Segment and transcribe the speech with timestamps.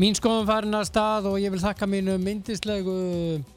[0.00, 2.92] Mín skoðum farin að stað og ég vil þakka mínu myndislegu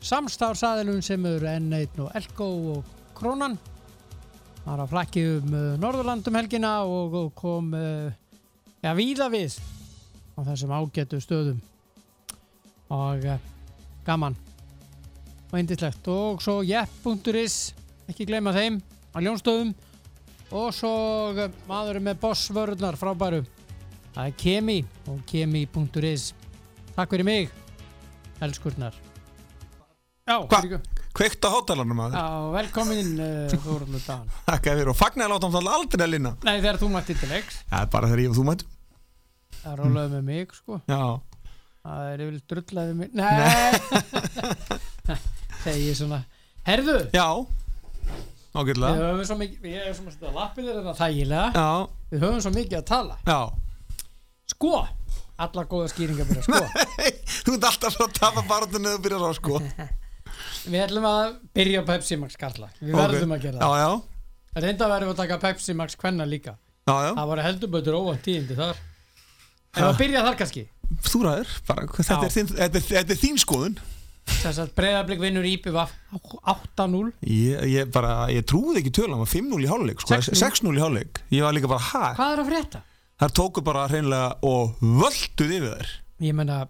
[0.04, 3.56] samstársaðilum sem eru N1 og Elko og Krónan.
[4.58, 8.12] Það var að flakki um uh, Norðurlandum helgina og, kom uh,
[8.84, 9.56] ja, víða við
[10.36, 11.64] á þessum ágætu stöðum.
[12.92, 13.40] Og uh,
[14.04, 14.36] gaman
[15.48, 16.12] og indislegt.
[16.12, 17.60] Og svo jepp.is,
[18.12, 18.84] ekki gleyma þeim,
[19.16, 19.72] á ljónstöðum.
[20.52, 20.92] Og svo
[21.72, 23.46] maðurinn með bossvörðnar frábæru.
[24.14, 24.78] Það er Kemi
[25.10, 26.28] og kemi.is
[26.94, 27.48] Takk fyrir mig,
[28.46, 28.94] elskurnar.
[30.30, 30.60] Já, Hva?
[31.14, 35.68] Kveikt á hátalarnum að Já, velkomin uh, Þóruldur Dan Þakka þér og fagnar láta hann
[35.70, 38.38] aldrei að linna Nei, þegar þú mætti til leiks Það er bara þegar ég og
[38.38, 38.72] þú mættum.
[39.64, 40.80] Það rólaði með mig, sko.
[40.90, 41.02] Já,
[41.84, 43.10] Það er yfir drullaði mig.
[43.20, 43.74] Nei!
[45.66, 46.22] Þegi svona
[46.64, 47.28] Herðu, já.
[48.54, 51.46] Við Ágætlega höfum svo mikið Ég er svona að lappið þér þetta þægilega.
[51.58, 51.70] Já,
[52.14, 53.20] Við höfum svo mikið að tala.
[53.28, 53.40] Já
[54.64, 54.78] Sko,
[55.44, 56.60] alla góða skýringar byrja sko.
[57.44, 59.58] Þú ert alltaf að tapa þegar þú byrjar á sko.
[60.72, 62.70] Við ætlum að byrja á Pepsi Max Karla.
[62.80, 63.82] Við verðum að gera Já, það.
[63.84, 66.54] Já, Reynda verðum við að taka Pepsi Max Kvenna líka.
[66.88, 67.10] Já, já.
[67.18, 68.80] Það voru heldurbötur óvænt tíðindi þar.
[69.74, 70.64] Ef að byrja þar kannski?
[71.10, 72.24] Þú ræður, bara, þetta Já.
[72.24, 73.78] er, þín, þetta, er, þetta er þín skoðun.
[74.32, 75.92] Þess að breyðarblik vinnur Íbjöf
[76.48, 80.40] 8-0 Ég, ég bara, ég trúði ekki tölum að 5-0 í hálfleik sko, 6-0.
[80.40, 81.24] 6-0 í hálfleik.
[81.36, 82.14] Ég var líka bara, hæ?
[82.16, 82.84] Hvað er að frétta?
[83.24, 85.92] Þar tóku bara hreinlega og völduð yfir þær.
[86.26, 86.66] Ég menna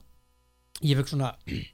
[0.86, 1.32] Ég fekk svona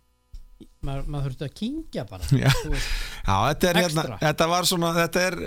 [0.87, 2.47] maður, maður þurfti að kingja bara Já.
[2.71, 2.93] Veist,
[3.25, 5.37] Já, þetta er hérna, þetta var svona, þetta er,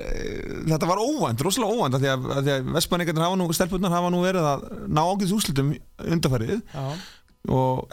[0.69, 4.13] þetta var óvænt, rosalega óvænt, af því að, að, að Vestmanningarnir hafa nú, stelpunnar hafa
[4.13, 5.73] nú verið að ná ákveðs úrslutum
[6.05, 6.55] undarfærið,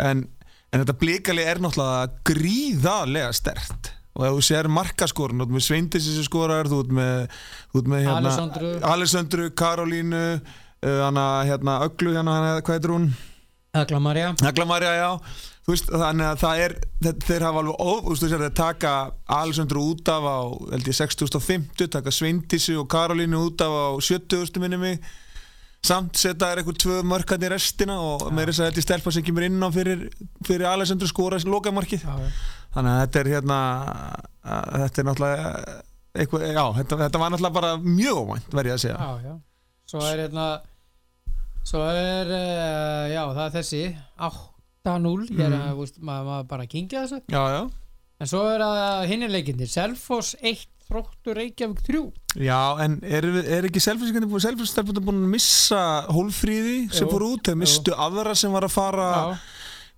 [0.10, 5.58] en, en þetta blíkali er náttúrulega gríðarlega stert, og ef þú sér markaskorun, þú ert
[5.58, 7.44] með Sveindis sem skorar, þú ert með,
[7.80, 8.74] með hérna, Alessandru.
[8.92, 9.52] Alessandru,
[10.80, 13.14] Karolínu, uh, hana, hérna, Öglu, hérna, hana, hvað heitir hún?
[13.74, 15.20] Agla Marja Naglamarja, já
[15.70, 16.74] þú veist, þannig að það er
[17.28, 18.94] þeir, hafa alveg, ó, þú veist, þeir taka
[19.30, 20.40] Alessandru út af á,
[20.72, 24.58] held ég 6050, taka Sveindísi og Karolínu út af á 70.
[24.64, 25.04] minni mig
[25.86, 28.32] samt setja þær eitthvað tvö mörkarni í restina og ja.
[28.36, 30.02] meira þess að þetta er stelpa sem kemur inn á fyrir,
[30.48, 32.34] fyrir Alessandru skóra lokamarkið, Já, já.
[32.74, 33.60] þannig að þetta er hérna
[34.42, 35.54] að, þetta er náttúrulega
[36.20, 39.38] eitthvað, já, þetta, þetta var náttúrulega bara mjög óvænt, verð ég að segja já, já
[39.90, 40.50] Svo er hérna
[41.70, 43.82] Svo er, uh, já, það er þessi
[44.30, 45.62] 8-0 Ég er Mm.
[45.62, 47.20] að, veist, maður, maður bara kingja þessu.
[47.30, 47.62] Já, já,
[48.20, 52.00] En svo er að hinni leikindir Selfoss 1, Þróttur Reykjavík 3
[52.42, 57.52] Já, en er, er ekki selfinsingandi búin selfinsingandi búin að missa hólfríði sem fór út,
[57.54, 57.60] jú.
[57.62, 59.38] mistu aðra sem var að fara, Já,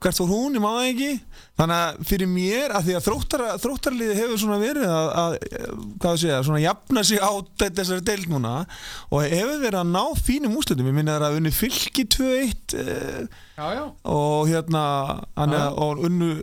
[0.01, 1.09] hvert fór hún, ég maður ekki.
[1.59, 6.07] Þannig að fyrir mér, að því að þróttara, þróttarliði hefur svona verið að, að hvað
[6.07, 7.31] það segja, svona jafna sig á
[7.61, 8.53] þessari deild núna
[9.11, 13.21] og hefur verið að ná fínum úslutum, ég minna það að unni fylki 2-1 eh,
[13.59, 13.83] já, já,
[14.15, 14.83] og hérna
[15.75, 16.33] og unnu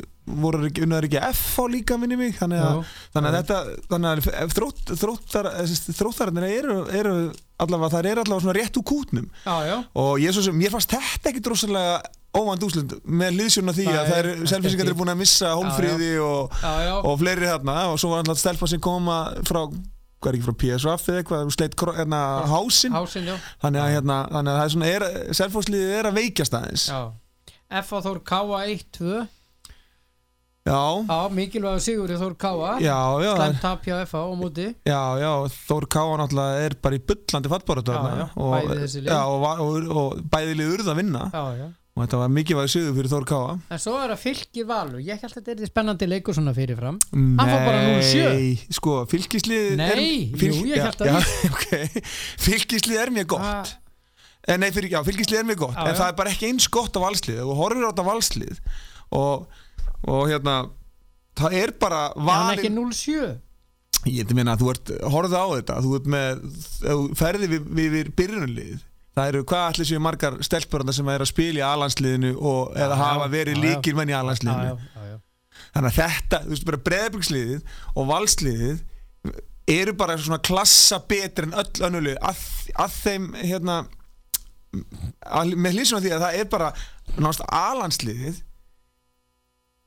[0.42, 2.84] voru unnaður ekki F á líka minni mig þannig að, Jú.
[3.16, 3.58] þannig að þetta
[3.92, 5.48] þannig að þrótt, þróttar,
[5.98, 7.16] þróttararnir eru, eru
[7.58, 9.76] allavega, það er allavega svona rétt úr kútnum já, já.
[10.04, 11.98] og ég sem, mér fannst þetta ekki drosalega
[12.38, 16.58] óvænt úslind með liðsjóna því að það er- eru selfinsingar búin að missa hólfríði og,
[16.62, 16.94] já, já.
[17.02, 19.62] og fleiri þarna og svo var alltaf stelpa sem koma frá
[20.18, 22.20] hvað er ekki frá PSV eða eitthvað, sleitt hérna,
[23.30, 23.36] já.
[23.62, 24.88] þannig að, hérna, þannig að það er svona,
[25.40, 27.00] selfhóðsliðið er að veikjast aðeins já.
[27.68, 28.00] F.A.
[28.02, 29.26] Þór Káa 1-2
[30.68, 34.20] já, mikilvæg sigur í Þór Káa já, já, það er- Slæmt tap hjá F.A.
[34.28, 34.66] á móti.
[34.86, 35.32] Já, já,
[35.68, 37.02] Þór Káa náttúrulega er bara í
[39.02, 39.10] lið.
[39.12, 41.26] Já, og, va- og, og bæði lið urða að vinna.
[41.32, 41.68] Já, já.
[41.98, 45.00] Og þetta var mikilvæg sigur fyrir Þór Káa En svo er að fylgir valur.
[45.02, 47.00] Ég held að þetta er því spennandi leikur svona fyrirfram.
[47.10, 48.20] Hann fór bara 0-7.
[48.28, 51.18] Nei, sko, fylgislið er, Nei, jú, ég hélt að já,
[51.50, 52.04] okay.
[52.44, 53.72] Fylgislið er mjög gott.
[54.46, 56.94] Eh, Nei, fyrir, já, fylgislið er mjög gott En það er bara ekki eins gott
[56.94, 57.42] á valslið.
[57.44, 58.60] Og horfir á þetta valslið
[59.18, 59.48] Og,
[60.06, 60.56] og hérna
[61.38, 65.46] Það er bara Er hann ekki valin 0-7 Ég meina að þú ert, horfðu á
[65.56, 66.42] þetta Þú ert með,
[66.82, 68.84] ef þú ferði við, við, við byrjunarlið.
[69.18, 72.94] Það eru hvað allir séu margar stelpuranda sem er að spila í alansliðinu og eða
[72.94, 73.64] Já, hafa verið já, já.
[73.66, 75.16] líkir menn í Já, alansliðinu já, já, já.
[75.74, 78.84] Þannig að þetta, þú veist bara breðbyggsliðið og valsliðið
[79.74, 82.44] eru bara svona klassa betri en öll önnulið að,
[82.86, 83.80] að þeim hérna
[85.26, 86.70] að, með hlýsum að því að það er bara
[87.18, 88.38] náttúrulega alansliðið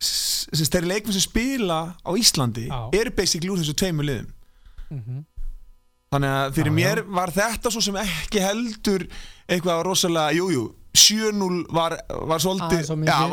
[0.02, 2.80] þeir leikmenn sem spila á Íslandi Já.
[2.98, 4.30] eru basically úr þessu tveimu liðum
[4.92, 5.22] Mhm.
[6.12, 6.80] þannig að fyrir Já, já.
[6.82, 9.06] mér var þetta svo sem ekki heldur
[9.48, 11.96] eitthvað rosalega, jújú jú, 7-0 var,
[12.28, 13.08] var svolítið of mikið.
[13.08, 13.32] já, Það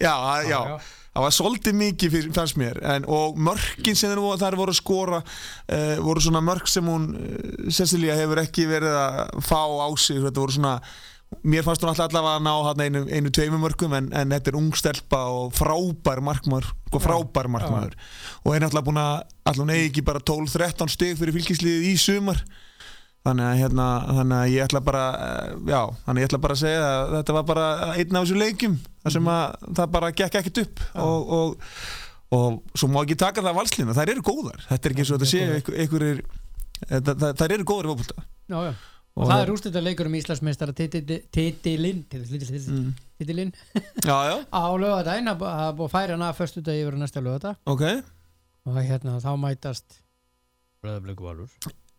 [0.00, 0.78] já, já, Já, já,
[1.12, 1.20] já.
[1.20, 5.96] var svolítið mikið fyrir, fannst mér en, og mörkin sem þær voru að skora uh,
[6.00, 10.40] voru svona mörk sem hún uh, Cecilia hefur ekki verið að fá á sig þetta
[10.40, 10.78] voru svona
[11.42, 14.58] mér fannst hún allavega að ná hann einu, einu tveimum mörgum en, en þetta er
[14.58, 17.96] ung stelpa og frábær markmaður sko frábær markmaður.
[18.44, 19.14] Og er náttúrulega búin að
[19.48, 22.42] alltaf hún eigi ekki bara 12-13 stygg fyrir fylgisliðið í sumar.
[23.22, 26.56] Þannig að hérna þannig að ég ætla bara eh, já, þannig að ég ætla bara
[26.56, 30.14] að segja að þetta var bara einn af þessum leikjum þar sem að það bara
[30.20, 30.86] gekk ekkert upp.
[31.04, 31.76] Og, og,
[32.34, 34.64] og svo má ekki taka það valslinu, þær eru góðar.
[34.68, 36.08] Þetta er ekki eins og þetta séu einhver,
[36.82, 38.10] það, það, þær eru góðar í
[38.52, 38.74] já.
[39.12, 42.86] Og það er úrstætt að leikur um Íslandsmeistara titilinn mm.
[43.20, 43.52] titilinn.
[44.08, 47.84] Á lögadaginn að að búið að færa hana að förstu dagi yfir næsta lögadag ok.
[48.68, 49.98] Og hérna þá mætast
[50.82, 51.50] Röðablöku Valur.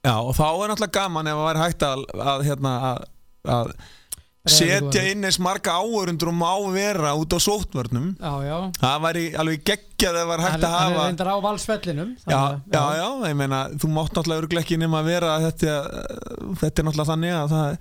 [0.04, 3.04] Já, og þá er náttúrulega gaman ef það væri hægt að, að, hérna, að,
[3.54, 3.70] að
[4.44, 8.10] setja inn eins marga áörundur og má vera út á sóttvörnum.
[8.20, 8.58] Já, já.
[8.76, 13.08] Það væri alveg geggjað það var hægt að hafa reyndar á valsvellinum Já, já, já,
[13.30, 15.78] ég meina, þú mátt náttúrulega ekki nema að vera þetta,
[16.60, 17.78] þetta er náttúrulega þannig að það,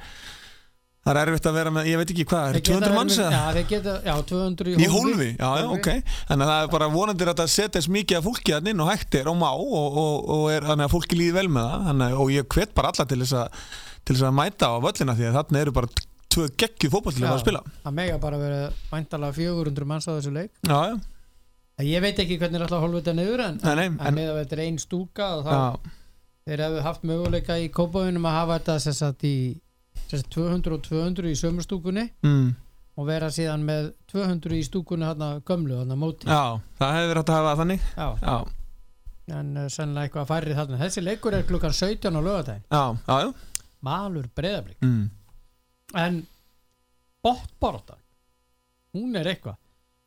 [1.03, 3.43] það er erfitt að vera með, ég veit ekki hvað, er 200 manns eða?
[3.43, 5.91] Já, geta, já, 200 í Í hólfi, já, já, ok.
[6.31, 8.87] Þannig að það er bara vonandir að það setja þess mikið að fólki að inn
[8.87, 11.69] og hægt er og má og, og, og er, þannig að fólki líði vel með
[11.73, 11.85] það.
[11.91, 13.23] Þannig, og ég hvet bara alla til
[14.15, 15.91] þess að mæta á völlina því að þarna eru bara
[16.33, 17.63] tvö geggjuð fótballtilega að spila.
[17.85, 20.53] Það mega bara vera væntalega 400 manns á þessu leik.
[20.67, 21.01] Já, já,
[21.83, 24.31] Ég veit ekki hvernig er alltaf að þetta niður en, Nei, nei, en, en- með
[24.31, 25.29] að þetta er ein stúka
[26.47, 29.37] þeir hefðu haft möguleika í kópáinum að hafa þetta sem sagt í
[30.11, 32.49] sem sagt 200 og 200 í sömurstúkunni mm,
[32.99, 36.29] og vera síðan með 200 í stúkunni hérna gömlu, hérna móti.
[36.29, 37.89] Já það hefur verið hægt að hafa það þannig.
[37.97, 38.37] Já,
[39.33, 40.79] en uh, sennilega eitthvað færri þarna.
[40.83, 43.63] Þessi leikur er klukkan 17 á lögadaginn já, já, já.
[43.87, 45.05] Malur breyðablík mm.
[45.99, 46.23] En
[47.25, 48.01] bóttbáratan
[48.97, 49.59] hún er eitthvað.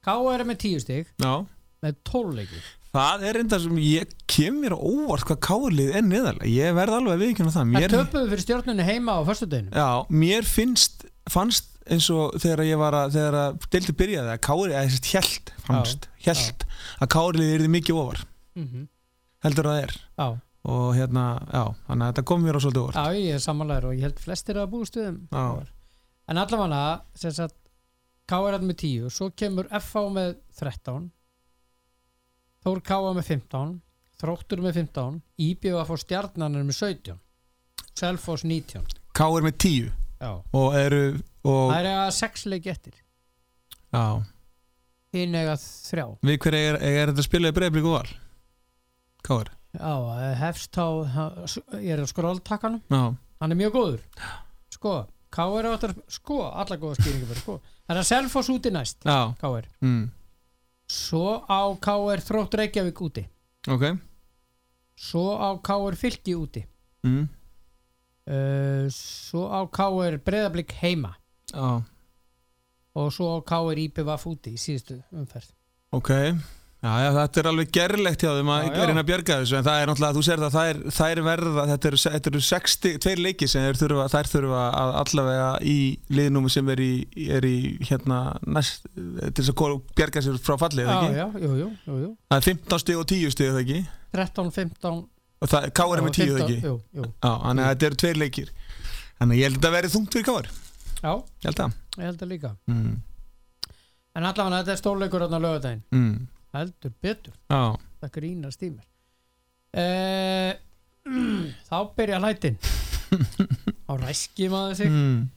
[0.06, 0.40] K.R.
[0.40, 1.14] er með 10 stig.
[1.22, 1.46] Já,
[1.82, 2.66] með 12 leikir
[2.96, 6.52] það er enda sem ég kem mér á óvart hvað kálið er neðarlega.
[6.52, 7.62] Ég verð alveg að viðkjöna það.
[7.62, 9.90] Það mér, töpuðu fyrir stjórnunni heima á föstudeginu Já,
[10.24, 14.74] mér finnst fannst eins og þegar ég var að þegar að deildi byrjaði að kári
[14.74, 16.66] eða þess held, fannst, held
[16.98, 18.26] að kárið er mikið ofar.
[18.56, 18.88] Mm -hmm.
[19.46, 19.96] heldur að það er.
[20.18, 20.28] Já,
[20.66, 22.98] og hérna, já, þannig að þetta kom mér á svolítið óvart.
[22.98, 25.20] Já, ég er samanlegar og ég held flestir að þeim.
[25.30, 25.46] Já.
[26.32, 26.84] En allavega
[27.18, 27.58] sem sagt
[28.26, 28.58] K.R.
[28.66, 30.06] með 10 svo kemur F.A.
[30.10, 31.12] með 13
[32.66, 33.12] Þór K.A.
[33.14, 33.76] með 15
[34.16, 37.20] Þróttur með 15 Íbjöf að fá stjarnanir með 17
[37.96, 40.32] Selfoss 19 Káir með tíu Já.
[40.56, 41.04] og eru
[41.46, 42.96] og, Það er að 6 leik eftir
[43.96, 44.06] já,
[45.16, 48.14] hinn eiga þrjá við hver er, er þetta spilaði breyflik og val
[49.26, 50.88] Káir, Já, eh, hefst á
[51.78, 54.02] ég er á skrolltakkanum já, hann er mjög góður
[54.74, 54.96] sko,
[55.36, 55.68] K.R.
[55.74, 57.56] áttur sko, alla góða skýringar fyrir sko
[57.92, 59.68] er að Selfoss úti næst já K.R.
[59.84, 60.04] mm,
[60.90, 62.24] svo á K.R.
[62.30, 63.26] Þrótt Reykjavík úti
[63.68, 63.88] ok
[64.96, 66.00] svo á K.R.
[66.00, 66.64] Fylki úti
[67.04, 67.26] mm,
[68.32, 70.20] uh, svo á K.R.
[70.24, 71.16] Breiðablík heima
[71.52, 71.82] já,
[72.96, 73.84] og svo á K.R.
[73.90, 75.52] IPVF úti í síðustu umferð
[75.96, 76.12] ok
[76.86, 78.86] já, já, þetta er alveg gerlegt hjá þeim að Já, já.
[78.90, 81.22] reyna að bjarga þessu en það er náttúrulega, þú sér það, það er, það er
[81.28, 85.48] verða þetta eru, þetta eru 60, tveir leiki sem þær þurfa, þær þurfa að allavega
[85.74, 85.78] í
[86.20, 86.92] liðnúmi sem er í,
[87.40, 87.56] er í
[87.90, 91.18] hérna næst, til þess að bjarga sér frá fallið, já, ekki?
[91.18, 92.12] já, jú, jú, jú, jú.
[92.30, 93.82] Það er 15 stig og 10 stig, eða ekki?
[94.16, 95.04] 13, 15
[95.44, 96.70] Og það, Káar er með 10, eða 15, ekki?
[96.70, 97.08] jú, jú.
[97.20, 98.54] Já, þannig að þetta eru tveir leikir
[99.20, 100.48] Þannig ég held að þetta verði þungt fyrir Káar
[101.02, 101.12] já,
[101.44, 102.94] Ég held að ég held að líka mm.
[104.16, 106.16] en allavega þetta er stórleikur á lögadaginn Mm.
[106.62, 107.62] Heldur betur, Já,
[108.02, 108.88] það grínast í mér.
[109.76, 110.54] Uh,
[111.70, 112.58] þá byrja hlætin
[113.90, 114.92] á ræski maður sig.
[114.92, 115.28] Mm.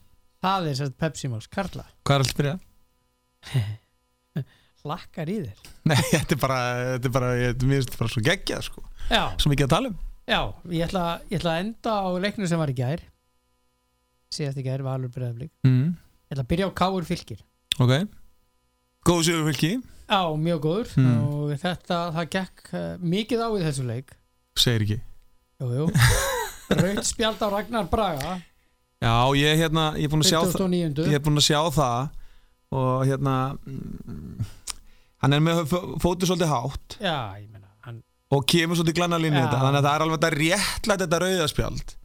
[0.43, 1.49] það er sérst Pepsi Max.
[1.51, 1.85] Karla.
[2.09, 2.65] Alltaf byrjað?
[4.85, 5.71] hlakkar í þér.
[5.89, 6.59] Nei, þetta er bara,
[6.93, 8.83] þetta er bara, ég, mér finnst þetta bara svo geggjað sko.
[9.09, 9.97] já, Svo mikið að tala um.
[10.29, 13.03] Já ég, ætla, ég ætla að enda á leiknum sem var í gær.
[14.35, 15.85] Síðast í gær Valur Breiðablík mm.
[16.29, 17.41] ég ætla að byrja á Káur Fylkir.
[17.81, 17.93] Ok.
[19.07, 19.71] Góðu sigur fylki,
[20.09, 20.91] já, mjög góður.
[20.97, 21.15] Mm.
[21.29, 22.85] og þetta, það gekk uh,
[23.15, 24.13] mikið á í þessu leik.
[24.59, 24.99] Segir ekki.
[25.61, 25.89] Jú, jú.
[26.79, 28.37] Raut spjald á Ragnar Braga.
[28.99, 31.05] Já, ég er hérna, ég er búin að sjá það 29.
[31.07, 32.09] Ég er búin að sjá það.
[32.75, 33.35] Og hérna
[33.65, 34.49] mm,
[35.19, 36.97] Hann er með fó- fótið svolítið hátt.
[37.01, 38.01] Já, ég meina hann,
[38.31, 39.61] og kemur svolítið glanna línu þetta.
[39.63, 41.95] Þannig að það er alveg þetta réttlætt þetta rauðaspjald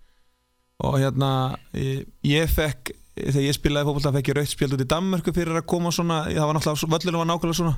[0.84, 1.30] og hérna
[1.78, 5.66] ég, ég fekk þegar ég spilaði fótbolta fekk ég rauðspjald út í Danmörku fyrir að
[5.70, 7.74] koma svona það var náttúrulega, völlunum var nákvæmlega svona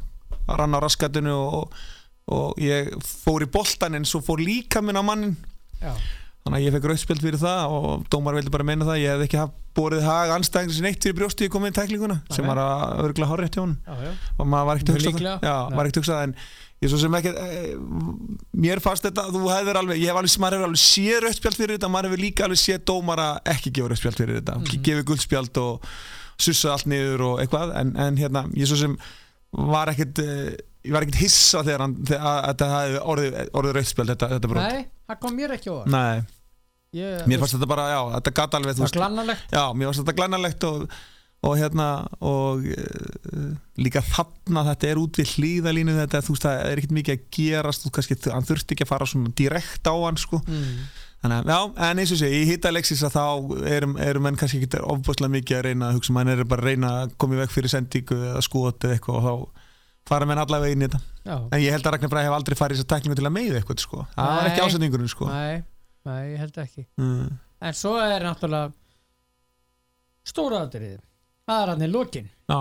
[0.47, 1.77] að rann á raskatinu og,
[2.33, 5.37] og ég fór í boltan en svo fór líka minn á mannin
[5.81, 5.93] já,
[6.47, 9.27] þannig að ég fekk rauðspjöld fyrir það og dómar vildi bara meina það ég hef
[9.27, 12.51] ekki borið hag anstæðing sem neitt fyrir brjósti í komið í tæklinguna sem Nei.
[12.53, 14.13] var að örgulega hárrétt hjá hún já, já.
[14.39, 15.35] og maður var ekkert að hugsa Líklega.
[15.43, 15.77] það já, Nei.
[15.77, 16.37] var ekkert að hugsa það en
[16.85, 17.61] ég svo sem ekki e,
[18.67, 21.79] mér fannst þetta, þú hefur alveg ég hef alveg, maður hefur alveg séð rauðspjald fyrir
[21.79, 24.67] þetta maður hefur líka alveg séð dómara ekki gefa rauðspjald fyrir þetta, mm.
[24.71, 24.87] -hmm.
[24.89, 25.93] gefið guldspjald og
[26.47, 28.97] sussa allt niður og eitthvað en, en hérna, ég svo sem
[29.57, 30.31] var ekkert e,
[30.87, 34.71] ég var ekkert hissa þegar hann þetta hefði orðið, orðið rauðspjald þetta, þetta brot.
[34.71, 36.25] Nei, það kom mér ekki á það Nei,
[37.01, 39.55] ég, mér fannst þetta bara, já, þetta gata alveg Það veist, var glannalegt.
[39.57, 40.85] Já, mér fannst þetta glænalegt og,
[41.47, 41.89] og hérna
[42.33, 43.49] og uh,
[43.81, 47.27] líka þarna þetta er út við hlýðalínu þetta, þú veist, það er ekkert mikið að
[47.41, 50.87] gerast þú kannski, hann þurfti ekki að fara svona direkt á hann sko, mm.
[51.27, 53.25] Þannig að, já, en eins og sé, í hitta Alexis að þá
[53.77, 56.71] erum, erum menn kannski ekki ofbúslega mikið að reyna að hugsa, mann er bara að
[56.71, 59.65] reyna að koma í veg fyrir sendingu eða skot eða eitthvað og þá
[60.07, 61.03] fara menn allavega inn í þetta.
[61.27, 63.37] Já, en ég held að Ragnar Bræði hef aldrei farið í þessa tæklingu til að
[63.37, 64.67] meiða eitthvað sko, það var ekki Nei.
[64.71, 65.29] ásendingurinn sko.
[65.33, 65.57] Nei,
[66.07, 66.87] nei, ég held ekki.
[67.03, 67.37] Mm.
[67.67, 68.73] En svo er náttúrulega
[70.27, 70.99] stóra aðrið
[71.47, 72.25] Það er lokin.
[72.51, 72.59] Já,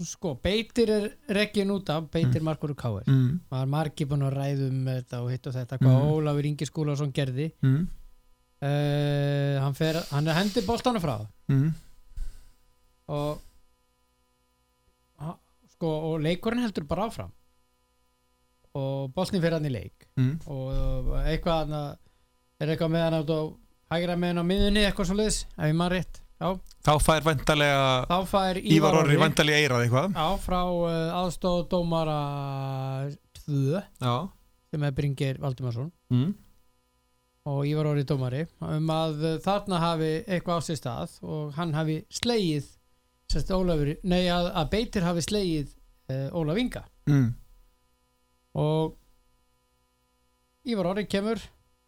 [0.00, 4.24] Sko, beitir er reggin út af Beitir Markur og Káir mm, Það var margir búin
[4.24, 6.12] að ræðum þetta og hitt og þetta hvað Mm.
[6.14, 7.50] Ólafur Ingi Skúlason gerði.
[7.60, 7.82] Mm,
[8.62, 11.16] uh, hann, fer, hann er hendi boltanu frá.
[11.52, 11.70] Mm,
[13.10, 13.46] og
[15.80, 17.32] sko, og leikurinn heldur bara áfram.
[18.76, 20.06] Og boltin fyrir hann í leik.
[20.20, 20.36] Mm.
[20.52, 21.72] og eitthvað
[22.60, 23.40] er eitthvað með hann átt á
[23.94, 26.20] hægra með hann á miðunni eitthvað svo liðs, ef ég maður rétt.
[26.40, 26.50] Já,
[26.86, 30.14] þá fær vantarlega þá fær Ívar Orri vantarlega eirað eitthvað.
[30.16, 32.20] Já, frá uh, aðstóð dómara
[33.42, 34.14] 2 já.
[34.70, 35.90] Sem er Bringir Valdimarsson.
[36.14, 36.30] Mm.
[37.50, 41.74] Og Ívar Orri dómari um að uh, þarna hafi eitthvað á sér stað og hann
[41.76, 42.00] hafi
[43.30, 45.70] sérst Ólafur, nei að, að Beitir hafi slegið
[46.10, 46.84] uh, Ólaf Inga.
[47.10, 47.30] Mm.
[48.58, 48.96] og
[50.70, 51.40] Ívar Orri kemur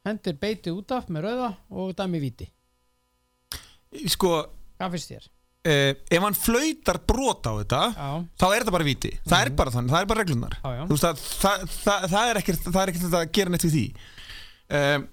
[0.07, 2.49] hendir Beiti út af með rauða og dæmi víti.
[4.11, 4.33] Sko
[4.81, 5.27] hvað finnst þér?
[5.69, 8.09] eh, ef hann flautar brot á þetta Já,
[8.41, 10.83] þá er þetta bara viti, það er bara þannig, það er bara reglunar já, já,
[10.91, 13.85] veist að það, það, það það er ekkert að gera neitt við því.
[14.73, 15.07] Um,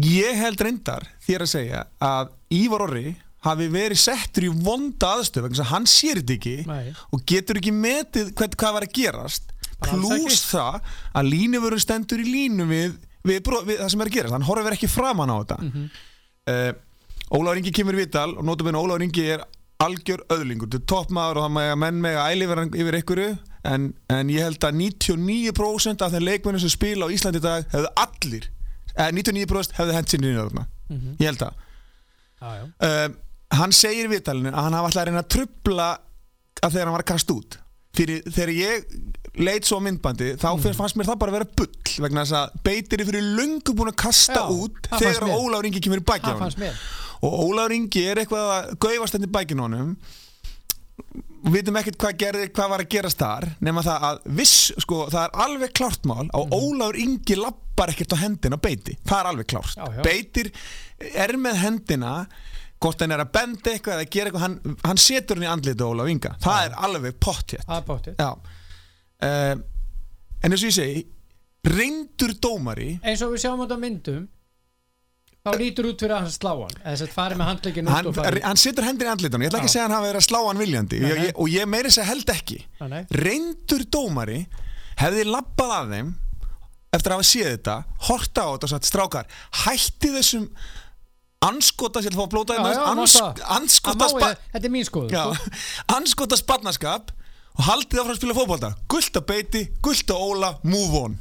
[0.00, 5.48] ég held reyndar þér að segja að Ívar Orri hafi verið settur í vonda aðstöð
[5.48, 8.96] vegna að hann sér þetta ekki nei, og getur ekki metið hvað, hvað var að
[8.96, 9.52] gerast.
[9.84, 10.80] Pluss það
[11.12, 12.94] að línuvörun stendur í línu við,
[13.26, 14.36] við, við það sem er að gerast.
[14.38, 15.60] Hann horfir ekki framan á þetta.
[15.60, 15.86] Mm
[16.50, 16.72] uh,
[17.34, 19.44] Ólaður Ingi kemur í vital og notabene Ólaður Ingi er
[19.82, 23.30] algjör öðlingur til toppmaður og það með að menn með að æli yfir, yfir einhverju
[23.70, 27.90] en, en ég held að 99% af þeim leikmennum sem spila á Íslandi dag hefðu
[28.04, 28.48] allir,
[28.94, 31.18] eða 99% hefðu hent sinni í þarna, -hmm.
[31.20, 31.60] ég held að
[32.40, 33.18] já, um,
[33.58, 35.90] hann segir í vitalinu að hann hafa alltaf að reyna að trubla
[36.60, 37.58] að þegar hann var að kasta út.
[37.94, 38.86] Fyrir þegar ég
[39.38, 40.74] leit svo myndbandi þá mm.
[40.78, 43.90] fannst mér það bara að vera bull vegna þess að beitir í fyrir löngu búin
[43.90, 45.28] að kasta Já, út þegar.
[45.30, 46.82] Óláður Ingi kemur í mér.
[47.24, 49.94] Og Óláður Ingi er eitthvað að gaufast henni bækinu honum
[51.44, 55.02] við vitum ekkert hvað, gerði, hvað var að gerast þar nema það að viss, sko,
[55.12, 56.56] það er alveg klárt mál og Mhm.
[56.58, 60.02] Óláður Ingi lappar ekkert á hendina á beiti, það er alveg klárt Já, já.
[60.02, 60.50] beitir
[61.14, 62.14] er með hendina
[62.80, 65.84] hvort hann er að benda eitthvað eða gera eitthvað, hann, hann setur hann í andlita
[65.88, 66.64] Óláður Inga, það Já.
[66.64, 68.30] er alveg pottjætt það er bóttið Já
[69.24, 69.56] uh,
[70.44, 71.04] En eins og ég segi
[71.64, 74.24] reyndur dómari eins og við sjáum þetta á myndum
[75.44, 78.06] þá lítur út fyrir að hann slá hann þess að farið með handleikin út hann,
[78.08, 80.20] og farið hann setur hendin í andlitunum, ég ætla ekki að segja hann hafi verið
[80.22, 81.26] að slá hann viljandi Nei, ég, nei.
[81.26, 83.02] ég, og ég meiri segja held ekki Nei, nei.
[83.20, 84.38] reyndur dómari
[85.02, 86.14] hefði labbað að þeim
[86.96, 87.74] eftir að hafa séð þetta
[88.08, 89.28] horta á þetta og sagt strákar
[89.66, 90.48] hætti þessum
[91.44, 93.34] anskota sér að fá að blóta Já, já, hérna ans, máta.
[93.44, 95.54] Það anskota, má spa, ég, þetta er mín skoð já, sko.
[95.98, 97.12] anskota spannaskap
[97.58, 101.20] og haldið áfram að spila fótbolta gullt að beiti, gullt að óla, move on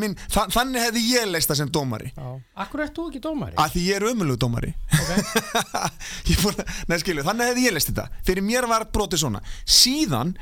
[0.00, 2.12] minn, þa þannig hefði ég leist það sem dómari.
[2.16, 2.30] Já.
[2.64, 3.56] Akkur ert þú ekki dómari?
[3.56, 4.74] að því ég er ömulug dómari.
[5.00, 6.34] Okay.
[6.42, 6.58] Fór,
[6.90, 8.08] nei, skilu, þannig hefði ég leist þetta.
[8.26, 9.40] Fyrir mér var brotið svona.
[9.64, 10.36] Síðan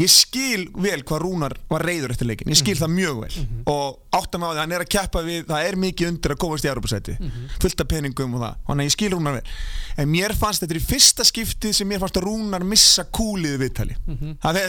[0.00, 3.46] ég skil vel hvað Rúnar var reyður eftir leikin ég skil það mjög vel.
[3.68, 6.40] Og áttam á því að hann er að keppa við það er mikið undir að
[6.40, 7.16] komast í Europasæti
[7.60, 8.62] fullt af peningum og það.
[8.70, 9.56] Þannig ég skil Rúnar vel.
[10.00, 13.66] En mér fannst þetta í fyrsta skiptið sem mér fannst að Rúnar missa kúlið við
[13.66, 13.98] viðtali.
[14.40, 14.60] Það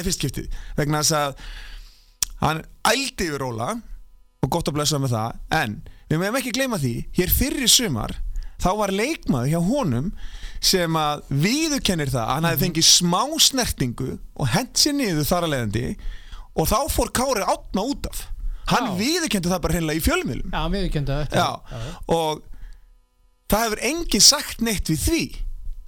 [2.44, 3.72] hann ældi yfir Róla
[4.44, 5.76] og gott að blessa með það en
[6.12, 8.18] við meðum ekki gleyma því hér fyrir sumar
[8.64, 10.12] þá var leikmaður hjá honum
[10.64, 14.10] sem að viðurkennir það að hann hefði fengið smá snertingu
[14.40, 15.86] og hent sér niður þar að leiðandi
[16.54, 18.22] og þá fór Kári átna út af.
[18.70, 18.96] Hann Já.
[19.02, 20.54] viðurkendi það bara hreinlega í fjölmiðlum.
[20.54, 22.44] Já, viðurkenda þetta Já, og
[23.52, 25.24] það hefur enginn sagt neitt við því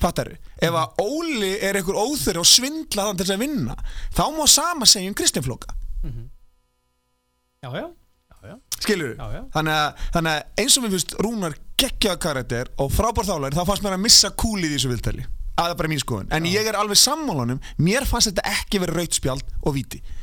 [0.03, 3.77] fattaru, ef að Óli er einhver óþur og svindla þann til að vinna
[4.11, 5.71] þá má sama segja um Kristján Flóka.
[6.03, 6.11] Já,
[7.73, 7.85] já,
[8.35, 8.55] já, já.
[8.83, 9.41] skilur Já, já.
[9.55, 13.83] Þannig, þannig að eins og mér finnst Rúnar geggjaða karakter og frábár þálar þá fannst
[13.85, 15.25] mér að missa kúlið í þessu viðtali.
[15.55, 18.79] Að það er bara mín skoðun, en ég er alveg sammálunum mér fannst þetta ekki
[18.83, 19.77] verið rautspjald og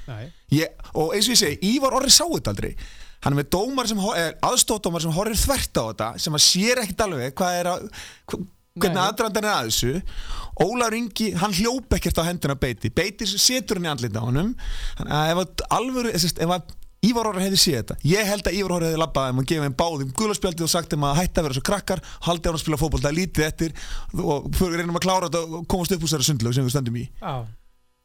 [0.09, 0.27] Nei.
[0.53, 2.75] ég, og eins og ég segi, Ívar Orri sá þetta aldrei.
[3.23, 4.01] Hann er með dómar sem
[4.45, 7.85] aðstóðdómar sem horfir þvert á þetta sem að sér ekkert alveg hvað er að
[8.29, 8.41] hva-
[8.83, 9.93] hvernig aðdrandan er að þessu.
[10.67, 14.53] Ólaur Ingi, hann hljóp ekkert á hendina beiti, beiti setur hann í andlita á honum
[17.03, 17.97] Ívar Orri hefði séð þetta.
[18.07, 20.93] Ég held að Ívar Orri hefði labbað þeim og gefið þeim báðum gulaspjaldið og sagt
[20.93, 23.17] þeim að hætta að vera svo krakkar haldi á hann að spila fótboll, það er
[23.19, 23.75] lítið eftir
[24.23, 27.01] og fyrir reynum að klára þetta og komast upp úr þessari sundlög sem við stöndum
[27.03, 27.05] í.
[27.19, 27.35] Já,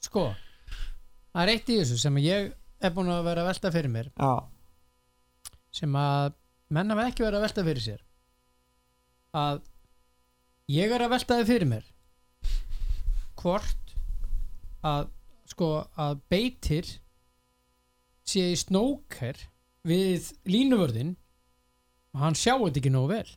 [0.08, 0.26] sko
[1.38, 2.46] Það er eitt í þessu sem ég
[2.82, 4.08] er búin að vera að velta fyrir mér.
[4.18, 4.32] Já,
[5.78, 6.32] sem að
[6.74, 8.00] menn hafa ekki verið að velta fyrir sér.
[9.38, 9.60] Að
[10.74, 11.92] ég er að velta þið fyrir mér
[13.38, 13.94] hvort
[14.90, 15.12] að
[15.54, 16.90] sko að beitir
[18.28, 19.40] sé í snóker
[19.88, 21.14] við línuvörðin
[22.16, 23.30] og hann sjá þetta ekki nógu vel.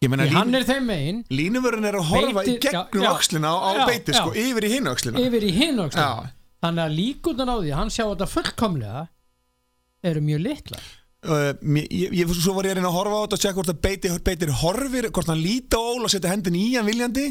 [0.00, 1.18] Meina því hann er þeim megin.
[1.28, 4.44] Línuvörun er að horfa í Beitir- gegnum öxlina á, Já, beiti sko, já.
[4.48, 5.20] yfir í hinn öxlina.
[5.20, 6.30] Yfir í hinn Já,
[6.64, 9.02] þannig að líkundan á því að hann sjá þetta fullkomlega
[10.02, 10.86] eru mjög litlar.
[11.20, 13.72] Uh, ég, ég, svo var ég að reyna að horfa á þetta og tjekka hvort
[13.74, 17.26] að beiti, beitir horfir hvort hann líti á Óla og setja hendin í hann viljandi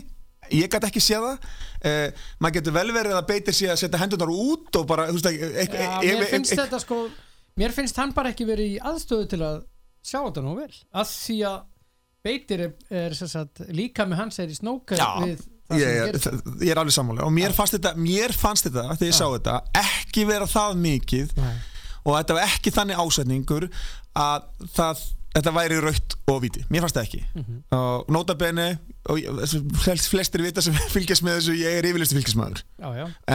[0.52, 1.50] ég gæti ekki séð það.
[1.80, 5.28] Uh, maður getur vel verið að beitir sé að setja hendunar út og bara, veist
[5.30, 7.04] ekki e, Já, mér finnst þetta sko
[7.60, 9.62] mér finnst hann bara ekki verið í aðstöðu til að
[10.06, 10.74] sjá þetta nú vel.
[10.96, 11.62] Að því að
[12.26, 16.00] beitir er, er sagt, líka með hans er í snókar Já, við það sem ég,
[16.10, 16.28] gerist.
[16.28, 19.26] ég, ég er alveg sammála og mér fannst þetta, mér fannst þetta þegar ég sá
[19.28, 21.54] þetta, ekki vera það mikið Nei.
[22.04, 23.68] og þetta var ekki þannig ásetningur
[24.20, 25.04] að það,
[25.36, 27.20] þetta væri rautt og viti, mér fannst það ekki.
[27.78, 28.66] Og nota bene
[29.10, 32.64] og þessu- flest- flestir vita sem fylgjast með þessu ég er yfirlistu fylgjastmaður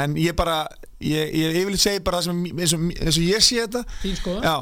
[0.01, 0.57] en ég bara,
[1.03, 3.85] ég, ég yfirlist segi bara það sem, eins og, eins og ég sé þetta.
[4.45, 4.57] Já,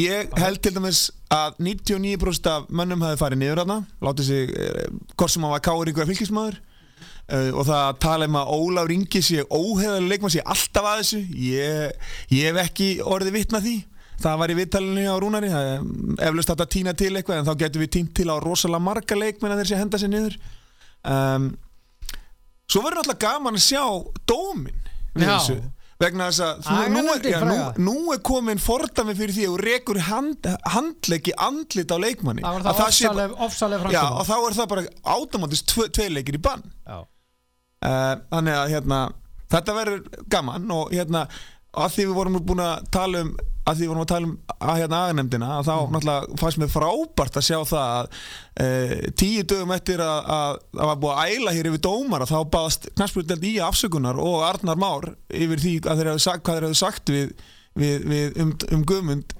[0.00, 1.02] ég held til dæmis
[1.34, 5.64] að 99% af mönnum hafi farið niður hana, látið sig eh, hvort sem hann var
[5.68, 6.58] káringur að fylgjastmaður
[7.28, 11.00] Uh, og það að tala um að Ólaf Ringi sé óheðalega leikmann sé alltaf að
[11.02, 13.74] þessu ég, ég hef ekki orðið vitna því
[14.18, 15.70] það var í vittalinu á Rúnari það
[16.26, 19.18] eflaust þetta að týna til eitthvað en þá getum við týnt til á rosalega marga
[19.18, 20.38] leikmenn að þeir sé henda sér niður.
[21.08, 21.48] Um,
[22.68, 23.82] svo verður alltaf gaman að sjá
[24.28, 24.80] dómin
[25.14, 25.58] við þessu
[25.98, 27.54] vegna þess að þú, nú, er, já, nú,
[27.88, 32.44] nú er komin fordami fyrir því að þú rekur hand, handleggi andlit á leikmanni.
[32.46, 34.84] Það það sé- ofsaleg, ofsaleg já, og þá er það bara
[35.16, 36.62] automatist tve, tvei leikir í bann.
[36.86, 39.00] Uh, þannig að hérna,
[39.50, 41.24] þetta verður gaman og hérna
[41.78, 43.34] að því við vorum búin að tala um
[43.68, 46.72] að því við vorum að tala um að hérna aganemdina að þá náttúrulega fannst mér
[46.72, 48.08] frábært að sjá það að
[48.64, 52.32] uh, tíu dögum eftir að, að það var búið að æla hér yfir dómar að
[52.32, 56.58] þá baðast knæspurðeld í afsökunar og Arnar Már yfir því að þeir hefðu sagt, hvað
[56.58, 57.46] þeir hefðu sagt við,
[57.78, 59.38] við, við um, um Guðmund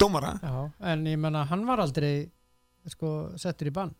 [0.00, 0.36] dómara.
[0.42, 0.54] Já,
[0.92, 2.14] en ég menna hann var aldrei
[2.90, 3.94] sko settur í bann.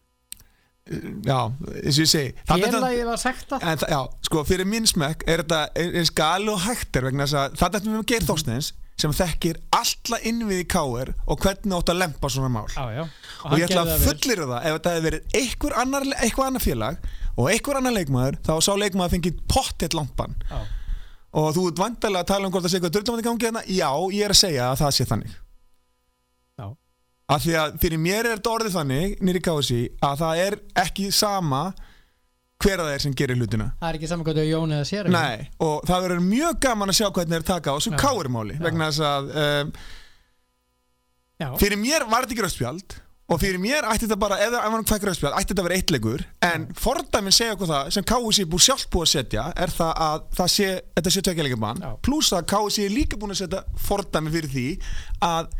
[1.24, 1.48] Já,
[1.80, 5.40] eins og ég segi félagið var sekta En það, já, sko, fyrir minn smekk er
[5.40, 8.68] þetta eins gali og hægt er vegna þess að þetta er með Geir Þórsneins
[9.00, 12.66] sem þekkir alla innvið í káir og hvernig átt að lempa svona mál.
[12.70, 13.04] Já, já,
[13.48, 16.08] og ég ætla að fullir það ef þetta hefði verið einhver annar,
[16.46, 20.36] annar félag og einhver annar leikmaður þá sá leikmaður fengið pottet lampan.
[20.50, 20.60] Já,
[21.34, 23.64] og þú ert vandalega að tala um hvort það sé eitthvað dörðlumandi gangi hérna.
[23.66, 25.40] Já, ég er að segja að það sé þannig.
[27.24, 31.06] Af því að fyrir mér er þetta orðið þannig nýri kási að það er ekki
[31.14, 31.60] sama
[32.64, 33.68] hver að það er sem gerir hlutina.
[33.80, 36.92] Það er ekki saman hvað þau Jón eða sér Nei, og það verður mjög gaman
[36.92, 38.62] að sjá hvernig þeir taka á káirmáli Já.
[38.64, 39.72] vegna þess að um,
[41.60, 44.82] fyrir mér var þetta ekki rauðspjald og fyrir mér ætti þetta bara, ef það var
[44.88, 46.24] hvað rauðspjald ætti þetta að vera eitt leikur.
[46.44, 49.92] En fordæmin segja okkur það sem KSI er búið sjálf búið að setja er það
[50.08, 50.66] að það sé,
[50.98, 51.92] þetta sé tökjaleikabann Já.
[52.04, 54.66] pluss að KSI er líka búin að setja fordæmi fyrir því
[55.24, 55.54] að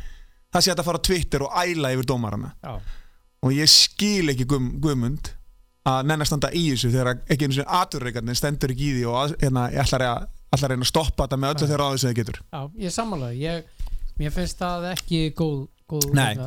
[0.55, 2.53] það sé að fara á Twitter og æla yfir dómarana.
[2.61, 2.77] Já,
[3.45, 5.33] og ég skil ekki Guðm, Guðmund
[5.85, 9.05] að nenn að standa í þessu þegar ekki einu sinni aturreikarnir stendur ekki í því
[9.11, 12.01] og að- hérna, ég ætla að, að reyna að stoppa þetta með öllu þegar áður
[12.01, 12.41] sem þið getur.
[12.55, 13.65] Já, ég sammála ég,
[14.33, 15.59] finnst það ekki góð,
[15.91, 16.47] góð hérna,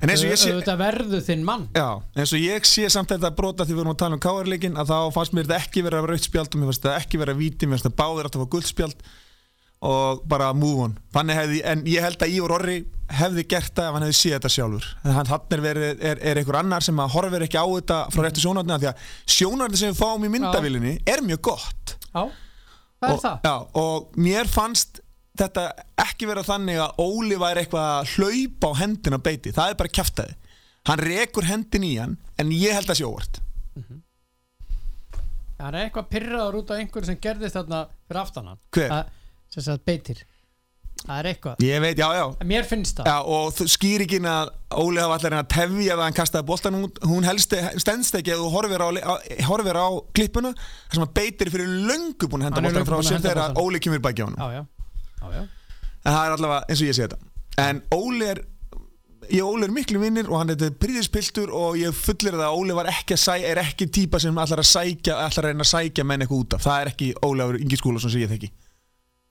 [0.00, 1.66] eins og auðvitað verðu þinn mann.
[1.76, 4.78] Já, eins og ég sé samt þetta brota því við vorum að tala um káarleikin
[4.80, 7.66] að þá fannst mér þetta ekki vera rautspjald og mér fannst þetta ekki vera víti,
[7.68, 9.04] mér fannst þetta báðir að fá guldspjald
[9.80, 10.96] og bara move on.
[11.14, 12.78] Hefði, en ég held að Ívar Orri
[13.16, 14.88] hefði gert það ef hann hefði séð þetta sjálfur.
[15.06, 18.44] Hann er, verið, er, er einhver annar sem að horfir ekki á þetta frá réttu
[18.44, 21.94] sjónarni því að sjónarni sem við fáum í myndavilinni er mjög gott.
[22.10, 22.26] Já,
[23.00, 23.40] það er og, það?
[23.48, 25.00] Já, og mér fannst
[25.40, 25.64] þetta
[26.04, 29.96] ekki vera þannig að Óli væri eitthvað að hlaupa á hendina beiti, það er bara
[29.96, 30.36] kjaftaði
[30.88, 33.40] hann rekur hendin í hann en ég held að sé óvart.
[35.60, 38.60] Það er eitthvað pyrraður út af einhverju sem gerðist þarna fyrir aftan hann.
[38.72, 38.92] Hver?
[38.94, 39.18] Það-
[39.54, 40.24] sem sagt beitir.
[41.00, 41.62] Það er eitthvað.
[41.64, 42.24] Ég veit, já, já.
[42.44, 43.06] Mér finnst það.
[43.08, 44.50] Já, og skýringin að
[44.82, 48.42] Óli hafa allir að tefja það hann kastaði boltan út hún helst, stendst ekki að
[48.42, 49.14] þú horfir á, á,
[49.48, 50.52] horfir á klippuna
[50.92, 53.56] sem að beitir fyrir löngu búin að henda löngu frá að henda þegar.
[53.64, 55.48] Óli kemur baki á hann
[56.00, 57.18] en það er allavega eins og ég sé þetta.
[57.60, 58.40] En Óli er
[59.30, 62.60] ég og Óli er miklu vinnir og hann er príðispiltur og ég fullir það að
[62.60, 65.66] Óli var ekki að sæ, er ekki típa sem allar að sækja allar að reyna
[65.66, 66.64] að sækja menn eitthvað út af.
[66.64, 68.52] Það er ekki Óli áður yngi skóla sem ég þekki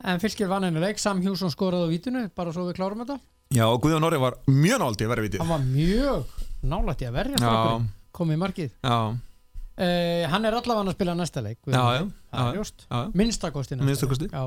[0.07, 3.17] En fylgir vann henni leik Sam Hjússon skoraði á vítinu bara svo við klárum þetta.
[3.51, 6.35] Já, og Guðjón Orri var mjög náldi að vera vitið Hann var mjög
[6.69, 7.87] nálægt í að verja strákurinn.
[8.15, 8.71] komið í markið.
[8.85, 12.85] Já, uh, Hann er allavega að spila næsta leik já, já, Það er ljóst.
[13.13, 14.31] Minnstakosti næsta leik.
[14.31, 14.45] Já.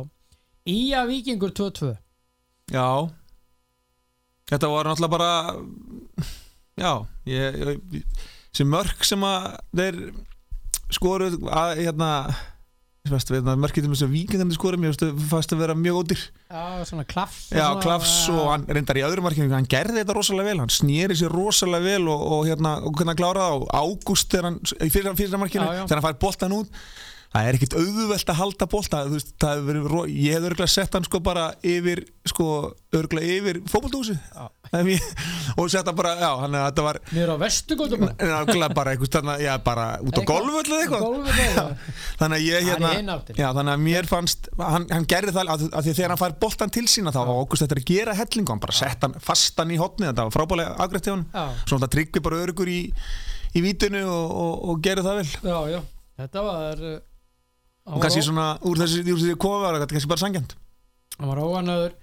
[0.72, 1.96] Ía Víkingur 2-2
[2.72, 3.10] Já.
[4.52, 5.30] Þetta var náttúrulega bara
[6.78, 6.92] Já
[7.26, 7.58] ég,
[7.92, 8.04] ég,
[8.54, 9.98] sem mörk sem að þeir
[10.92, 12.08] skoruð að hérna
[13.02, 14.94] þess að vikingandi skoruð mér
[15.26, 16.20] fannst að vera mjög ódýr.
[16.52, 20.52] Já, svona klafs Já, Klafs og hann reyndar í öðrum markinu hann gerði þetta rosalega
[20.52, 24.90] vel, hann snýri sér rosalega vel og, og hérna, og hann kláraði á ágúst í
[24.94, 26.70] fyrra, fyrra markinu þegar hann fær boltan út.
[27.32, 31.18] Það er ekkit auðvelt að halda bolta veist, verið, ég hef örgulega sett hann sko
[31.24, 32.46] bara yfir, sko,
[32.94, 34.50] örgulega yfir fótboltúsi Já.
[34.72, 37.36] Og sett hann bara, já, hann að þetta var Niður á
[38.22, 41.02] nákvæmlega bara eitthvað, þannig, já, bara út á golfu eða eitthvað.
[41.36, 41.74] það
[42.22, 45.52] þannig að ég Það er hérna já, þannig að mér fannst hann, hann gerði það
[45.52, 48.16] að, að því að þegar hann fær boltan til sína þá Ágúst þetta að gera
[48.16, 51.44] hellingu hann bara sett hann fastan í hotni þetta var frábælega afgrætt hjá hann Já,
[51.68, 52.80] svo hann tryggvi bara örugur í,
[53.52, 55.30] í vítinu og, og, og gerði það vel.
[55.52, 55.80] Já, já.
[56.22, 56.98] Þetta var uh,
[57.92, 60.56] og kannski svona úr þessi, úr þessi kofa þetta kannski bara sangjant
[61.18, 61.96] Hann var óanöður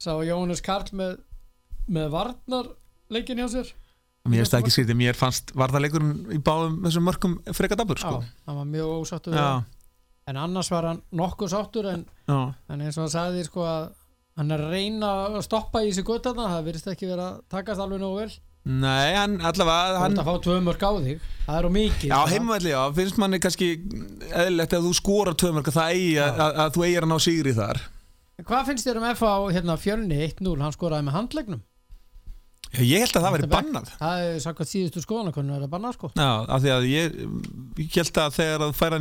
[0.00, 1.18] Sá Jóhannes Karl með
[1.88, 3.70] með varnarleikin hjá sér.
[4.28, 8.18] Mér finnst það ekki skrítið, mér fannst varðarleikurinn í báðum þessum mörkum freka dabur sko.
[8.20, 9.62] Já, hann var mjög ósáttur það.
[10.28, 13.88] En annars var hann nokkuð sáttur en, en eins og hann sagði sko að
[14.38, 17.82] hann er að reyna að stoppa í sig göttarna það virðist ekki vera að takast
[17.82, 18.34] alveg nógu vel.
[18.70, 21.70] Nei, hann allavega Þú hann, ert að fá tvö mörg á þig Það er á
[21.72, 22.30] mikið Já, sko.
[22.34, 23.68] heimvelli, já, finnst manni kannski
[24.28, 27.16] eðlilegt ef þú skorar tvö mörg að það að, að, að þú eigir að ná
[27.24, 27.80] sigri þar.
[28.44, 31.62] Hvað finnst þér um FA hérna, fjölni 1-0, hann skoraði með handlegnum
[32.70, 33.88] Já, Ég held að það Þetta bannað.
[33.98, 36.10] Það er sakvað síðustu skoðanakonur er það bannað sko.
[36.14, 37.16] Já, af því að ég,
[37.80, 38.96] ég held að þegar þú fær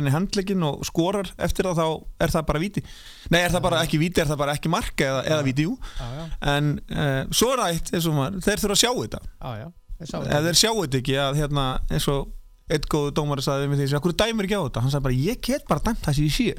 [0.00, 1.86] hann í handlegin og skorar eftir það þá
[2.26, 2.84] er það bara víti.
[3.32, 5.78] Nei, er það bara ekki víti, er það bara ekki marka eða, eða víti, jú.
[5.96, 9.22] Já, já, En uh, svo er það og maður, þeir þurfa að sjá þetta.
[9.40, 10.46] Já, já Ég sá Ef það.
[10.48, 12.32] þeir sjá þetta ekki að hérna, eins og
[12.74, 14.82] einn góðu dómari sagði mig því, hverju dæmir ekki á þetta?
[14.84, 16.54] Hann sagði bara, ég get bara dæmt það sem ég sé.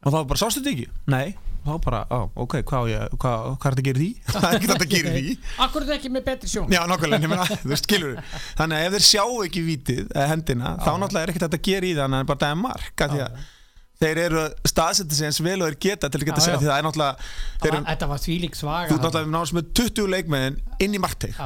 [0.00, 0.86] Og þá bara, sástu þetta ekki?
[1.12, 1.26] Nei,
[1.66, 4.10] þá bara, á, ok, hvað, er þetta að gera því?
[4.32, 5.36] það er ekki þetta að gera því.
[5.66, 6.74] Akkur er þetta ekki með betri sjón?
[6.74, 8.18] Já, nokkulega, þú skilur
[8.58, 11.90] Þannig að ef þeir sjá ekki vítið, eða hendina þá náttúrulega er ekkert að gera
[11.90, 13.40] í það en það er bara dæma mark af því að
[14.00, 16.68] þeir eru staðsetja sig eins vel og þeir geta til að geta Já, segja því
[16.70, 21.02] það er náttúrulega Þetta var þvílík svaga þú náttúrulega náttúrulega með 20 leikmenn inn í
[21.02, 21.36] markteg.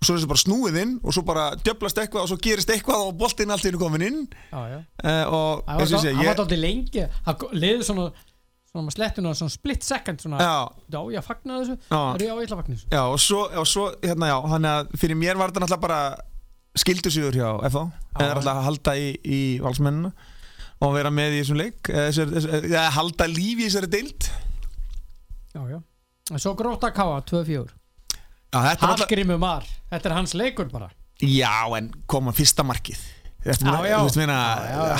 [0.00, 2.70] Og svo er þessu bara snúið inn og svo bara djöblast eitthvað og svo gerist
[2.72, 4.22] eitthvað og boltinn allt í einu komin inn.
[4.56, 7.04] Og Það var, það dálítið lengi.
[7.26, 8.06] Það liði svona
[8.70, 11.76] svona með slettuna, svona split second svona, já, ég fagnaði þessu.
[11.90, 12.90] Já, Það er já, ég ætla að fagna þessu.
[12.94, 16.00] Já, og svo, og svo hérna já, þannig að fyrir mér var þetta náttúrulega bara
[16.80, 17.82] skildusigur hjá FH
[18.20, 20.12] eða alltaf að halda í, í valsmennina
[20.80, 21.90] og vera með í þessum leik.
[21.90, 24.30] Eða, þessar, þessar, eða halda lífi í þessari deild.
[25.50, 25.78] Já, já.
[26.30, 27.66] En svo gróta káa, 2-4
[28.50, 30.88] Já, þetta er náttúrulega Hallgrímur Mar, þetta er hans leikur bara.
[31.22, 33.02] Já, en koma fyrsta markið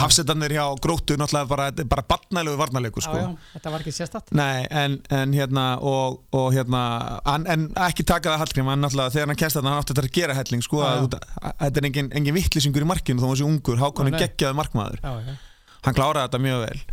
[0.00, 3.18] Hafsetarnir hjá gróttu náttúrulega bara, bara barnælegu varnarleikur sko.
[3.52, 6.82] Þetta var ekki sérstatt Nei, en, en hérna og, og hérna,
[7.34, 10.38] en, en ekki taka það náttúrulega þegar hann kemst þarna hann átti þetta að gera
[10.40, 11.54] helling, sko, Já, að, já.
[11.66, 14.20] þetta er engin, engin vittlisingur í markinu þó hann sé ungur, nei.
[14.24, 15.00] geggjaði markmaður.
[15.04, 15.38] Já,
[15.86, 16.84] hann kláraði þetta mjög vel.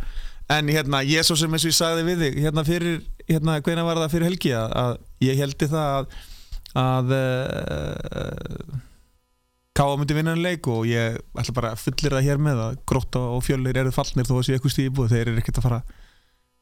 [0.48, 3.84] En hérna, ég svo sem eins og ég sagði við þig hérna fyrir, hérna, hvena
[3.84, 4.94] var það fyrir helgi að, að
[5.28, 6.18] ég heldi það að
[6.76, 8.78] að uh,
[9.78, 12.78] Káa myndi vinna en leik og ég ætla bara að fullir það hér með að
[12.90, 15.66] grótta og fjöllir eru fallnir þó að sé eitthvað stíði búið, þeir eru ekkert að
[15.68, 15.80] fara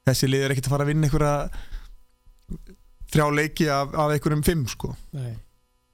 [0.06, 1.36] þessi lið er ekkert að fara að vinna einhverja
[3.14, 4.92] þrjá leiki af, af einhverjum fimm sko.
[5.16, 5.32] Nei,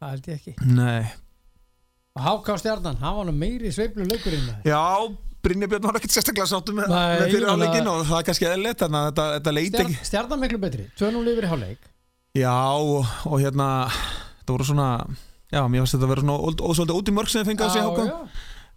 [0.01, 0.55] það held ég ekki.
[0.75, 1.13] Nei.
[2.13, 4.83] Og Háká Stjarnan, hann var nú meiri sveiflu leikurinn með Já,
[5.43, 8.27] Brynja Björn var ekkert sérstaklega sáttu með, með fyrir ég áleikin meina- og það er
[8.29, 11.89] kannski þannig að þetta, þetta leiti ekki Stjarnan, miklu betri, 2-0 yfir í hálfleik.
[12.37, 13.69] Já, og, og hérna
[14.45, 14.91] það voru svona,
[15.53, 17.67] já, mér finnst þetta að vera svona ó- ósvöldi út í mörg sem þeir fengið
[17.69, 18.07] að sig háka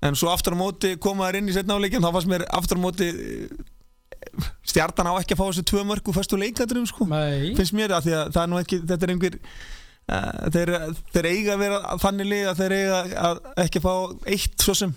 [0.10, 2.78] en svo aftur á móti koma þær inn í setna áleikin þá fannst mér aftur
[2.78, 7.08] á móti eh, stjartan á ekki að fá þessi tvö mörg úr fyrstu leikadrum sko,
[7.10, 7.54] nei.
[7.58, 10.72] Finnst mér að að það er nú ekki, þetta er einhver uh, þeir,
[11.16, 13.94] þeir eiga að vera þannig lið að þeir eiga að ekki fá
[14.36, 14.94] eitt svo sem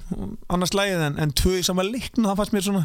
[0.53, 2.85] annars lægið en, en tvö í sama leikn það fannst mér svona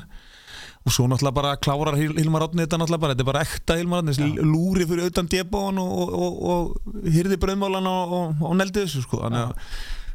[0.84, 3.78] og svo náttúrulega bara klárar Hil- Hilmar Átni þetta náttúrulega bara, þetta er bara ekta
[3.80, 9.22] Hilmar þessi lúri fyrir utan debóan og, og, og, hyrði bröðmálan og, neldi þessu sko.
[9.30, 9.56] Að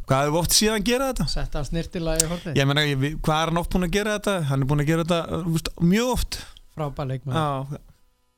[0.09, 1.26] hvað hefur oft síðan að gera þetta?
[1.33, 2.59] Setta snirtilega í hortið
[3.04, 4.37] við- hvað er hann oft búin að gera þetta?
[4.50, 6.38] Hann er búin að gera þetta veist, mjög oft.
[6.76, 7.38] Frábær leikmaður.
[7.38, 7.85] Já,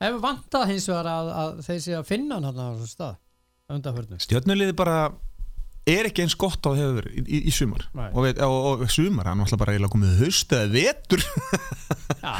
[0.00, 3.18] Ef vantað hins vegar að, að þeir sé að finna hann á þessum stað
[4.24, 4.94] stjörnuliði bara
[5.88, 7.84] er ekki eins gott á það hefur verið í, í, í sumar.
[7.96, 8.08] Nei.
[8.12, 11.24] og, og, og sumar, hann var alltaf bara eiginlega komið haust eða vetur.
[12.20, 12.34] Já,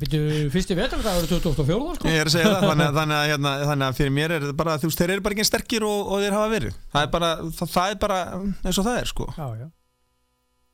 [0.00, 0.22] byrju,
[0.54, 2.08] fyrsti vetur það eru 2004 sko.
[2.10, 4.46] Ég er að segja það, þannig, að- þannig, að, hérna, þannig að fyrir mér er
[4.62, 7.12] bara, þú veist, þeir eru bara ekki sterkir og, og þeir hafa verið, það er
[7.16, 7.30] bara
[7.60, 9.28] það, það er bara eins og það er sko.
[9.36, 9.68] Já, já.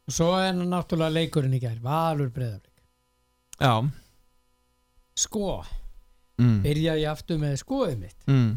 [0.02, 3.74] Og svo er náttúrulega leikurinn í gær Valur breyðaflik Já,
[5.22, 5.60] Sko,
[6.40, 8.16] mm, byrja ég aftur með skoðið mitt.
[8.26, 8.54] Mm.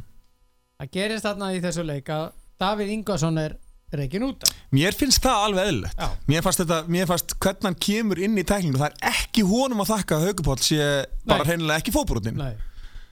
[0.79, 2.25] Það gerist þarna í þessu leik að
[2.61, 3.57] Davíð Ingvarsson er
[3.95, 4.53] reikin út af.
[4.75, 5.99] Mér finnst það alveg eðlilegt.
[5.99, 6.07] Já.
[6.27, 9.83] mér fannst þetta, mér fannst hvernig hann kemur inn í tæklingu, það er ekki honum
[9.83, 10.87] að þakka að Haugupáll sé
[11.25, 11.49] bara Nei.
[11.51, 12.55] hreinlega ekki fótbrotin, Nei,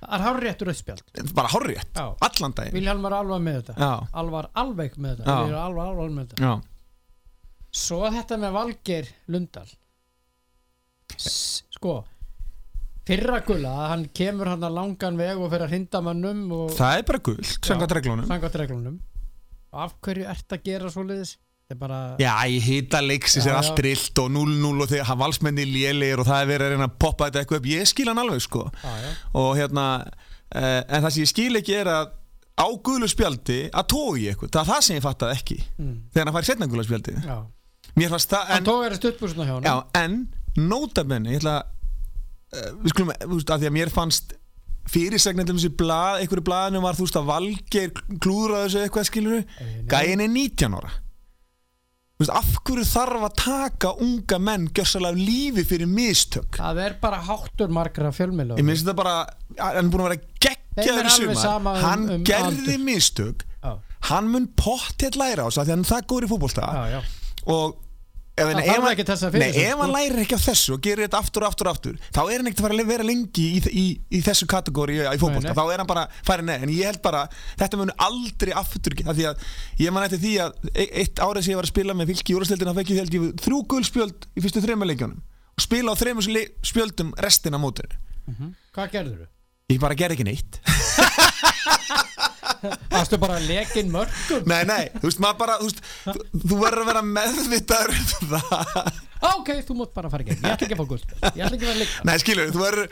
[0.01, 1.51] það er hárréttur auðspjald bara
[1.95, 2.05] Já.
[2.27, 2.75] allan daginn.
[2.79, 3.75] Vilhjálmar alvar með þetta.
[3.79, 5.37] Já, Alvar alveg með þetta.
[5.53, 5.61] Já.
[5.63, 6.51] Alvar alvar með þetta.
[7.73, 9.69] Svo þetta með Valgeir Lundal
[11.17, 12.03] Sko
[13.03, 16.99] Fyrra gula, hann kemur hann að langan veg og fyrir að hrinda mannum og það
[17.01, 19.01] er bara guld, samkvæmt reglunum
[19.73, 21.35] af hverju ert að gera svoleiðis?
[21.63, 25.19] Þetta er bara Já, ég hita leiksis Já, er allt rillt og 0-0 og þegar
[25.21, 27.69] valsmenni lélegir og það er verið að reyna að poppa þetta eitthvað upp.
[27.71, 28.65] Ég skil hann alveg sko.
[28.83, 32.11] Já, já, og hérna, uh, en það sem ég skil ekki er að
[32.53, 36.29] á gulu spjaldi að tói eitthvað, það er það sem ég fattaði ekki mm, þegar
[36.29, 37.15] hann fær setna gula spjaldi
[37.97, 40.17] mér fannst það, en, tók er stuttbúsuna hjá hann en
[40.69, 44.35] nótabenni, ég ætla uh, við skulum, að því að mér fannst
[44.91, 47.93] fyrirsegnendum þessi blað, einhverju blaðinu var þú veist að Valgeir
[48.23, 49.39] klúðraði þessu eitthvað skiluru
[49.91, 50.91] Gæin er 19 ára.
[52.13, 56.59] Þú veist, af hverju þarf að taka unga menn gjörsalega lífi fyrir mistök?
[56.59, 59.15] Það er bara háttur margra fjölmiðlu ég minnst þetta bara
[59.57, 61.57] hann er búin að vera geggjaður í sumar.
[61.73, 62.85] um- hann um gerði aldur.
[62.85, 63.43] mistök.
[63.63, 63.73] Já,
[64.11, 66.31] hann mun pottið læra á þessu af því hann það góður í
[66.93, 67.01] já.
[67.47, 67.82] og
[68.33, 68.87] ef, Það ef, hann-
[69.37, 69.93] nei, ef hann sko.
[69.93, 72.47] lærir ekki af þessu og gerir þetta aftur og aftur og aftur þá er hann
[72.49, 75.53] ekkert að fara að vera lengi í, í, í þessu kategóri í, í Nei, nei.
[75.53, 77.21] þá er hann bara farið neð en ég held bara
[77.61, 79.45] þetta mun aldrei aftur af því að
[79.85, 82.33] ég man eftir því að e- eitt árið sem ég var að spila með fylki
[82.33, 85.21] í úrstildina fekk ég held ég þrjú gulspjöld í fyrstu þreymur leikjónum
[85.53, 86.25] og spila á þreymur
[86.65, 87.93] spjöldum restina mótur
[88.73, 89.29] hvað gerður þú?
[89.77, 90.57] ég bara gerði ekki neitt
[92.91, 97.03] varstu bara lekin mörgum nei nei, þú veist maður bara veist, þú, verður að vera
[97.09, 97.93] meðvitaður
[99.33, 101.67] ok, þú mátt bara fara ekki ég ætla ekki að fá guld ég ætla ekki
[101.67, 102.89] að vera líka Nei, skilur, þú verður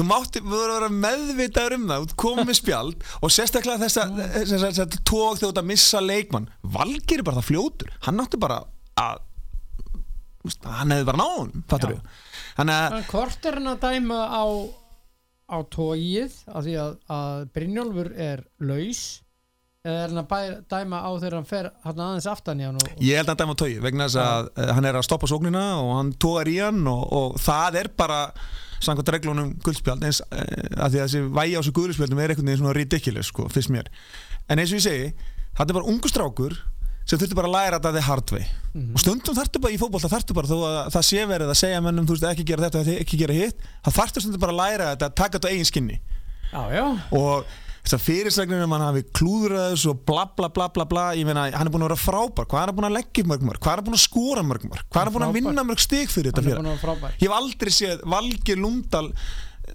[0.00, 2.04] þú mátti, þú verður að vera meðvitaður um það.
[2.22, 6.46] Komið spjald og sérstaklega þess að þess að- að tók þú ert að missa leikmann.
[6.76, 7.90] Valgir bara það fljótur.
[8.06, 8.60] Hann átti bara
[9.00, 9.18] að
[10.64, 11.98] hann hefði bara náðun fattur þú
[12.56, 14.44] þannig að hvort er hann að dæma á
[15.50, 19.02] á tóið af því að, að Brynjólfur er laus.
[19.80, 22.76] Eða er hann að bæ, dæma á þegar hann fer hann aðeins aftan í hann
[22.76, 25.62] og, ég held að dæma tói vegna þess að uh, hann er að stoppa sóknina
[25.80, 28.18] og hann tógar í hann og, og það er bara
[28.84, 30.42] samkvæmt reglunum guldspjald eins uh,
[30.84, 33.72] að því að þessi vægi á þessu guldspjaldum er einhvern veginn svona ridiculous sko, fyrst
[33.72, 33.88] mér.
[34.52, 35.08] En eins og ég segi,
[35.54, 36.60] þetta er bara ungu strákur
[37.04, 38.44] sem þurfti bara að læra þetta the hard way.
[38.74, 38.92] Mhm.
[38.94, 41.80] og stundum þarftu bara í fótbolta þarftu bara þó að það sé verið að segja
[41.82, 44.92] mennum þú veist ekki gera þetta, ekki gera hitt það þarftu stundum bara að læra
[44.92, 45.98] þetta, taka þetta á eigin skinni.
[46.50, 46.84] Já,
[47.16, 47.44] og
[47.90, 51.66] fyrirsagnir um hann hafi klúðrað þessu og bla bla bla bla bla ég meina, hann
[51.66, 53.80] er búin að vera frábær, hvað er hann búin að leggja mörg mörg, hvað er
[53.80, 54.84] hann búin að skora mörg mörg?
[54.90, 57.72] Hvað er hann búin að vinna mörg stig fyrir þetta fyrir að ég hef aldrei
[57.74, 59.08] séð Valgir Lundal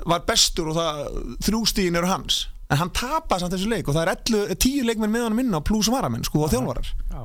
[0.06, 1.02] var bestur og það
[1.48, 4.88] þrjú stíðin eru hans en hann tapaði samt þessu leik og það er 11, 10
[4.90, 6.94] leikmenn með hann minna pluss varamenn sko og þjálfarar.
[7.12, 7.22] Já.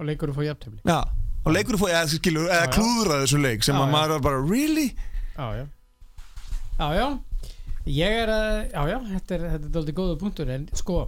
[0.00, 0.98] og leikur að fá jafntöfli já,
[1.44, 4.40] og leikur fóði eða, skilur, eða klúðraði þessu leik sem Já, að maður var bara
[4.48, 4.88] really?
[5.34, 5.64] Já, já.
[6.74, 7.06] Já, já.
[7.94, 10.98] Ég er að, já, já, þetta er þetta er doldið góða punktur en sko,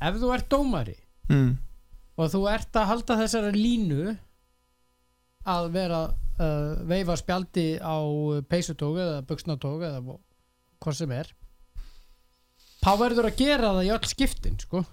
[0.00, 0.96] ef þú ert dómari
[1.28, 1.50] mm.
[2.16, 4.16] og þú ert að halda þessari línu
[5.52, 7.98] að vera uh, veifa spjaldi á
[8.48, 10.18] peysutóg eða buksnatóg eða
[10.82, 11.30] hvað sem er
[12.82, 14.84] þá verður að gera það í öll skiptin sko.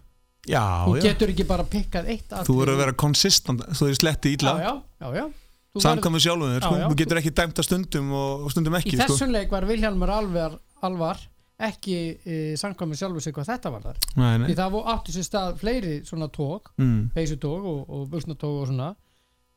[0.50, 1.04] já, þú já.
[1.10, 4.70] getur ekki bara pikkað eitt þú verður að vera konsistent þú er sletti ítla já,
[4.70, 4.74] já,
[5.06, 5.26] já, já.
[5.70, 6.76] Þú samkvæmur sjálfum þér, sko.
[6.76, 6.88] Já, já.
[6.90, 9.04] þú getur ekki dæmt að stundum og og stundum í ekki sko.
[9.14, 11.20] þessum leik var Vilhjálmur alvar, alvar
[11.60, 14.48] ekki e, samkvæmur sjálfur sig hvað þetta var þar nei, nei.
[14.50, 17.10] því það vo- áttu sér stað fleiri svona tók Mm.
[17.14, 18.88] peysutóg og, og buksnatóg og svona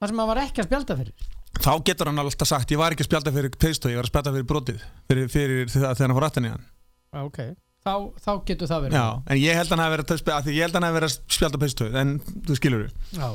[0.02, 1.28] þar sem hann var ekki að spjalda fyrir
[1.62, 4.12] þá getur hann alltaf sagt ég var ekki að spjálta fyrir peistói, ég var að
[4.12, 6.64] spjálta fyrir brotið fyrir, fyrir það þegar hann fór aftan í hann
[7.12, 7.38] Já, ok,
[7.82, 9.92] þá, þá getur það verið já, en ég held hann að
[10.38, 12.14] að hann að vera að spjálta peistói en
[12.46, 12.84] þú skilur.
[13.16, 13.28] Já.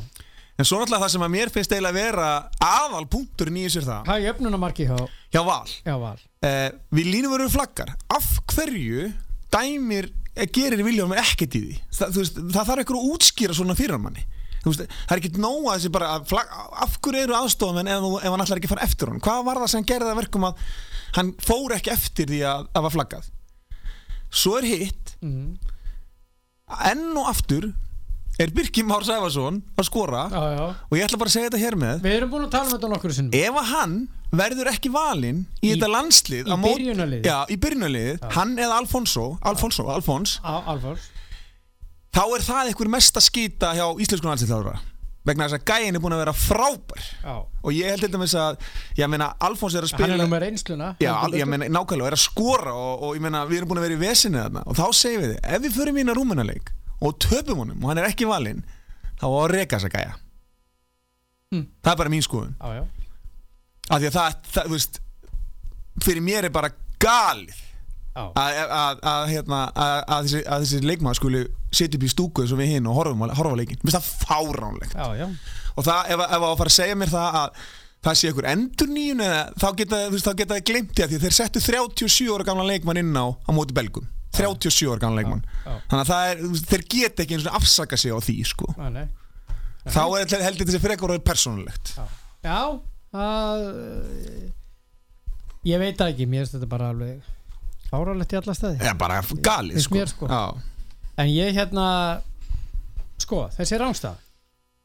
[0.58, 2.30] en svo náttúrulega það sem að mér finnst eiginlega að vera
[2.68, 4.08] aðal punkturinn í er það.
[4.08, 4.98] Hvað er öfnunamarki hjá,
[5.36, 5.68] hjá val.
[5.86, 6.16] Hjá val?
[6.48, 7.92] eh, við línum verum flaggar.
[8.18, 9.12] Af hverju
[9.54, 11.78] dæmir eh, gerir Viljón með ekkert í því?
[12.00, 14.26] Það, þú veist, það þarf eitthvað að útskýra svona fyrir manni.
[14.64, 16.50] Þú veist, það er ekkert nóg að þessi bara að flag,
[16.88, 19.22] af hverju eru aðstofamenn ef, þú- ef hann ætlar ekki að fara eftir honum?
[19.28, 20.66] Hvað var það sem gerði það verkum að
[21.18, 23.30] hann fór ekki eftir því að það var flaggað
[24.32, 25.58] svo er hitt Mm.
[26.92, 27.70] enn og aftur
[28.40, 30.66] er Birkir Már Sæfarsson að skora Já, já.
[30.92, 32.74] og ég ætla bara að segja þetta hér með Við erum búin að tala um
[32.76, 33.34] þetta nokkur sinnum.
[33.34, 33.96] ef að hann
[34.32, 36.52] verður ekki valinn í, Í- þetta landslið í
[37.50, 41.00] í byrjunarliðið, hann eða Alfonso Alfonso, Alfons Á, Alfons.
[42.14, 44.50] þá er það einhver mest að skýta hjá íslensku landslið
[45.28, 47.36] vegna þess að gæin er búin að vera frábær Já.
[47.64, 48.60] og ég held til dæmis að
[49.00, 50.92] ég meina Alfons er að Hann er spila nú með reynsluna.
[51.04, 53.88] Já, ég meina nákvæmlega, er að skora og, og ég meina við erum búin að
[53.90, 56.72] vera í vesinni þarna og þá segjum við þið, ef við förum í hérna rúmenaleik
[56.98, 58.64] og töpum honum og hann er ekki valinn
[59.20, 60.16] þá á að reka þessa gæja
[61.48, 61.62] Mm.
[61.80, 64.98] það er bara mín skoðun af því að það, það þú veist
[66.04, 67.62] fyrir mér er bara galið.
[68.18, 72.88] Að, hérna, að, þessi, að þessi leikmaður skuli setja upp í stúku og við hinn
[72.90, 74.96] og horfa leikin mér finnst það fáránlegt.
[74.96, 75.28] Já, já.
[75.76, 77.62] og það, ef, ef að fara að segja mér það að
[78.08, 79.24] það sé einhver endur nýjun
[79.60, 80.02] þá geta,
[80.48, 83.76] það glimt í að því þeir settu 37 ára gamla leikmann inn á á móti
[83.78, 84.10] belgum.
[84.38, 85.46] 37 ára gamla leikmann.
[85.66, 88.70] Já, þannig að er, þeir geta ekki eins og afsaka sig á því sko.
[88.78, 89.08] Nei, nei.
[89.86, 91.98] þá er heldur þessi frekar og persónulegt.
[92.46, 92.62] Já.
[93.14, 93.66] Það...
[95.68, 97.37] Ég veit ekki, mér finnst þetta bara alveg
[97.92, 98.80] fáralegt í alla staði.
[98.84, 99.96] eða bara galið sko.
[99.96, 100.28] mér, sko.
[100.28, 100.42] Já.
[101.18, 101.86] En ég hérna,
[103.18, 104.18] sko, þessi rángstað,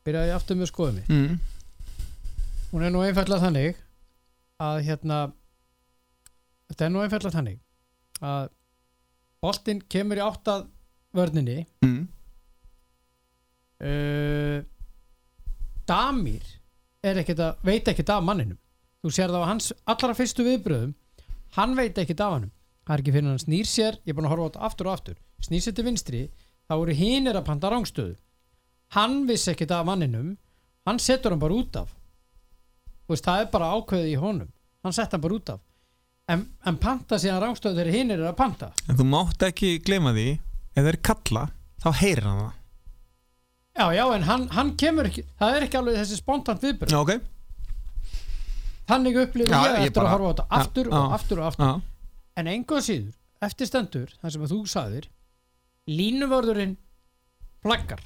[0.07, 1.09] byrjaði aftur með skoðum mig.
[1.09, 1.41] Mm.
[2.73, 3.77] Hún er nú einfallega þannig
[4.62, 5.19] að hérna,
[6.71, 7.59] þetta er nú einfallega þannig
[8.23, 8.49] að
[9.43, 10.67] boltinn kemur í áttað
[11.12, 12.07] vörninni Mm.
[13.83, 14.62] uh,
[15.88, 16.43] Damir
[17.03, 18.59] er ekkert að, veit ekkert af manninum
[19.03, 20.93] þú sér það á hans allra fyrstu viðbröðum
[21.59, 22.53] hann veit ekkert af hannum
[22.87, 24.88] það er ekki fyrir hann snýr sér, ég er búin að horfa á þetta aftur
[24.90, 25.16] og aftur.
[25.42, 26.23] Snýr sér til vinstri,
[26.68, 28.16] þá eru hinir að panta rángstöðu
[28.92, 30.35] hann vissi ekkert af manninum
[30.87, 31.92] hann setur hann bara út af.
[33.09, 34.51] Veist, það er bara ákveðið í honum.
[34.85, 35.61] Hann sett hann bara út af.
[36.31, 38.71] En, en panta síðan rángstöðu þegar hinir er að panta?
[38.88, 40.27] En þú mátt ekki gleyma því
[40.77, 41.47] ef þeir kalla,
[41.83, 42.59] þá heyrir hann það.
[43.73, 47.12] Já, já, en hann, hann kemur ekki það er ekki alveg þessi spontant ok.
[48.90, 51.83] Þannig upplifir Já, ég eftir bara- að horfa á þetta aftur og aftur og aftur.
[52.38, 55.09] En einhvað síður, eftir stendur það sem að þú sagðir
[55.90, 56.77] línuvörðurinn
[57.62, 58.03] flaggar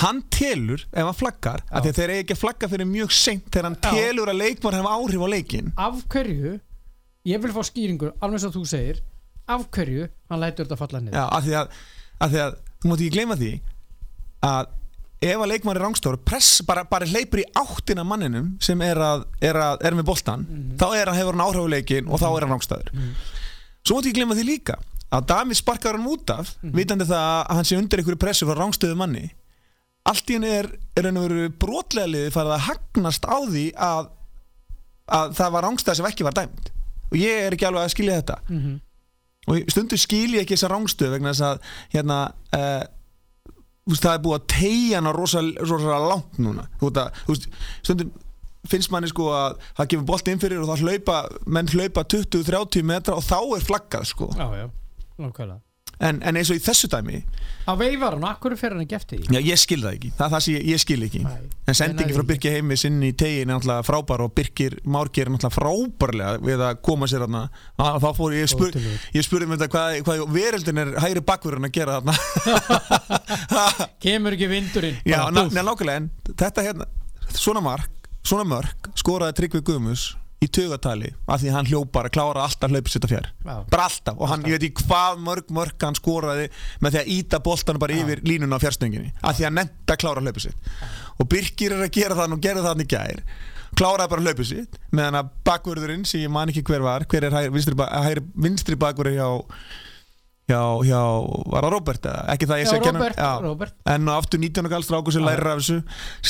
[0.00, 3.14] hann telur ef hann flaggar af því að þeir eigi ekki að flagga fyrir mjög
[3.14, 3.90] seint þegar hann Já.
[3.90, 6.52] telur að leikmar hefur áhrif á leikin af hverju,
[7.30, 9.00] ég vil fá skýringur alveg svo þú segir,
[9.50, 11.18] af hverju hann lætur þetta falla niður?
[11.18, 11.80] Já, af því að,
[12.20, 13.50] af því að þú mátt ekki gleyma því
[14.50, 14.76] að
[15.20, 19.26] ef að leikmar er rángstóru press, bara, bara hleypur í áttina manninum sem er, að,
[19.44, 20.46] er, að, er með boltan
[20.80, 22.94] þá er hann hefur hann áhrif á leikin og þá er hann rángstöður
[23.84, 24.78] svo mátt ekki gleyma því líka
[25.10, 28.58] að Davíð sparkar hann út af vitandi það að hann sé undir einhverju pressu frá
[28.58, 29.24] rángstöðu manni.
[30.06, 34.12] Allt í henni er, er henni verið brotlega liði farið að hagnast á því að,
[35.18, 36.70] að það var rángstæð sem ekki var dæmt
[37.10, 38.38] og ég er ekki alveg að skilja þetta.
[38.46, 38.78] Mm -hmm.
[39.50, 41.58] og stundu skil ég ekki þessa rángstöð vegna þess að
[41.96, 42.18] hérna
[42.54, 42.84] uh,
[43.90, 46.68] það er búið að tegja hana rosa, rosa langt núna.
[46.78, 46.92] Þú
[47.26, 47.48] veist,
[47.82, 48.12] stundum
[48.68, 52.86] finnst manni sko að það gefur bolt inn fyrir og þá hlaupa, menn hlaupa 20-30
[52.92, 54.30] metra og þá er flaggað sko.
[54.36, 55.58] Já, já,
[56.00, 57.20] en, en eins og í þessu dæmi,
[57.68, 59.34] á veifar hann, akkur fer hann ekki eftir því?
[59.36, 60.12] Já ég skil það ekki.
[60.16, 61.20] Það er það sem ég, ég skil ekki.
[61.26, 64.78] Nei, en sendingi frá næði Birki heimi sinni í tegin er náttúrulega frábær og Birkir
[64.88, 67.44] Márkir er náttúrulega frábærlega við að koma sér þarna.
[67.76, 68.80] Þá fór ég, spur,
[69.16, 72.16] ég spurði með þetta hvað, hvað veröldin er hægri bakverðin að gera þarna.
[74.04, 76.88] Kemur ekki vindurinn Já, ná, neða nákvæmlega en þetta hérna,
[77.36, 77.92] svona mark,
[78.26, 82.94] svona mörk skoraði Tryggvi Guðmus í tugatali af því hann hljópar að klára alltaf hlaupið
[82.94, 83.28] sitt að fjær.
[83.44, 83.54] Já.
[83.68, 84.16] bara alltaf.
[84.16, 86.48] Og hann, ég veit ekki hvað mörg mörk hann skoraði
[86.80, 90.02] með því að íta boltan bara yfir línuna á fjárstönginu af því að nefnda að
[90.04, 90.74] klára hlaupið sitt.
[91.20, 93.24] Og Birkir er að gera það og gerði það hann í gær
[93.78, 97.36] kláraði bara hlaupið sitt meðan að bakvörðurinn sem ég man ekki hver var hver er
[97.36, 99.28] hægri, vinstri, hægri, vinstri bakvörður hjá
[100.50, 101.00] hjá, hjá,
[101.54, 102.24] var það Robert eða?
[102.34, 102.68] ekki það ég
[103.20, 103.30] Já.
[103.44, 103.76] Robert.
[103.94, 105.78] en aftur 19 og gals strákur sem lærir af þessu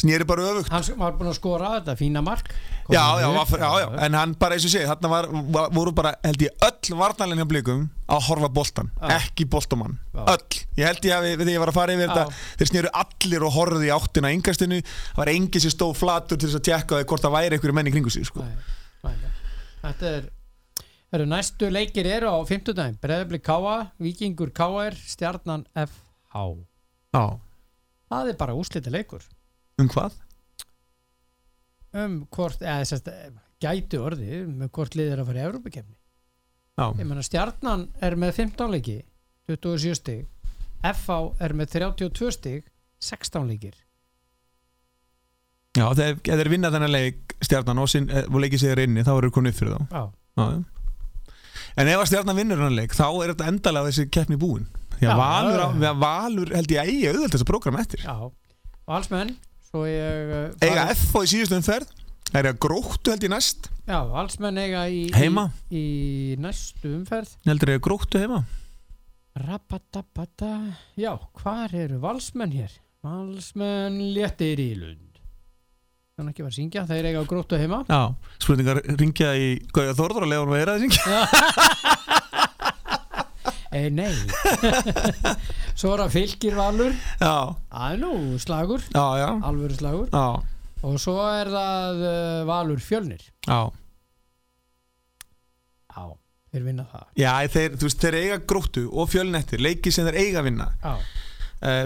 [0.03, 2.53] snýri bara öfugt hann var búin að skora þetta fína mark
[2.91, 3.55] já, já, upp.
[3.57, 6.55] já, já, en hann bara eins og sé þarna var, var, voru bara, held ég,
[6.67, 9.21] öll varnalinn hjá blikum að horfa boltan, Já.
[9.21, 10.25] ekki boltamann Já.
[10.35, 12.91] öll, ég held ég að við, þegar ég var að fara yfir þetta, þeir snýru
[13.05, 16.66] allir og horfðu í áttina yngastinu, það var engin sem stóð flatur til þess að
[16.66, 18.43] tjekka hvort það væri einhverju menn í kringu sig, sko.
[19.81, 20.27] Þetta er
[21.13, 23.77] eru næstu leikir eru á 50 daginn Breðablik K.A.
[24.03, 24.95] Víkingur K.R.
[24.95, 26.43] Stjarnan F.H.
[27.15, 27.25] Já.
[28.11, 29.25] það er bara úslita leikur
[29.81, 30.15] Um hvað?
[31.97, 35.97] um hvort, eða að gæti orðið með hvort lið er að fara í Európa-kefni
[36.79, 38.99] Já, ég menna stjarnan er með 15 leiki
[39.51, 40.27] 27 stig
[40.87, 42.69] FH er með 32 stig
[43.03, 43.75] 16 leikir
[45.77, 49.33] já þegar þeir vinna þennan leik stjarnan og, eh, og leikið sér inni þá eru
[49.35, 50.03] konið upp fyrir þá já,
[50.41, 50.80] já.
[51.79, 54.66] En ef að stjarnan vinnur þennan leik þá er þetta endalega þessi keppni búin.
[54.97, 55.79] Því Já, að Valur, á, já, já.
[55.79, 58.03] því að Valur held ég að eigi auðvöld þess að prógram eftir.
[58.05, 58.16] Já.
[58.21, 59.31] og alls menn
[59.71, 61.93] svo ég uh, Eiga FH í síðustu umferð.
[62.31, 63.68] Það er að gróttu held ég næst.
[63.91, 65.49] Já, alls menn eiga í, Heima.
[65.71, 67.33] í, í næstu umferð.
[67.49, 68.43] Heldur ég að gróttu heima.
[69.41, 70.51] Rabatabata
[70.99, 72.73] já, hvar eru valsmenn hér?
[73.07, 75.10] Valsmenn léttir í lund
[76.21, 77.81] þannig ekki var að syngja þeir eiga á gróttu heima.
[77.89, 78.03] Já,
[78.45, 81.01] spurningar ringja í Gauja Þórður og Leon Veira þessi
[83.71, 84.12] e, nei.
[85.81, 86.95] Svo er að fylgir valur.
[87.23, 87.35] Já,
[87.73, 89.29] að nú slagur, já, já.
[89.49, 90.11] Alvöru slagur.
[90.12, 90.27] Já,
[90.85, 93.23] og svo er það uh, valur fjölnir.
[93.47, 93.61] Já.
[95.91, 96.05] Já,
[96.53, 97.09] þeir vinna það.
[97.23, 100.68] Já, þeir, þú veist, þeir eiga gróttu og fjölnettir leiki sem þeir eiga að vinna.
[100.85, 100.95] Já,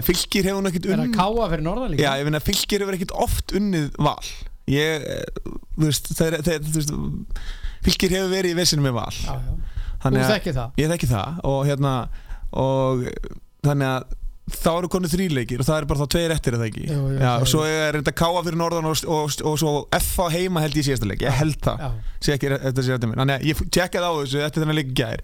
[0.07, 1.15] Fylgir hefur nú ekkit er að unnið.
[1.19, 2.03] Káa fyrir norðan líka?
[2.05, 4.29] Já, ég finna að Fylgir hefur ekkit oft unnið val.
[4.71, 5.23] Ég, eh,
[5.77, 6.93] þú veist, þeir, þeir, þú veist
[7.85, 9.11] Fylgir hefur verið í vesinu með val.
[9.13, 9.55] Já, já.
[9.55, 10.69] þú Þannig að þekki það?
[10.81, 11.95] Ég þekki það og hérna
[12.55, 13.03] og
[13.65, 14.03] þannig að
[14.55, 16.83] þá eru konið þrýleikir og það er bara þá tveir eftir er það ekki?
[16.85, 19.71] Jú, Já, það og er- svo er reynda káa fyrir norðan og, og, og, svo
[19.97, 21.23] F á heima held ég síðasta leik.
[21.25, 21.89] Ég held það, já,
[22.27, 23.21] sé ekki þetta sé þetta mér.
[23.23, 25.23] Þannig að ég tjekkaði á þessu eftir þennan leik gær.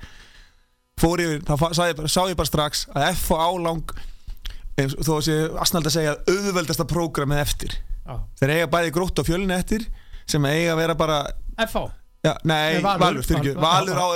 [1.01, 3.83] Fór yfir, þá fa- sá ég, bara- strax að F á álang
[4.77, 7.77] þó að sé asnald að segja auðveldasta prógramið eftir.
[8.01, 8.15] Já.
[8.41, 9.83] þeir eiga bæði grótt á fjölinu eftir
[10.27, 11.17] sem eiga að vera bara
[11.67, 11.83] FH
[12.21, 12.99] Já, nei, Nei, Valur.
[13.01, 14.07] Valur, fyrir ekki Val- Valur á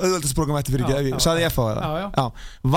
[0.00, 1.52] auðvöldasprogram eftir fyrir ekki, saði ég já.
[1.52, 2.06] F á það Já, já.
[2.16, 2.24] Já,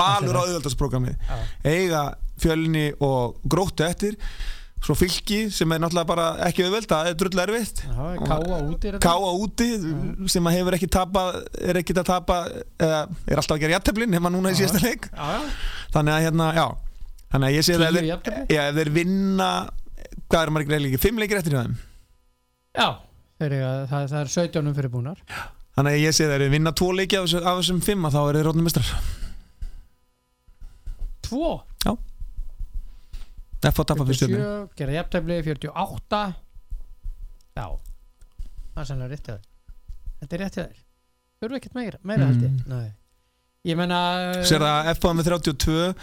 [0.00, 1.38] Valur á auðvöldasprogrammi já,
[1.70, 2.02] eiga
[2.40, 4.16] fjölni og gróttu eftir.
[4.80, 7.82] Svo fylki sem er náttúrulega bara ekki auðvöld, það er drull erfitt.
[8.24, 9.00] Káa út í þetta?
[9.04, 9.66] Káa úti
[10.32, 11.24] sem hefur ekki tapa
[11.60, 12.38] er ekki að tapa
[12.80, 15.10] eða, er alltaf að gera jætteflin nema núna í síðasta leik.
[15.92, 16.66] Þannig að hérna, já
[17.30, 19.48] þannig að ég sé það tíu þeir, já, ef þeir vinna
[20.30, 21.74] hvað er margir leikir, fimm leikir eftir þeim?
[22.78, 22.88] Já,
[23.40, 25.22] þeir það, það er 17 um fyrir búnar.
[25.78, 28.16] Þannig að ég sé það ef þeir vinna tvo leiki af, af þessum fimm að
[28.16, 28.90] þá er þeir rótnum mistrar
[31.26, 31.50] tvo?
[33.60, 36.20] F á tapa fyrir stjórnir 47, gera jafntefli 48
[37.60, 37.66] já.
[38.72, 39.42] Það er sannlega rétt hjá þér.
[40.22, 40.78] Þetta er rétt hjá þér.
[41.40, 42.30] Þurfu ekkert meira, meira Mm.
[42.30, 42.66] held ég?
[42.72, 42.88] Nei.
[43.68, 43.98] ég menna
[44.48, 45.94] Sér það F á með 32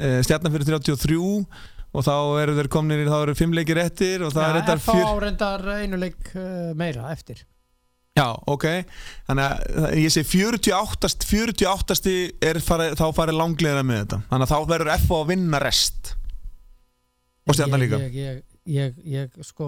[0.00, 1.18] uh, Stjarnan fyrir 33
[1.94, 4.88] og þá eru þeir komnir í- þá eru fimm leikir eftir og það er FH
[4.90, 7.44] fjör árendar einu leik uh, meira eftir.
[8.14, 8.64] Já, ok.
[9.26, 9.44] Þannig
[9.82, 12.12] að ég sé 48 48
[12.46, 14.18] er farið, þá farið langlega með þetta.
[14.30, 16.12] Þannig að þá verður F á að vinna rest.
[17.44, 17.98] Og stjarnan ég, líka.
[18.04, 19.66] ég, ég, ég, ég sko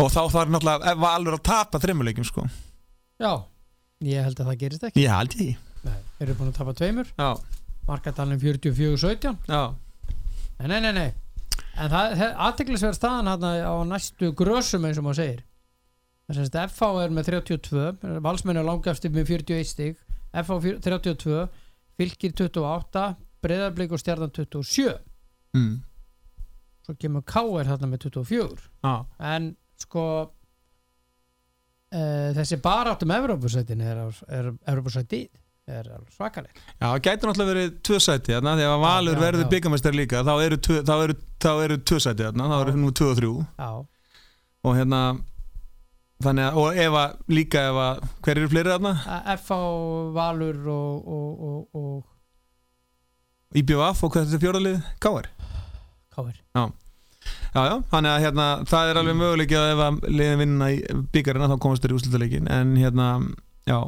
[0.00, 2.44] og þá þarf náttúrulega F alveg að tapa þremuleikum sko.
[3.20, 3.32] Já,
[4.06, 5.02] ég held að það gerist ekki.
[5.04, 5.56] Já, ég.
[5.84, 7.08] Nei, eru búin að tapa tveimur.
[7.16, 7.30] Já,
[7.88, 9.62] markatalinn 44-17 já,
[10.60, 11.10] Nei, nei, nei, nei.
[11.80, 15.38] En það er aðteglisverð staðan hérna á næstu grösum eins og maður segir.
[16.28, 19.96] Það semst FH er með 32, valsmenn er langast upp með 41 stig,
[20.36, 21.46] FH fjör- 32,
[21.96, 23.06] fylgir 28,
[23.40, 24.92] breyðarblik og stjarnan 27.
[25.56, 25.72] mm.
[26.84, 28.68] Svo kemur KR þarna með 24.
[28.84, 28.94] já.
[29.32, 29.50] En
[29.80, 30.04] sko
[31.96, 35.28] uh, þessi baráttum Evrópusætin er, er Evrópusætið
[35.78, 36.60] er svakaleg.
[36.74, 39.50] Já, það gæti náttúrulega verið tvö sæti þarna, þegar Valur Já, já, verður já.
[39.54, 41.16] byggamestar líka þá eru, þá eru,
[41.46, 43.70] þá eru tvö sæti þarna, þá eru nú tvö og þrjú Já,
[44.66, 45.00] og hérna
[46.20, 48.94] þannig að, og ef að líka ef að, hver eru fleiri þarna?
[49.38, 49.60] FH,
[50.18, 54.82] Valur og, og, og, og IBVF og hvað er þetta fjórðalið?
[55.02, 55.30] Káar?
[56.14, 56.36] KR.
[57.50, 60.76] Já, já, þannig að hérna, það er alveg möguleiki að ef að liðin vinna í
[61.14, 63.08] byggarina þá komast þeir í úrslutaleikin en hérna,
[63.66, 63.78] já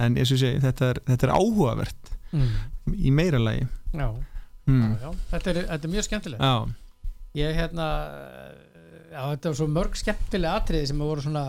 [0.00, 2.48] en eins og segi, þetta er, þetta er áhugavert Mm.
[2.96, 3.66] í meira lagi.
[3.92, 4.06] Já,
[4.64, 4.78] mm.
[4.80, 5.10] já, já.
[5.34, 6.40] Þetta, er, þetta er mjög skemmtilegt.
[6.40, 6.54] Já,
[7.36, 7.88] ég hérna
[9.12, 11.42] já, þetta var svo mörg skemmtilega atriði sem voru svona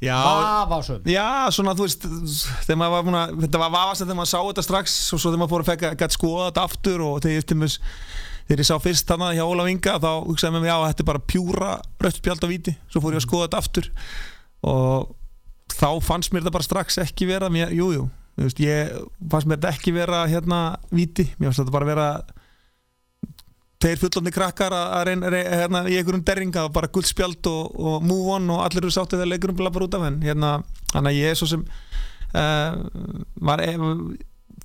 [0.00, 2.06] já, vafásum já, svona þú veist
[2.80, 5.52] var búin að, þetta var vafast þegar maður sá þetta strax og svo þegar maður
[5.54, 7.78] fór að fekka gætt skoða þetta aftur og þegar ég, tímus,
[8.48, 11.10] þegar ég sá fyrst þarna hjá Ólaf Inga þá hugsaði með mig já, þetta er
[11.12, 11.70] bara pjúra
[12.06, 13.90] rött spjald á víti, svo fór ég að skoða þetta aftur
[14.68, 15.12] og
[15.78, 18.08] þá fannst mér þetta bara strax ekki vera mér, jú, jú,
[18.38, 18.92] veist, ég
[19.30, 20.60] fannst mér þetta ekki vera hérna
[20.90, 22.08] víti, mér fannst þetta bara vera
[23.78, 28.34] tveir fullofni krakkar að reyna, hérna, í einhverjum derringa og bara guldspjald og, og move
[28.34, 30.56] on og allir eru sáttið þegar leikurum blabbar út af henn hérna,
[30.94, 31.62] þannig að ég er svo sem
[32.34, 32.80] uh,
[33.46, 33.78] var, eh,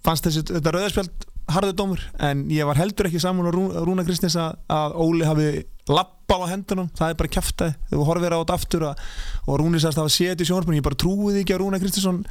[0.05, 4.05] fannst þessi þetta rauðarspjald harður dómur en ég var heldur ekki saman á Rú, Rúna
[4.07, 5.49] Kristins að, Óli hafi
[5.91, 9.03] lappað lappa á hendunum það er bara kæftæði, þegar við horfum á þetta aftur að,
[9.47, 12.21] og Rúni sagðist að séð í sjónarpunni ég bara trúið ekki að Rúna Kristinsson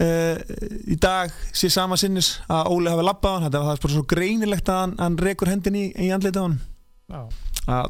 [0.00, 0.36] uh,
[0.86, 3.54] í dag sé sama sinnis að Óli hafi lappað hann.
[3.56, 6.60] Það er bara svo greinilegt að hann, hann rekur hendin í, í andlita á hann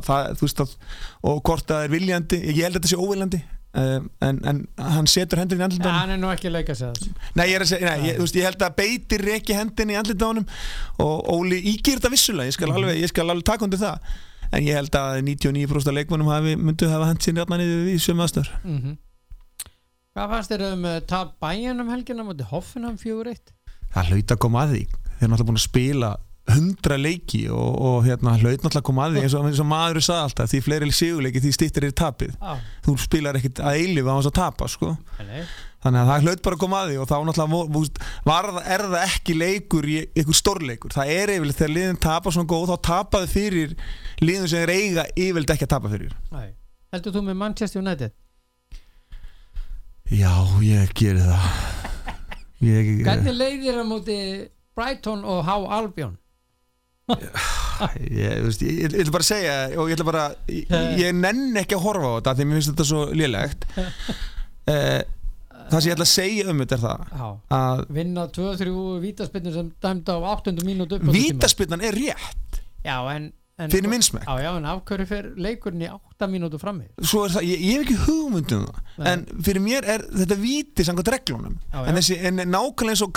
[0.05, 0.73] það, þú veist að
[1.27, 3.41] og hvort það er viljandi, ég held að þetta sé óviljandi
[3.77, 6.57] um, en, en hann setur hendin í Ja, andlita á hann er nú ekki að
[6.59, 9.57] leika sig að Nei, ég segja, nei, ég, þú veist, ég held að beitir reki
[9.57, 10.47] hendin í honum
[11.03, 12.77] og Óli ígir þetta vissulega, ég skal, Mhm.
[12.83, 13.99] alveg, alveg taka undir það
[14.53, 18.27] en ég held að 99% af leikmannum myndu hafa hend sín reyna niður í sömu
[18.27, 19.03] aðstöður mm -hmm.
[20.17, 23.53] Hvað fannst þér um uh, tap bæjan um helgina mútið Hoffenheim 4-1?
[23.95, 26.17] það hlaut að koma að því þeir eru náttúrulega búin að spila
[26.47, 29.69] hundra leiki og, og hérna hlaut náttúrulega að koma að því eins og, eins og
[29.71, 32.53] maður sagði alltaf, því fleiri sigurleiki því stýttir er tapið Já,
[32.87, 34.93] þú spilar ekkit að eilifu á þess að tapa sko.
[35.87, 39.37] Þannig að það hlaut bara að koma að því og þá náttúrulega er það ekki
[39.39, 43.75] leikur í einhver stórleikur, það er yfirleitt þegar liðin tapa svona góð, þá tapaði fyrir
[44.23, 46.49] liðin sem er eiga yfirleitt ekki að tapa fyrir Nei.
[46.95, 48.15] Heldur þú með Manchester United?
[50.07, 50.33] Já,
[50.63, 51.49] ég geri það
[52.67, 54.21] ég, Hvernig leiðir það múti
[54.77, 56.17] Brighton og Há Albion?
[57.07, 61.77] ég, veist, ég, ég, ætla bara að segja og ég ætla bara, ég, nenn ekki
[61.79, 63.67] að horfa á þetta því mér finnst þetta svo lélegt
[64.73, 65.03] eh,
[65.71, 69.73] það sem ég ætla að segja um þetta er það að Vinna 2-3 vítaspinnur sem
[69.83, 70.55] dæmda á 8.
[70.67, 72.61] mínútu vítaspinnan er rétt.
[72.87, 76.61] Já, en, en fyrir minnsmekk Já, já, en af hverju fer leikurinn í 8 mínútu
[76.63, 76.87] frammi?
[77.35, 79.11] það, ég, ég hef ekki hugmyndum það.
[79.11, 81.59] En fyrir mér er þetta víti samkvæmt reglunum.
[81.83, 83.13] En þessi, en nákvæmlega eins og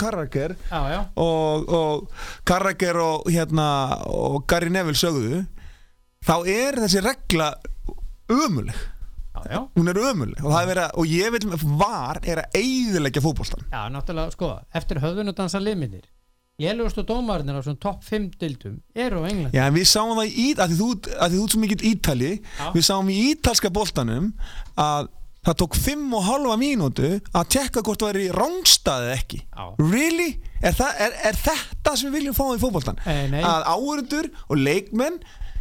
[0.94, 3.70] já, og, og Carragher og hérna
[4.10, 5.44] og Gary Neville sögðu
[6.26, 7.52] þá er þessi regla
[8.30, 8.76] ömuleg,
[9.34, 13.22] já, já hún er ömuleg og er að, og ég vil var er að eyðileggja
[13.24, 16.08] fótboltan Já, náttúrulega, sko, eftir höfðun og dansa liminir
[16.60, 20.50] Lélugustu dómarnir á svona topp 5 dildum eru á England Já, við sáum það í,
[20.58, 22.66] að því þú, að því þú ert svo mikill ítali Já.
[22.74, 24.28] við sáum í ítalska boltanum
[24.76, 25.08] að
[25.46, 29.38] það tók 5 og halva mínútu að tekka hvort það væri rángstaðið ekki.
[29.80, 30.30] Really?
[30.60, 33.00] Er, það, er, er þetta sem við viljum fá í fótboltan?
[33.06, 33.40] Nei.
[33.40, 35.16] Að áhörundur og leikmenn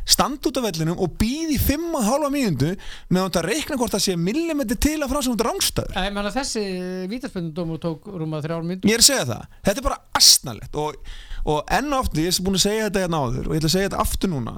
[0.09, 2.71] standa út af vellinum og býði 5 og halva mínútu
[3.13, 6.33] með að reikna hvort það sé millimetri til að frá sem þetta rángstaður Ég menna
[6.33, 6.63] þessi
[7.11, 11.13] vítaspinnudómur tók rúma þrjár myndur Ég er að segja það, þetta er bara astnalegt og,
[11.45, 13.71] og enn og aftur, ég er búin að segja þetta hérna áður og ég ætla
[13.71, 14.57] að segja þetta aftur núna.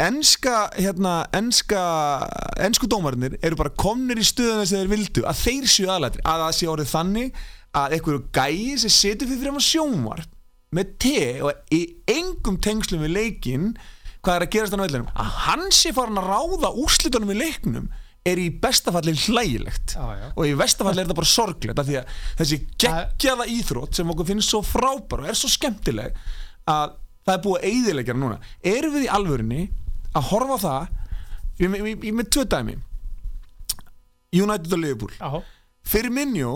[0.00, 1.82] Enska hérna, enska
[2.64, 6.44] ensku dómarinnir eru bara komnir í stöðuna sem þeir vildu að þeir séu aðlættir að
[6.44, 7.42] það sé orðið þannig
[7.76, 10.32] að einhverju gæi sem setur fyrir fyrir sjónvart
[10.76, 13.68] með te og í engum tengslum við leikinn
[14.26, 15.14] hvað er að gerast þannig vellinum?
[15.14, 17.88] Að hann sé farin að ráða úrslitunum í leiknum
[18.26, 19.94] er í bestafalli hlægilegt.
[19.94, 20.30] Já.
[20.34, 24.30] og í vestafalli er þetta bara sorglegt af því að þessi geggjaða íþrótt sem okkur
[24.32, 26.16] finnst svo frábær og er svo skemmtileg
[26.66, 26.96] að
[27.26, 28.40] það er búið að eyðileggja hana núna.
[28.66, 29.62] Erum við í alvörinni
[30.16, 30.88] að horfa það?
[31.56, 32.76] Ég, ég, ég, ég með tvö dæmi.
[34.36, 35.14] United og Liverpool.
[36.12, 36.52] Minnjó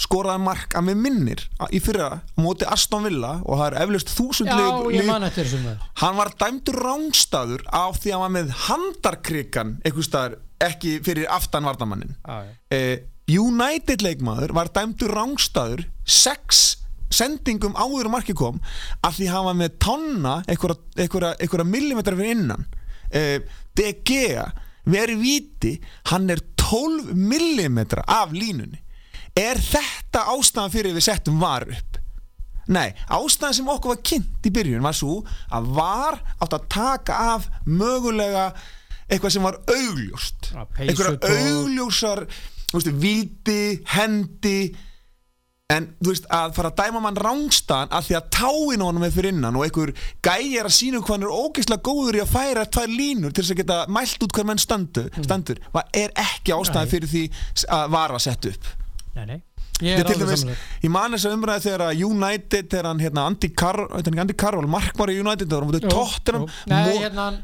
[0.00, 4.48] skoraði mark að með minnir í fyrra móti Aston Villa og það er eflaust þúsund
[4.50, 5.78] já lið- ég lið- man eftir þessum maður.
[6.02, 11.64] Hann var dæmdur rángstaður á því að hann var með handarkrikan staðar ekki fyrir aftan
[11.64, 12.52] vardamannin Já, já.
[12.70, 12.98] Eh,
[13.38, 16.76] United leikmaður var dæmdur rángstaður sex
[17.12, 18.60] sendingum áður en markið kom
[19.04, 22.66] af því hann var með tonna einhverja, einhverja, einhverja millimetra fyrir innan.
[23.12, 23.40] Eh,
[24.04, 24.46] Gea
[24.88, 25.80] verið viti
[26.10, 28.80] hann er 12 millimetra af línunni
[29.38, 31.98] er þetta ástæðan fyrir við settum var upp?
[32.72, 35.18] Nei, ástæðan sem okkur var kynnt í byrjun var svo
[35.52, 38.52] að var átt að taka af mögulega
[39.08, 40.52] eitthvað sem var augljóst.
[40.78, 42.26] Einhverja augljósar
[42.70, 43.62] þú veist, viti,
[43.92, 44.56] hendi.
[45.72, 49.14] En þú veist að fara að dæma mann rángstaðan af því að táin honum er
[49.14, 52.34] fyrir innan og einhver gæi er að sína hvað hann er ógeðslega góður í að
[52.34, 55.80] færa tvær línur til þess að geta mælt út hver menn standu, standur mm.
[55.96, 56.92] er ekki ástæði Nei.
[56.92, 57.24] fyrir því
[57.78, 58.68] að vara að setja upp
[59.16, 59.40] Nei, nei.
[59.82, 62.88] Ég Þetta er er alveg samanlega ég man þess að umræði þegar að United þegar
[62.90, 65.88] hann hérna Andy Carroll, veit hann ekki Andy Carroll markmar í United þegar hann mútið
[65.90, 67.40] tóttinam Nei, hérna hann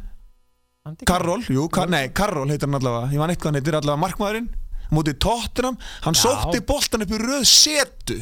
[1.08, 3.12] Carroll, jú, Car nei, Carroll heitir hann allavega.
[3.12, 4.50] Ég man eitthvað hann heitir allavega markmaðurinn
[4.94, 6.22] mútið tóttinam, hann Já.
[6.22, 8.18] sótti boltan upp í röð setu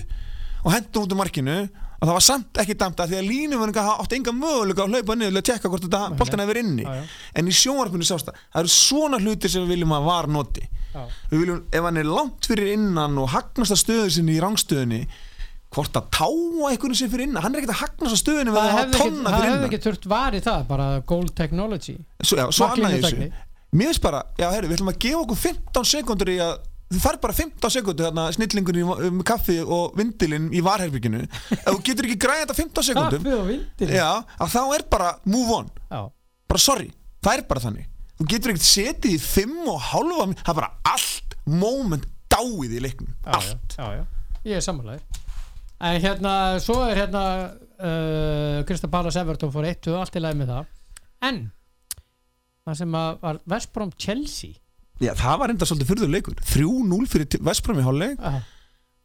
[0.64, 1.59] og hendur út í markinu.
[1.97, 5.14] Og það var samt ekki dæmt að því að línumverðinga átti enga möguleika að hlaupa
[5.16, 6.84] niður til að tjekka hvort þetta boltan hefur inni.
[6.84, 7.05] Já, já.
[7.40, 10.66] en í sjónvarpinu sást það, það eru svona hlutir sem við viljum að var noti.
[11.30, 15.01] Við viljum, ef hann er langt fyrir innan og hagnast að stöðu sinni í rangstöðunni
[15.76, 17.42] hvort að táa einhvern sem fyrir innan?
[17.44, 20.86] Hann er ekkert að hagnast að stöðunni Það hefði ekki, þurft var í það bara
[21.11, 21.97] gold technology.
[22.22, 22.70] Svo, já, svo
[23.76, 26.55] mér finnst bara, já herru, við ætlum að gefa okkur 15 sekundur í að
[26.94, 28.78] þú fær bara 15 sekundur þarna snillingur
[29.09, 34.11] um kaffi og vindilinn í varherbygginu ef þú getur ekki græða þetta 15 sekundum já,
[34.38, 35.70] þá er bara move on.
[35.90, 36.07] Já,
[36.47, 36.88] bara sorry,
[37.26, 40.73] það er bara þannig þú getur ekkert setið í fimm og hálfa það er bara
[40.93, 43.12] allt moment dáið í leiknum.
[43.25, 43.77] Allt.
[43.79, 44.05] Já, já,
[44.49, 45.23] ég er sammálaðir
[45.87, 46.33] en hérna,
[46.64, 50.71] svo er hérna uh, Krista Pallas Everton fór 1 og allt í lagi með það.
[51.29, 51.41] En
[52.67, 54.57] það sem var Vestbrom Chelsea.
[55.05, 56.39] Já, það var enda svolítið fyrður leikur.
[56.41, 58.17] 3-0 fyrir Vestbrom í hálfleik.
[58.17, 58.41] Já,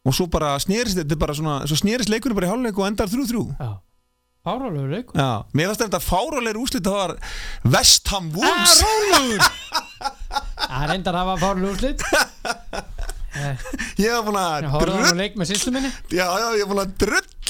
[0.02, 3.10] og svo bara snerist þetta bara svona svo snerist leikurinn bara í hálfleik og endar
[3.10, 3.70] 3-3 já
[4.42, 5.14] Fárálegu leikur.
[5.20, 7.12] Já, mér fannst þetta fárálegur úslit það var
[7.76, 9.44] West Ham Ah, Wolves Rólegur.
[10.72, 12.02] Það er endar að hafa fárálegu úrslit
[14.02, 15.22] Ég var búin að drull hann
[16.12, 16.96] Já, já, ég var búin að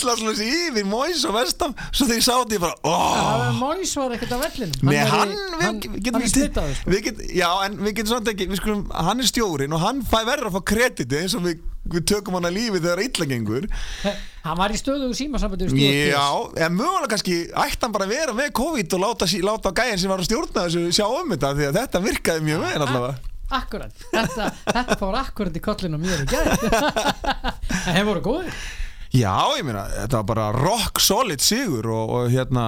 [0.03, 1.75] svona þessi yfir Móis og West Ham.
[1.91, 4.89] Svo þegar ég sá þetta ég bara, óh Móis var ekkert á vellinum.
[4.89, 7.15] Nei, í- hann, við hann, hann er slitaður sko.
[7.39, 10.59] Já, en við getum svona ekki skulum, Hann er stjórin og hann fæ verður að
[10.59, 11.63] fá krediti eins og við,
[11.93, 13.69] við tökum hann að lífi þegar illa gengur.
[14.43, 18.17] Hann var í stöðu símasambandi við Stuart Já, en mögulega kannski ætti hann bara að
[18.17, 21.53] vera með COVID og láta, láta gæjan sem var að stjórna þessu sjá um þetta
[21.59, 26.23] því að þetta virkaði mjög vel allavega Akkurat, þetta, þetta fór akkurat í kollinu mér
[26.25, 26.67] í gæð
[27.87, 28.61] En þeir voru góðir.
[29.13, 32.65] Já, ég meina, þetta var bara rock solid sigur og, og hérna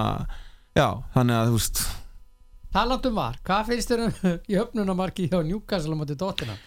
[0.77, 1.83] já, þannig að þú veist.
[2.75, 4.15] Talandum var, hvað finnst þér um
[4.51, 6.57] í öfnunamarki hjá Newcastle á móti dóttina?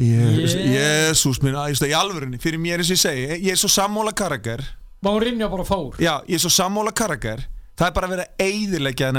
[0.00, 1.10] Jésús, Yeah.
[1.12, 4.14] Jésús minn, að, í alvörunni fyrir mér eins og ég segi, ég er svo sammóla
[4.16, 4.62] karakter
[5.04, 5.98] Mourinho bara fór?
[6.00, 7.42] Já, ég er svo sammóla karakter
[7.76, 9.10] það er bara að vera eiðilegja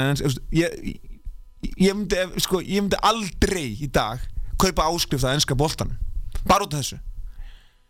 [0.58, 0.74] ég,
[1.80, 4.22] ég, myndi, sko, ég myndi aldrei í dag
[4.60, 5.96] kaupa áskrift að enska boltan
[6.48, 7.00] bara út af þessu.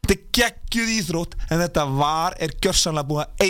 [0.04, 3.44] Þetta er geggjuð íþrótt en þetta var, er gjörsanlega búið að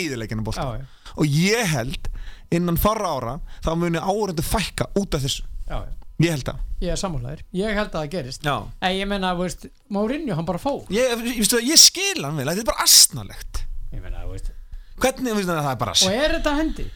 [0.63, 2.09] Já, já, og ég held
[2.55, 5.43] innan fara ára þá muni áhörundu fækka út af þessu.
[5.67, 5.93] Já, já.
[6.23, 8.43] Ég held að Ég er sammálaðir, ég held að það gerist.
[8.45, 8.55] Já.
[8.83, 10.83] En ég menna, veist, Mourinho hann bara fór.
[10.91, 13.61] Ég, ég, skil hann vel, þetta er bara astnalegt
[13.95, 14.51] Ég menna, veist.
[14.99, 16.87] Hvernig, veist, það er bara Og er þetta hendi?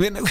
[0.00, 0.24] Meina-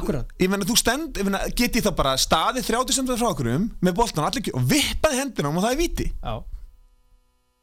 [0.00, 0.32] Akkurat.
[0.42, 3.50] Ég meina þú stend ég meina, get ég þá bara staðið 30 cm frá okkur
[3.84, 6.34] með boltan allir og vippaði hendina og það er viti Já,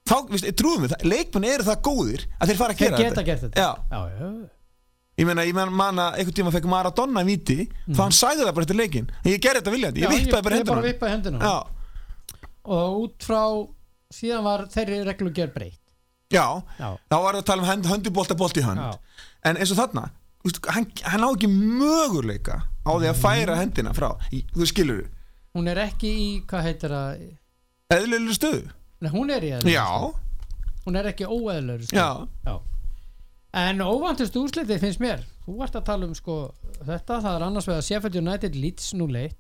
[0.10, 3.24] þá, veist, trúðum við, leikmenn eru það góðir að þeir fara að þeir gera geta
[3.28, 3.62] gert þetta.
[3.62, 4.32] Já, já, já.
[5.22, 7.60] ég meina, ég meina manna einhvern tíma fekk Maradona viti
[7.92, 10.26] þá hann sæði það bara eftir leikin ég gerði þetta viljandi, ég Mhm.
[10.26, 11.54] Vippaði bara Ég bara hendina vippaði hendina
[12.62, 13.44] Og út frá
[14.12, 15.78] Síðan var þeirri reglu gerð breytt.
[16.32, 18.80] Já, Já, þá var það að tala um hönd, höndubólta bolt í hönd.
[18.80, 19.00] Já,
[19.48, 20.04] en eins og þarna
[20.74, 24.10] hann, hann á ekki möguleika á því að færa hendina frá.
[24.56, 25.04] Þú skilur
[25.52, 27.24] Hún er ekki í, hvað heitir það?
[27.92, 28.62] Eðlilega stöðu.
[29.04, 29.88] Nei, hún er í eðlur já,
[30.86, 32.08] Hún er ekki óeðlur já,
[32.48, 32.54] Já.
[33.52, 35.26] En óvantust úrslitið finnst mér.
[35.44, 36.36] Þú ert að tala um sko
[36.80, 37.18] þetta.
[37.20, 39.34] Það er annars vegar Sheffield United Leeds 0-1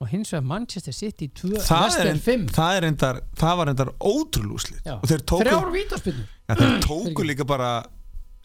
[0.00, 3.70] og hins vegar Manchester City 2 það er, Leicester 5 það, er endar, það var
[3.72, 4.96] endar ótrúlúslit Já.
[4.98, 7.70] og þeir tóku, ja, þeir tóku líka bara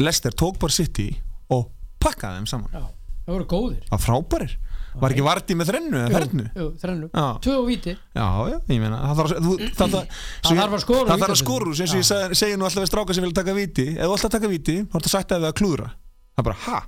[0.02, 1.10] Lester tók bara City
[1.52, 1.68] og
[2.02, 2.76] pakkaði þeim saman.
[2.76, 2.84] Já,
[3.26, 3.82] það voru góðir.
[3.88, 4.56] Það var frábærir,
[5.02, 7.10] var ekki Vardí með þrennu eða fernu Jú, þrennu.
[7.46, 7.94] Tvö og víti.
[8.18, 10.16] Já, já, ég meina það þarf þú, það, það,
[10.48, 12.84] Það þarf að skora úr það þarf að úr eins og ég segi, nú alltaf
[12.84, 15.36] við stráka sem vilja taka viti ef þú alltaf taka viti, þá er þetta sætt
[15.36, 15.92] að við að klúðra.
[16.32, 16.82] Það er bara, ha,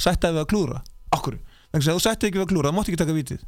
[0.00, 0.80] sætt að við að klúðra?
[1.12, 1.36] Okkur,
[1.72, 3.44] þannig að þú sætti ekki við að klúðra þá máttu ekki taka vitið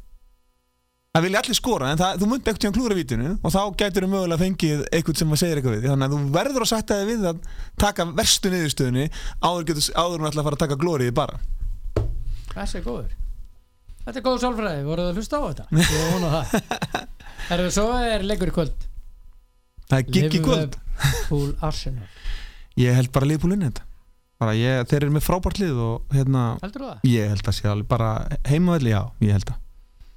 [1.15, 4.05] það vilja allir skora, en það, þú munt ekkert tíðan klúðra vitinu og þá gætur
[4.05, 6.97] þú mögulega fengið eitthvað sem að segir eitthvað við, þannig að þú verður að sætta
[6.99, 7.37] þig við að
[7.83, 9.05] taka verstu niðurstöðunni
[9.39, 11.39] áður, getur, áður hún ætla að fara að taka glóriði bara.
[12.51, 13.13] Þessi er góður?
[14.05, 15.67] Þetta er góð sálfræði, voruð að hlusta á þetta?
[15.79, 17.05] Ég vona það.
[17.49, 18.87] Herðu, svo er leikur í kvöld.
[19.85, 20.75] Það er gigg í kvöld.
[20.75, 22.09] Liverpool Arsenal.
[22.79, 23.87] Ég held bara liðbúlinni þetta.
[24.43, 26.43] Bara ég, þeir eru með frábært lið og hérna,
[27.07, 28.09] ég held að sé alveg bara
[28.49, 29.61] heimavelli, já, ég held að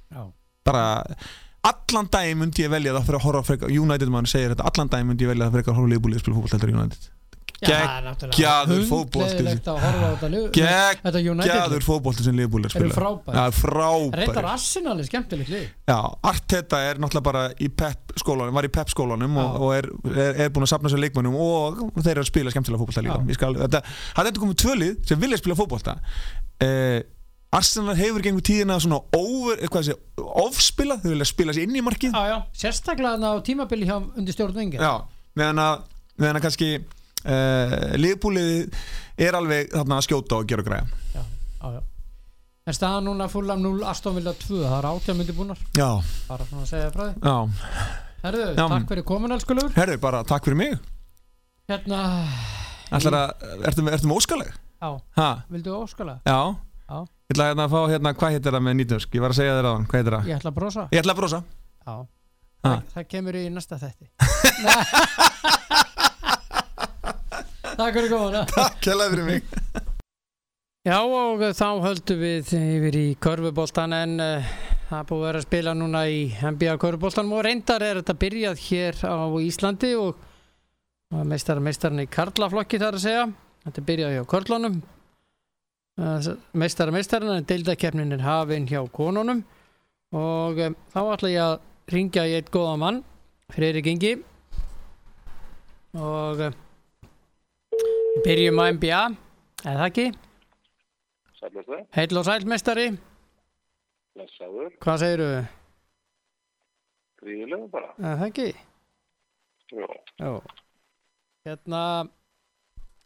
[0.09, 0.23] Já
[0.69, 0.85] bara
[1.69, 4.91] allan daginn myndi ég velja það fyrir að horfa frekar United mann segir þetta, allan
[4.93, 7.03] daginn myndi ég velja það fyrir að horfa liðbúlið að spila fótboll heldur United.
[7.59, 7.75] Það
[11.19, 11.83] er United gæður lið.
[11.83, 12.93] fótboll sem Eru spila.
[12.95, 13.33] frábær.
[13.35, 13.43] ja,
[14.15, 15.65] Reyndar Arsenal er skemmtilegt lið.
[16.31, 20.39] Arteta er náttúrulega bara í pep skólanum, var í pep skólanum og, og er, er,
[20.45, 23.19] er búin að sapna sér leikmönnum og þeir eru að spila skemmtilega fótbolta líka.
[23.75, 25.97] Það er þetta komið tvölið sem vilja spila fótbolta.
[26.63, 27.01] Eh,
[27.49, 31.81] Arsenal hefur gengum tíðina svona over, hvað sé, ofspila þau vilja spila sér inn í
[31.81, 32.13] markið.
[32.13, 34.91] Já, já, sérstaklega á tímabili hjá undir stjórn vingir Já,
[35.39, 35.87] meðan að,
[36.21, 38.77] meðan að kannski uh, liðbúlið
[39.25, 40.85] er alveg þarna að skjóta og gera og græja.
[41.17, 41.81] Já.
[42.69, 45.61] En staðan núna fullam 0 Aston Villa 2 Það er átjá myndi búnar.
[46.29, 47.35] Bara svona að segja frá já,
[48.19, 50.77] Herðu, takk fyrir komin elskulur herru, bara takk fyrir mig.
[51.71, 52.03] Hérna,
[52.93, 54.53] Ætlar að, ertu, með- ertu með óskaleg?
[54.79, 56.19] já, vildu óskala?
[56.27, 56.68] já Já.
[57.29, 59.11] Ég ætla hérna að fá hérna, hvað heitir það með nýtnösk?
[59.13, 60.23] Ég var að segja þér aðan, hvað heitir það?
[60.31, 60.83] Ég ætla að brosa.
[60.89, 61.39] Ég ætla að brosa.
[61.85, 62.01] Já, Ha.
[62.71, 64.05] það, það kemur í næsta þetti
[67.79, 68.41] Takk fyrir komuna.
[68.49, 69.45] Takk hérlega fyrir mig.
[70.89, 74.49] Já og þá höldum við yfir í körfuboltan en uh,
[74.89, 78.57] það búið að vera að spila núna í NBA Köruboltanum og reyndar er þetta byrjað
[78.65, 80.17] hér á Íslandi og
[81.29, 83.29] meistar meistarinn í Karlaflokki þar að segja.
[83.69, 84.81] Þetta er byrjað hjá Körlunum
[86.57, 89.41] meistar meistarinn en deildakefnin er hafinn hjá konunum.
[90.15, 91.55] Og um, þá ætla ég að
[91.93, 93.01] ringja í eitt góða mann
[93.53, 94.15] Freyri Gengi
[95.97, 96.55] og um,
[98.25, 99.01] byrjum á NBA
[99.69, 100.07] eða ekki?
[101.95, 102.87] Heil og sælmestari
[104.17, 105.27] blessaður, hvað segiru,
[107.21, 107.93] gríðilegu bara.
[108.01, 108.47] eða ekki?
[109.71, 109.87] Jó,
[110.19, 110.31] Jó.
[111.47, 111.81] hérna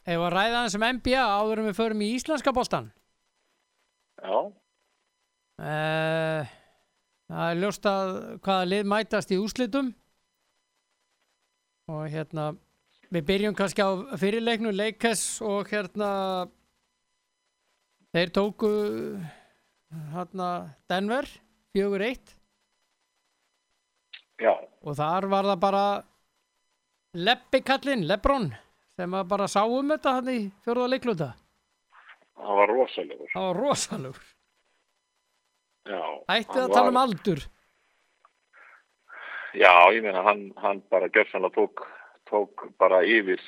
[0.04, 2.90] ef að ræða hans um NBA áður en við förum í íslenska boltan
[4.20, 4.36] já,
[5.64, 6.52] uh,
[7.30, 8.12] það er ljóst að
[8.44, 9.92] hvaða lið mætast í úslitum
[11.92, 12.50] og hérna
[13.14, 13.90] við byrjum kannski á
[14.20, 16.10] fyrirleiknu Lakers og hérna
[18.14, 18.72] þeir tóku
[20.14, 20.50] hérna
[20.90, 21.28] Denver
[21.76, 22.34] 4-1
[24.44, 25.86] já, og þar var það bara
[27.14, 28.48] Leppi kallinn, Lebron
[28.98, 31.30] sem að bara sá um þetta hann í fjórða leikluta
[32.38, 33.28] það var rosalegur.
[33.34, 34.30] það var rosalegur
[36.34, 37.44] ætti að tala um var- aldur
[39.54, 41.84] Já, ég meina, hann, hann bara gjörsanlega tók,
[42.26, 43.38] tók bara yfir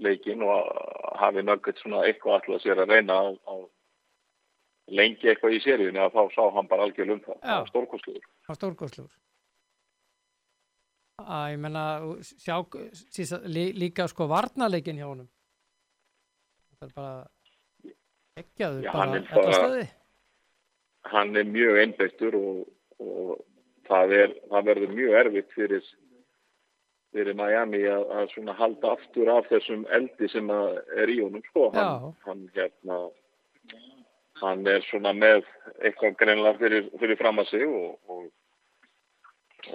[0.00, 0.64] leikin og
[1.20, 3.66] hafi nöggett svona eitthvað alltaf sér að reyna að, að
[4.96, 7.36] lengi eitthvað í seríunni að þá sá hann bara algjörlega um það.
[7.44, 8.24] Það var stórkostlegur.
[8.46, 9.12] það var stórkostlegur
[11.24, 11.84] að ég menna
[12.22, 12.56] sjá
[13.10, 15.28] sísa, lí, líka sko varnarleikin hjá honum.
[16.78, 17.92] Það er bara
[18.38, 19.86] ekkjaður Já, bara þetta staði
[21.08, 22.58] Hann er mjög einbeittur og,
[23.02, 23.30] og
[23.88, 25.86] það, er, það verður mjög erfitt fyrir,
[27.16, 31.70] fyrir Miami að, að svona halda aftur af þessum eldi sem er í honum sko.
[31.74, 33.00] Hann, hann hérna
[34.42, 35.46] hann er svona með
[35.82, 38.28] eitthvað greinlega fyrir, fyrir fram að sig og, og,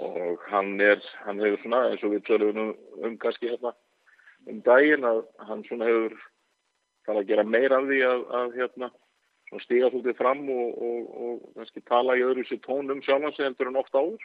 [0.00, 2.70] og hann er hann hefur svona eins og við tölum um,
[3.04, 3.74] um kannski hérna
[4.50, 6.14] um daginn að hann svona hefur
[7.04, 8.90] þarf að gera meira af því að, að hérna
[9.48, 13.36] svona stíga svolítið fram og, og, og kannski tala í öðru sér tón um sjálfan
[13.36, 14.24] sig endur en ofta áður.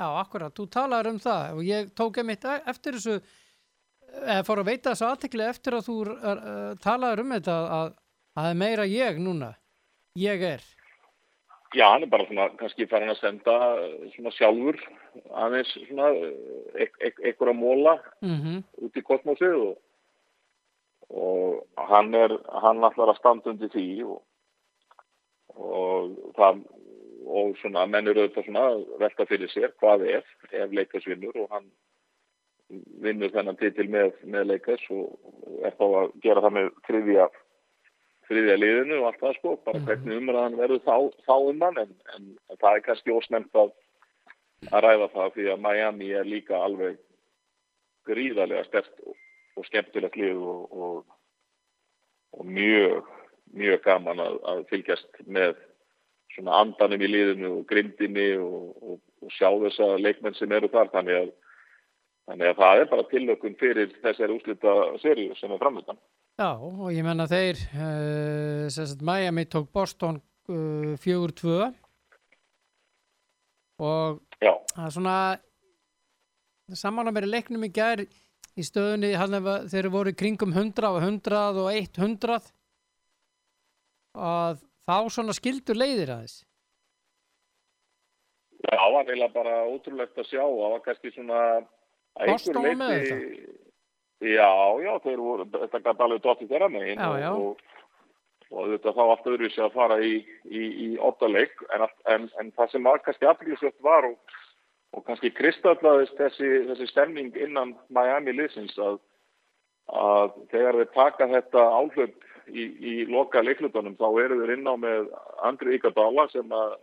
[0.00, 3.16] Já, akkurat, þú talaður um það og ég tók einmitt e- eftir þessu
[4.20, 7.90] eða fór að veita þessu aðtekli eftir að þú uh, talaður um þetta að
[8.36, 9.50] það er meira ég núna
[10.18, 10.64] ég er
[11.74, 14.78] Já, hann er bara svona kannski farin að senda eh, svona sjálfur
[15.38, 16.88] aðeins svona eh,
[17.38, 17.94] að móla
[18.24, 19.76] mm út í kosmosið og,
[21.10, 24.18] og hann er hann ætlar að standa undir því og,
[25.54, 26.64] og það
[27.30, 28.64] og svona menn eru auðvitað svona
[28.98, 31.70] velta fyrir sér hvað ef, ef Lakers vinnur og hann
[33.02, 35.14] vinnur þennan titil með, með Lakers og,
[35.62, 37.28] er þá að gera það með þriðja
[38.30, 39.86] þriðja liðinu og allt það sko, bara Mhm.
[39.88, 43.72] hvernig umræðan verður þá, þá um hann en, en, en það er kannski ósnemt að,
[44.70, 46.98] að ræða það því að Miami er líka alveg
[48.08, 49.16] gríðarlega stert og,
[49.56, 51.16] og skemmtilegt lið og, og,
[52.38, 53.10] og mjög,
[53.52, 55.58] mjög gaman að, að fylgjast með
[56.34, 58.98] svona andanum í liðinu og grindinni og,
[59.34, 61.32] sjá þessa leikmenn sem eru þar þannig að,
[62.30, 65.98] þannig að það er bara tilökun fyrir þessari úslita seríu sem er framöndan.
[66.40, 70.16] Já, og ég menna þeir uh, sagt, Miami tók Boston
[70.48, 71.58] uh, 4-2
[73.84, 75.16] og Já, það er svona
[76.80, 79.12] saman að vera leiknum í gær í stöðunni
[79.68, 82.40] þeir voru í kringum 100 og 100 og 100
[84.16, 86.40] að þá svona skildur leiðir aðeins.
[88.64, 90.40] Já, það var eiginlega bara ótrúlegt að sjá.
[90.42, 91.42] Það var kannski svona...
[92.16, 93.59] Boston var með leyti-
[94.20, 94.52] Já,
[94.84, 97.30] já, þeir voru, þetta gæti alveg dottið þeirra megin Já, já.
[97.32, 97.60] og,
[98.50, 100.12] og, og þetta þá allt öðruvísi að fara í,
[100.44, 104.36] í, í ottaleik en, en, en það sem var kannski afbríðsvægt var og,
[104.92, 109.00] og kannski kristallaðist þessi, þessi stemning innan Miami liðsins að,
[109.88, 114.74] að þegar þeir taka þetta áhlaup í, í loka leiklutunum þá eru þeir inn á
[114.84, 115.08] með
[115.48, 116.76] Andri Iguodala sem að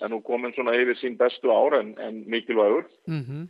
[0.00, 3.48] er nú komin svona yfir sín bestu ár en, en mikilvægur mm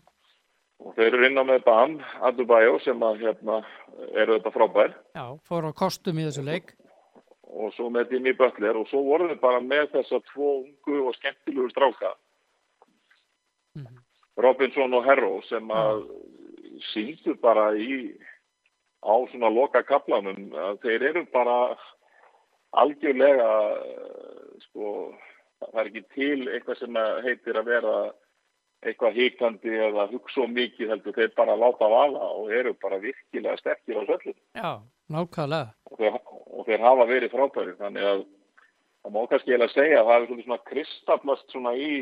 [0.81, 3.61] og þeir eru inn á með Bam Adebayo sem að hérna
[4.15, 4.95] eru þetta frábær.
[5.17, 6.75] Já, fór á kostum í þessu leik.
[7.51, 11.17] Og svo með Jimmy Butler og svo voru þeir bara með þessa tvo ungu og
[11.19, 12.15] skemmtilegu stráka.
[13.77, 14.03] Mhm.
[14.41, 16.07] Robinson og Herro sem að
[16.93, 18.15] síndu bara í
[19.05, 20.53] á svona loka kaplanum
[20.83, 21.77] þeir eru bara
[22.77, 23.51] algjörlega
[24.69, 25.13] sko
[25.61, 27.95] það er ekki til eitthvað sem heitir að vera
[28.87, 34.01] eitthvað hikandi eða hugsa mikið heldur þeir bara láta vaða og eru bara virkilega sterkir
[34.01, 34.71] á söllum Já,
[35.13, 36.21] nákvæmlega og þeir,
[36.57, 38.23] og þeir hafa verið frábæri þannig að
[39.01, 41.93] það má kannski eiginlega segja að það er svona, kristallast svona í,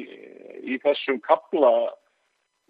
[0.62, 1.72] í þessum kapla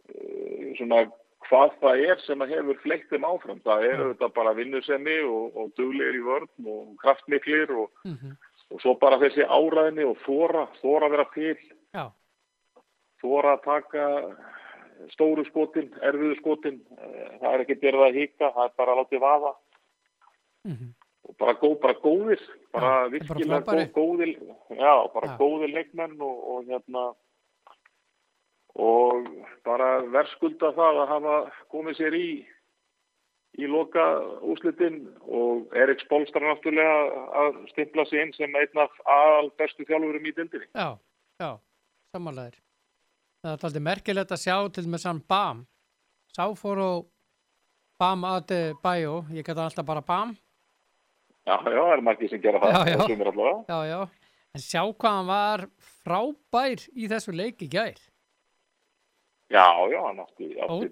[0.08, 1.04] eh, svona
[1.48, 3.60] hvað það er sem að hefur fleikt þeim áfram.
[3.64, 8.34] Það er auðvitað bara vinnusemi og, og duglegir í vörn og kraftmiklir og, Mhm.
[8.74, 11.56] og svo bara þessi áræðinni og þóra, þóra vera til,
[13.22, 14.06] þóra að taka
[15.12, 19.00] stóru skotin, erfiðu skotin, Eh, það er ekki verið að hika, það er bara að
[19.00, 19.52] láta vaða
[20.68, 20.90] mhm.
[21.28, 23.88] og bara, góð, bara góðir, bara bara virkilega frábærir.
[23.92, 24.34] góð, góðir,
[24.74, 25.36] já, bara Já.
[25.38, 27.06] góðir leikmenn og, og hérna
[28.78, 29.26] og
[29.66, 31.36] bara verðskulda það að hafa
[31.72, 32.28] komið sér í
[33.58, 34.04] í loka
[34.46, 40.28] úslitin og Erik Spolstra náttúrulega að stimpla sig inn sem einn af aðal bestu þjálfurum
[40.30, 40.68] í dildinni.
[40.74, 40.94] já,
[41.42, 41.50] já,
[42.14, 42.60] samanlegaðir.
[43.38, 45.62] Það er alltaf merkilegt að sjá til með sann BAM.
[46.34, 46.92] Sá fór á
[48.02, 50.34] BAM Ade Bæjó, ég geta alltaf bara BAM.
[51.46, 53.30] Já, já, er margir sem gera það, Já, já.
[53.30, 53.62] og.
[53.70, 54.00] Já, já,
[54.54, 55.64] en sjá hvað hann var
[56.02, 58.02] frábær í þessu leik í gær.
[59.48, 60.90] Já, já, hann átti, átti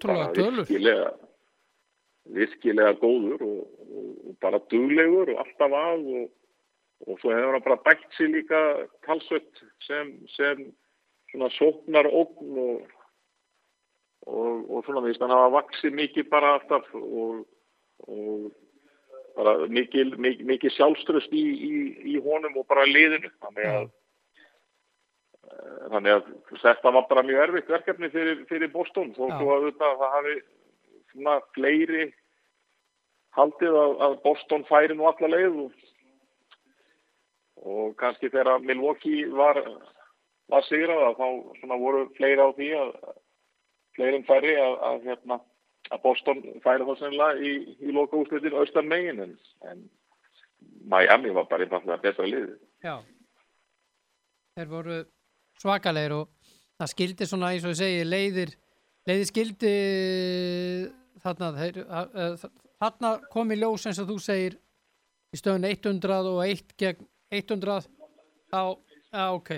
[0.55, 1.11] virkilega,
[2.39, 6.33] virkilega góður og, og, og bara duglegur og alltaf að og,
[7.05, 8.63] og svo hefur hann bara bætt sér líka
[9.05, 10.65] talsvött sem, sem
[11.31, 12.95] svona sóknar ógn og,
[14.27, 17.45] og, og svona veist hann hafa vaksið mikið bara alltaf og,
[18.07, 18.49] og
[19.37, 21.73] bara mikil, mikil, mikil sjálfströst í, í,
[22.15, 23.29] í honum og bara liðinu.
[23.43, 23.89] Þannig að
[25.47, 26.29] Eh, Þannig að
[26.61, 29.13] þetta var bara mjög erfitt verkefni fyrir, fyrir Boston.
[29.15, 30.37] Þó að það hafi
[31.13, 32.07] svona fleiri
[33.37, 35.85] haldið að, að Boston færi nú alla leið og,
[37.63, 39.61] og kannski þegar Milwaukee var,
[40.51, 41.21] var sigrað að
[41.63, 42.91] þá voru fleiri á því að
[43.97, 45.39] fleiri en færi að, að, hérna,
[45.91, 49.33] að Boston færi þá sennilega í, í loka úrslitin austan megin en,
[49.67, 49.83] en
[50.87, 52.59] Miami var bara einfallega betra liðið.
[52.85, 52.95] Já.
[54.57, 54.99] Þeir voru
[55.61, 58.53] svakalegir og það skildi svona eins og ég segi leiðir,
[59.09, 59.73] leiðir skildi
[61.23, 61.81] þarna, þeir,
[62.77, 64.57] þarna kom í ljós eins og þú segir
[65.33, 67.81] í stöðun 100 og 1 gegn 100
[68.53, 68.61] þá,
[69.11, 69.57] já ok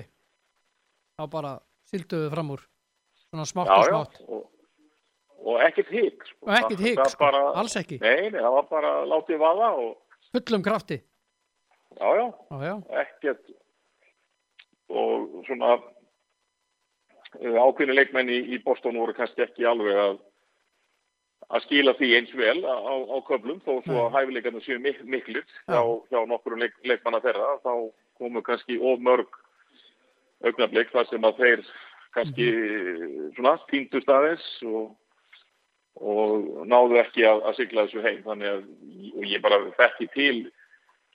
[1.20, 1.58] þá bara
[1.90, 2.64] silduðu fram úr.
[3.28, 4.18] Svona smátt og já, smátt.
[4.20, 4.48] Já, og,
[5.44, 6.40] og ekkert higg sko.
[6.48, 8.00] og ekkert það sko, bara, alls ekki.
[8.04, 11.00] Nei, nei, það var bara látið vaða og fullum krafti.
[12.00, 12.10] Já,
[12.64, 13.56] já, ekkert
[14.90, 20.18] og svona uh, ákveðni leikmenn í, í Boston voru kannski ekki alveg að
[21.50, 25.46] að skila því eins vel á, á, köflum þó svo að hæfileikarnir séu mik miklir
[25.66, 27.72] hjá, hjá nokkur leik, leikmanna þeirra þá
[28.22, 29.39] komu kannski of mörg
[30.46, 31.66] augnablik þar sem að þeir
[32.16, 32.48] kannski
[33.38, 34.88] svona týndust aðeins og,
[36.00, 38.24] og náðu ekki að, að sigla þessu heim.
[38.26, 40.36] Þannig að ég bara þekki til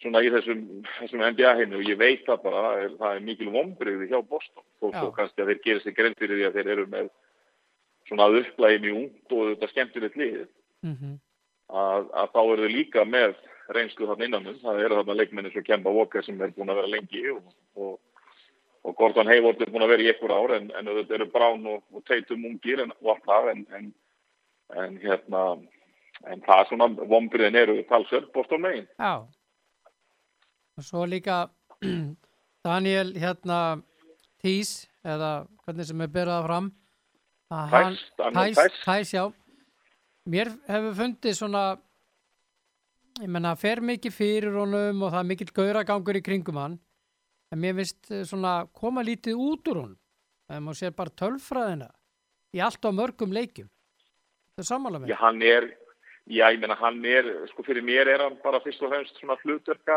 [0.03, 0.65] svona í þessum,
[1.01, 4.67] þessum NBA heinu og ég veit það bara, er, það er mikil vombriði hjá Boston.
[4.85, 7.13] Og svo kannski að þeir gerir sig grein fyrir því að þeir eru með
[8.09, 10.43] svona að upplægi mjög ungt og þetta skemmtilegt lið.
[10.85, 11.15] Mm
[11.73, 13.37] að, að þá eru þau líka með
[13.75, 16.93] reynslu þarna innanum, það eru þarna leikmenni svo Kemba Walker sem er búin að vera
[16.93, 17.95] lengi og, og,
[18.85, 21.65] og Gordon Hayward er búin að vera í einhver ár en, en þetta eru Brown
[21.73, 22.93] og, og Tatum ungir en,
[23.25, 23.87] það en, en,
[24.83, 25.45] en hérna
[26.31, 29.25] en það er svona, vombriðin eru talsverð Boston megin Já.
[30.75, 31.47] Og svo líka
[32.67, 33.61] Daniel hérna
[34.43, 36.71] Tís eða hvernig sem er byrjað fram
[37.55, 38.79] Tæs, Daniel Tæs.
[38.85, 39.25] Tæs, já
[40.25, 41.65] mér hefur fundið svona
[43.21, 46.79] ég menna fer mikið fyrir honum og það er mikill gauragangur í kringum hann
[47.55, 49.99] en mér finnst eh, svona koma lítið út úr honum
[50.51, 51.89] en maður sér bara tölfræðina
[52.55, 53.71] í allt á mörgum leikjum
[54.59, 55.65] það er Já, með hann er,
[56.31, 59.37] já, ég meina, hann er, sko, fyrir mér er hann bara fyrst og fremst svona
[59.43, 59.97] hlutverka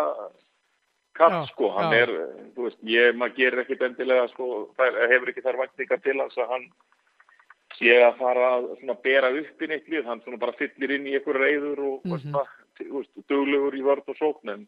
[1.18, 2.04] katt, Já, sko, hann já.
[2.06, 2.12] er,
[2.56, 4.48] þú veist, ég, maður gerir ekkit endilega, sko,
[4.78, 6.66] það hefur ekki þær væntingar til hans að hann
[7.78, 11.08] sé að fara að svona bera upp í neitt lið, hann svona bara fyllir inn
[11.10, 12.34] í einhver reyður og, mm Mhm.
[12.34, 12.48] -hmm.
[12.78, 14.68] þú veist, duglegur í vörð og sókn,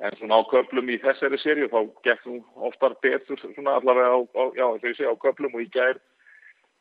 [0.00, 2.38] en, svona á köplum í þessari serju, þá gekk nú
[2.68, 5.98] oftar betur, svona allavega á, á já, segi, á köplum og í gær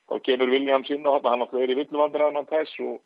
[0.07, 2.99] þá kemur Williams inn og hann náttúrulega er í villuvandir að hann tæs og,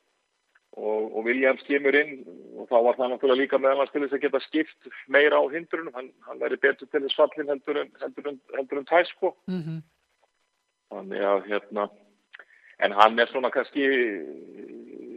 [0.78, 2.22] og, og Williams kemur inn
[2.60, 5.44] og þá var það náttúrulega líka meðal hans til þess að geta skipt meira á
[5.54, 9.10] hindrunum hann, hann væri betur til þess fallin heldur en, heldur en, heldur en tæs
[9.16, 9.82] sko mm -hmm.
[10.94, 11.90] þannig að hérna
[12.82, 13.86] en hann er svona kannski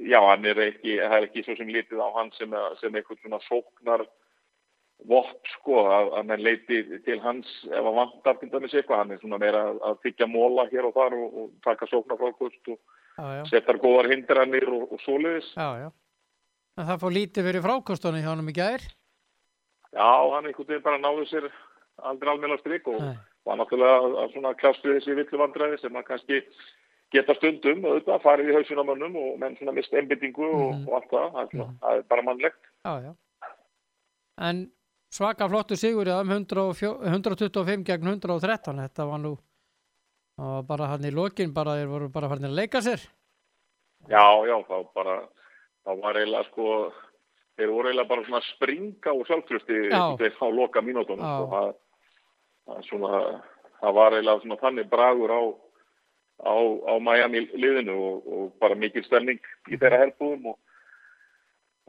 [0.09, 3.20] já hann er ekki það er ekki svo sem litið á hann sem, sem eitthvað
[3.20, 4.07] svona sóknar
[5.09, 9.11] vopp sko að, að menn leiti til hans ef hann vantar til dæmis eitthvað hann
[9.12, 12.78] er svona meira að, byggja móla hér og þar og, og taka sóknarfrákust og
[13.18, 15.50] já, já, setjar góðar hindranir og, og svoleiðis.
[15.57, 15.90] já, já
[16.78, 18.82] en það fór lítið fyrir frákostunni hjá hann í gær
[19.94, 21.44] Já, hann einhvern veginn bara náðu sér
[22.02, 23.12] aldrei almenna stryk og Nei.
[23.46, 24.55] var náttúrulega að, að svona
[24.88, 26.40] við þessi villu vandræði sem að kannski
[27.14, 30.88] geta stundum auðvitað, farið í hausin á mönnum og menn svona mist einbyttingu og, Mhm.
[30.88, 31.28] og allt það,
[31.61, 31.76] Mhm.
[31.84, 32.59] það er bara mannlegt.
[32.82, 33.12] Já, já.
[34.42, 34.64] En
[35.14, 39.36] svaka flottu sigur um 104 125 gegn 113, þetta var nú
[40.36, 43.02] var bara hann í lokin, bara þeir voru bara farin að leika sér.
[44.10, 45.16] Já, já, þá bara,
[45.86, 46.68] þá var eiginlega sko,
[47.56, 51.24] þeir voru eiginlega bara svona að springa úr sjálftrösti á loka mínútonum.
[51.24, 51.36] Já.
[51.38, 51.70] Sko, það,
[52.66, 53.22] það, svona,
[53.80, 55.42] það var eiginlega svona þannig bragur á,
[56.42, 56.54] á,
[56.90, 59.40] á Miami liðinu og, og bara mikil stemning
[59.70, 60.58] í þeirra herbúðum og,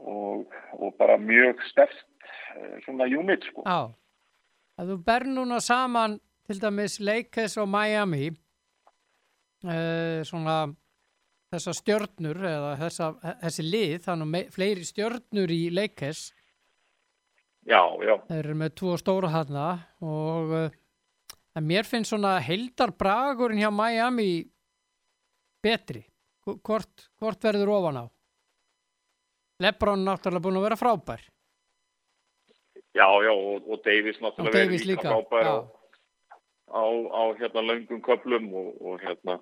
[0.06, 2.06] og, og bara mjög stert
[2.84, 3.62] svona unit sko.
[3.66, 3.92] Já.
[4.76, 8.28] Að þú ber núna saman til dæmis Lakers og Miami
[9.64, 10.56] uh, svona
[11.52, 13.10] þessa stjörnur eða þessa,
[13.44, 16.26] þessi lið, þannig fleiri stjörnur í Lakers.
[17.66, 19.68] Já, já, þeir eru með tvo stóra þarna
[20.06, 20.68] og uh,
[21.56, 24.44] en mér finnst svona heildar bragurinn hjá Miami
[25.64, 26.04] betri.
[26.46, 28.06] Hv- hvort, hvort verður ofan á?
[29.64, 31.24] Lebron náttúrulega búin að vera frábær
[32.96, 35.56] já, já og, og Davis og náttúrulega verið líka frábær á,
[36.72, 36.82] á,
[37.12, 39.38] á hérna löngum köplum og, og hérna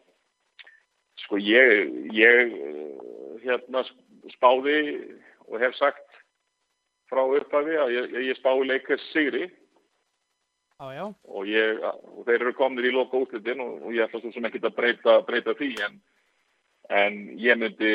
[1.24, 2.54] sko ég, ég
[3.44, 3.84] hérna
[4.34, 4.78] spáði
[5.46, 6.02] og hef sagt
[7.10, 9.44] frá upphafi að ég, ég spáði leikast sigri.
[10.80, 14.32] Já, já, og, ég, og þeir eru komnir í loka útlutin og, ég ætla svo
[14.34, 16.00] sem ekki að breyta, breyta því en,
[16.90, 17.92] en ég myndi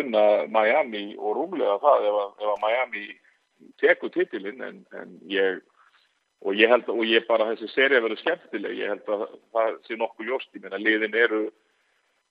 [0.00, 3.04] unna Miami og rúmlega það ef, að- ef að Miami
[3.80, 5.60] tekur titilinn en, en ég
[6.44, 9.22] og ég held og ég bara þessi serið verður skemmtileg ég held að
[9.54, 10.50] það sé nokkuð ljóst.
[10.52, 11.44] Ég meina liðin eru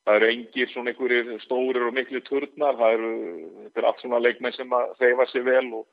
[0.03, 3.13] það eru engir svona einhverjir stórir og miklu turnar það eru,
[3.63, 5.87] þetta er allt svona leikmenn sem að reyfa sig vel og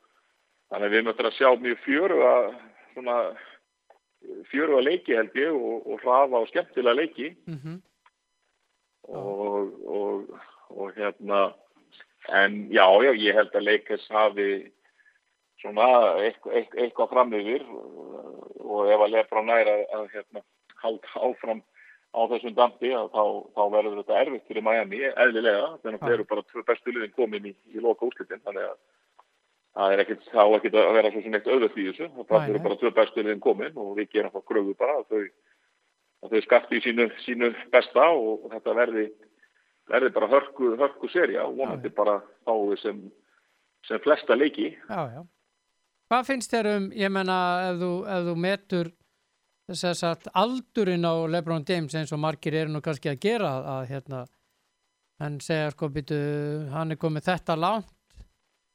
[0.71, 2.33] þannig að við möttum að sjá mjög fjöruga
[2.91, 3.15] svona
[4.51, 7.31] fjöruga leiki held ég og, og hraða og skemmtilega leiki.
[7.49, 7.79] Mhm,
[9.11, 10.35] og, og,
[10.69, 11.41] og hérna
[12.29, 14.49] en já, já, ég held að leikast hafi
[15.61, 15.87] svona
[16.21, 17.65] eitthvað, fram yfir
[18.61, 20.43] og ef að lefra næra að, hérna,
[20.81, 21.61] halda áfram
[22.11, 23.23] á þessum dampi þá,
[23.55, 25.69] þá verður þetta erfitt fyrir Miami, eðlilega.
[25.83, 28.77] Þannig að þeir eru bara tvö bestu liðin komin í, í loka úrslitin þannig að
[29.71, 32.09] það er ekkit, þá ekkit að vera svo sem eitt auðvöld í þessu.
[32.17, 35.05] Það Nei, eru bara tvö bestu liðin komin og við gerum það kröfu bara að
[35.13, 35.25] þau,
[36.21, 39.11] að þau skapti í sínu, sínu besta og, og þetta verði
[39.91, 42.99] verði bara hörku, hörku serja og vonandi bara fáið sem,
[43.87, 44.73] sem flesta leiki.
[44.87, 45.23] Já, já
[46.11, 47.35] Hvað finnst þér um, ég menna
[47.69, 48.89] ef þú, ef þú metur
[49.71, 53.85] þess að aldurinn á Lebron James eins og margir eru nú kannski að gera að
[53.93, 54.25] hérna
[55.23, 56.17] hann segja sko býtu,
[56.73, 57.93] hann er komið þetta langt.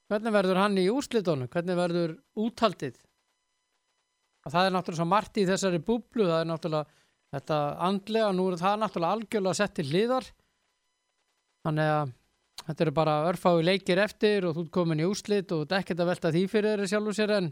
[0.08, 2.96] Hvernig verður hann í úrslitónu hvernig verður úthaldið?
[4.46, 7.00] Og það er náttúrulega svo margt í þessari búblu, það er náttúrulega
[7.36, 7.58] þetta
[7.90, 10.30] andlega, nú er það náttúrulega algjörlega sett til hliðar.
[11.66, 12.16] Þannig að
[12.66, 15.84] þetta eru bara örfái leikir eftir og þú ert komin í úrslit og þetta er
[15.84, 17.48] ekkert að velta því fyrir þeirri sjálfur sér en,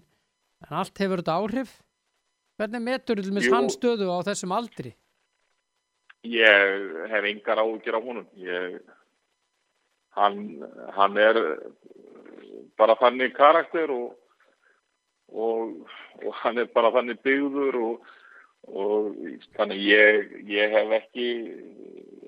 [0.67, 1.77] en allt hefur þetta áhrif.
[2.59, 3.55] Hvernig metur mis Jú.
[3.55, 4.95] hann stöðu á þessum aldri?
[6.25, 8.27] Ég hef engar áhugir á honum.
[8.39, 8.79] Ég,
[10.17, 10.39] hann,
[10.97, 11.41] hann er
[12.79, 14.15] bara þannig karakter og,
[15.31, 15.83] og,
[16.23, 18.15] og hann er bara þannig byggður og,
[18.71, 19.11] og
[19.59, 21.29] þannig ég, ég hef ekki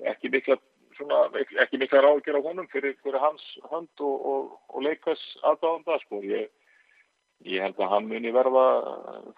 [0.07, 0.59] ekki mikla
[0.97, 1.23] svona,
[1.63, 6.21] ekki mikla áhugir á honum fyrir, fyrir hans hönd og, og, og leikas aðdáðanda sko
[6.25, 6.49] ég,
[7.45, 8.67] ég held að hann muni verða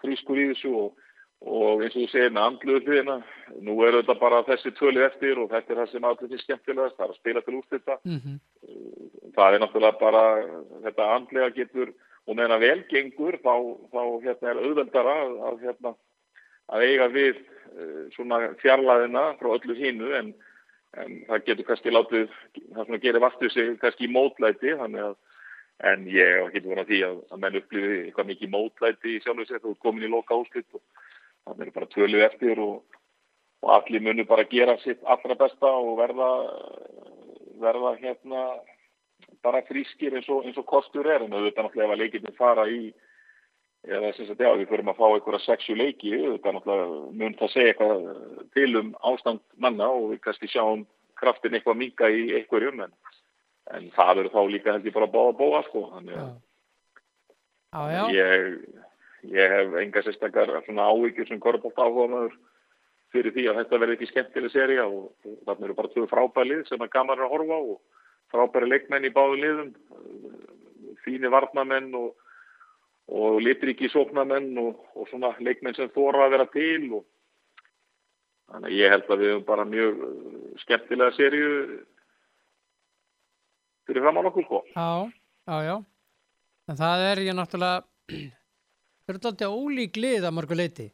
[0.02, 1.06] frískur í þessu og
[1.40, 3.14] og eins og þú segir með andluðu hliðina
[3.64, 6.98] nú er þetta bara þessi tölu eftir og þetta er það sem allir finnst skemmtilegast
[6.98, 8.36] það er að spila til úrslita mm -hmm.
[9.36, 10.24] það er náttúrulega bara
[10.84, 11.94] þetta andlega getur
[12.26, 13.54] og meðan að vel gengur þá,
[13.92, 15.94] þá hérna, er auðveldara að, að, hérna,
[16.68, 20.34] að eiga við uh, svona fjarlæðina frá öllu hínu en,
[20.98, 24.96] en það getur kannski látið það svona gerir vastuð sig kannski í mótlæti að
[25.90, 29.46] en ég getur verið að því að, að menn upplifi eitthvað mikið mótlæti í sjálfu
[29.48, 30.82] sér þú ert komin í loka úrslit og
[31.46, 32.98] þannig er bara tölu eftir og,
[33.64, 36.28] og allir munu bara gera sitt allra besta og verða
[37.60, 38.44] verða hérna
[39.44, 41.24] bara frískir eins og, eins og kostur er.
[41.24, 42.80] En auðvitað náttúrulega ef að leikirni fara í
[43.88, 47.54] eða sem sagt já við förum að fá einhverja sexu leiki auðvitað náttúrulega mun það
[47.54, 48.02] segja eitthvað
[48.56, 50.84] til um ástand manna og við kannski sjáum
[51.20, 52.94] kraftin eitthvað minga í einhverjum en,
[53.76, 55.88] en það eru þá líka held ég bara að bóða bóða sko.
[55.94, 56.30] Þannig að
[57.70, 58.62] Já, já, ég,
[59.30, 62.32] ég hef enga sérstakar svona áhyggjur sem korfbótt áhuga maður
[63.14, 66.64] fyrir því að þetta verði ekki skemmtileg seria og, og þarna eru bara tvö frábælið
[66.66, 67.76] sem er gaman að horfa og
[68.34, 69.70] frábæri leikmenn í báðu liðum
[71.04, 72.10] fíni varnamenn og,
[73.10, 77.06] og litriki sóknamenn og, og svona leikmenn sem þóra að vera til og
[78.50, 81.50] þannig að ég held að við erum bara mjög uh, skemmtilega serju
[83.88, 84.62] fyrir fram á nokkuð sko.
[84.74, 84.90] Já,
[85.50, 85.76] já, já.
[86.70, 87.82] En það er ég náttúrulega,
[89.02, 90.86] það eru alltaf ólík lið að mörgu leiti.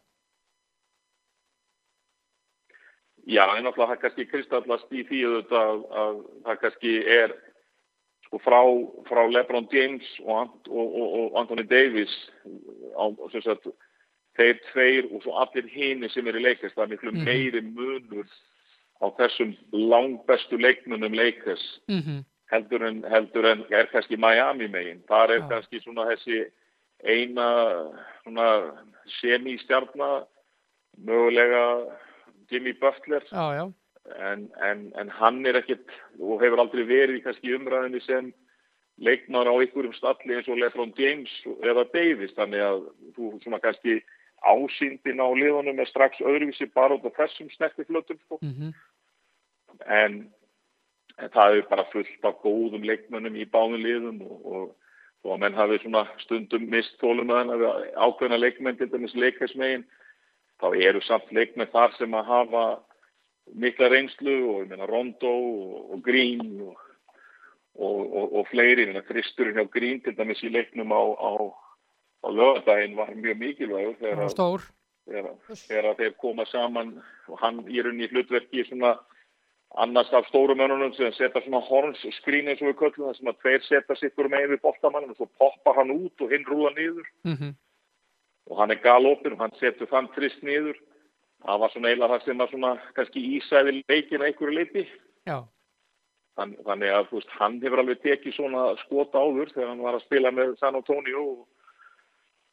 [3.26, 7.36] Já, en náttúrulega það kannski kristallast í því auðvitað að, að það kannski er
[8.36, 8.60] sko frá,
[9.08, 12.12] frá Lebron James og, og, og, og Anthony Davis
[12.96, 13.04] á,
[13.42, 13.66] sagt,
[14.36, 17.24] þeir tveir og svo allir hini sem eru í leikast, það er miklu Mhm.
[17.24, 18.26] meiri munur
[19.00, 22.24] á þessum langbestu leikmunum leikast Mm -hmm.
[22.52, 25.02] heldur en, heldur en er kannski Miami megin.
[25.08, 25.48] Þar er Já.
[25.48, 26.44] kannski svona þessi
[27.04, 27.92] eina
[29.20, 30.26] semistjarnar
[30.98, 31.86] mögulega
[32.50, 33.72] Jimmy Butler Já, já,
[34.14, 35.86] en, en, en hann er ekkit
[36.20, 38.32] og hefur aldrei verið kannski umræðinni sem
[38.96, 42.32] leikmar á einhverjum stalli eins og Lebron James eða Davis.
[42.38, 42.84] Þannig að
[43.16, 44.00] þú svona kannski
[44.46, 48.38] ásýndin á liðunum er strax öðruvísi bara út af þessum snertiflötum sko.
[48.42, 48.72] Mm
[49.84, 50.16] en,
[51.18, 54.66] en það er bara fullt af góðum leikmönnum í báðum liðum og, og,
[55.24, 59.86] og að menn hafi svona stundum mist þólum að hann ákveðna leikmenn til dæmis leikæsmegin
[60.62, 62.64] þá eru samt leikmenn þar sem að hafa
[63.54, 66.78] mikla reynslu og ég meina Rondo og, og Green og,
[67.76, 71.32] og, og fleiri, ég meina Kristurinn hjá Green til dæmis í leiknum á, á,
[72.26, 74.24] á lögadaginn var mjög mikilvægur þegar
[75.06, 75.28] þegar,
[75.66, 76.96] þegar þeir koma saman
[77.28, 78.96] og hann í rauninni hlutverki svona
[79.76, 83.30] annars af stórum mönnunum sem setja svona horns skrín eins og við köllum það sem
[83.30, 86.72] að tveir setja sittur með við boltamannum og svo poppar hann út og hinn rúla
[86.74, 87.06] niður.
[87.26, 87.54] Mm
[88.46, 90.78] og hann er galopin og hann setur þann trist niður
[91.46, 94.86] það var svona eiginlega það sem var svona kannski ísæði leikin að einhverju leiti
[96.36, 100.04] Þann, þannig að veist, hann hefur alveg tekið svona skota áður þegar hann var að
[100.04, 101.22] spila með San Antonio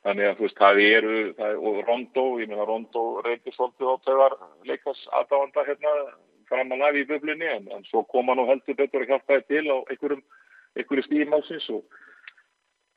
[0.05, 4.37] þannig að veist, það eru það og Rondo, ég meina Rondo reyndir svolítið á þegar
[4.69, 5.95] leikas aðdáanda hérna
[6.47, 9.39] fram að næfi í bublunni en, en svo kom hann og heldur betur að hjálpa
[9.39, 10.23] þið til á einhverjum,
[10.77, 11.99] einhverju stímálsins og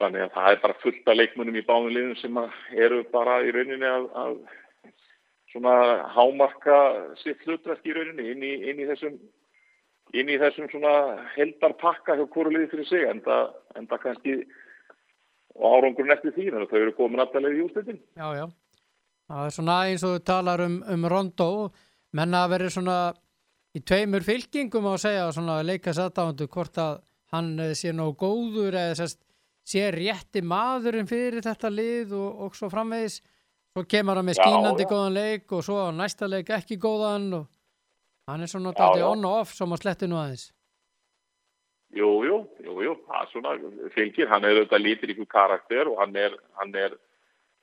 [0.03, 2.41] þannig að það er bara fullt af leikmunum í báðum liðum sem
[2.77, 4.39] eru bara í rauninni að, að
[5.57, 6.77] svona hámarka
[7.23, 9.17] sitt hlutverk í rauninni inn í, inn í þessum
[10.15, 10.93] inn í þessum svona
[11.35, 14.37] heldarpakka hjá hverju liði fyrir sig en það, en það kannski
[15.57, 18.01] árangurinn eftir því þannig að þau eru komin alltaf í úrslitin.
[18.15, 18.47] Já, já.
[19.27, 21.51] Það er svona eins og þú talar um, um Rondo,
[22.15, 22.99] menn að verið svona
[23.77, 27.01] í tveimur fylkingum á að segja svona leikas aðdáðandu hvort að
[27.35, 29.19] hann sé nóg góður eða sest,
[29.67, 33.19] sé rétti maðurinn fyrir þetta lið og, og svo framvegis
[33.77, 34.89] svo kemur hann með skínandi já.
[34.89, 37.47] góðan leik og svo næsta leik ekki góðan og
[38.31, 39.05] hann er svona já.
[39.05, 40.53] on og off sem að sletti nú aðeins
[41.97, 43.51] Jú, jú, jú, jú, það er svona
[43.95, 46.97] fylgir, hann er auðvitað lítir ykkur karakter og hann er, hann er,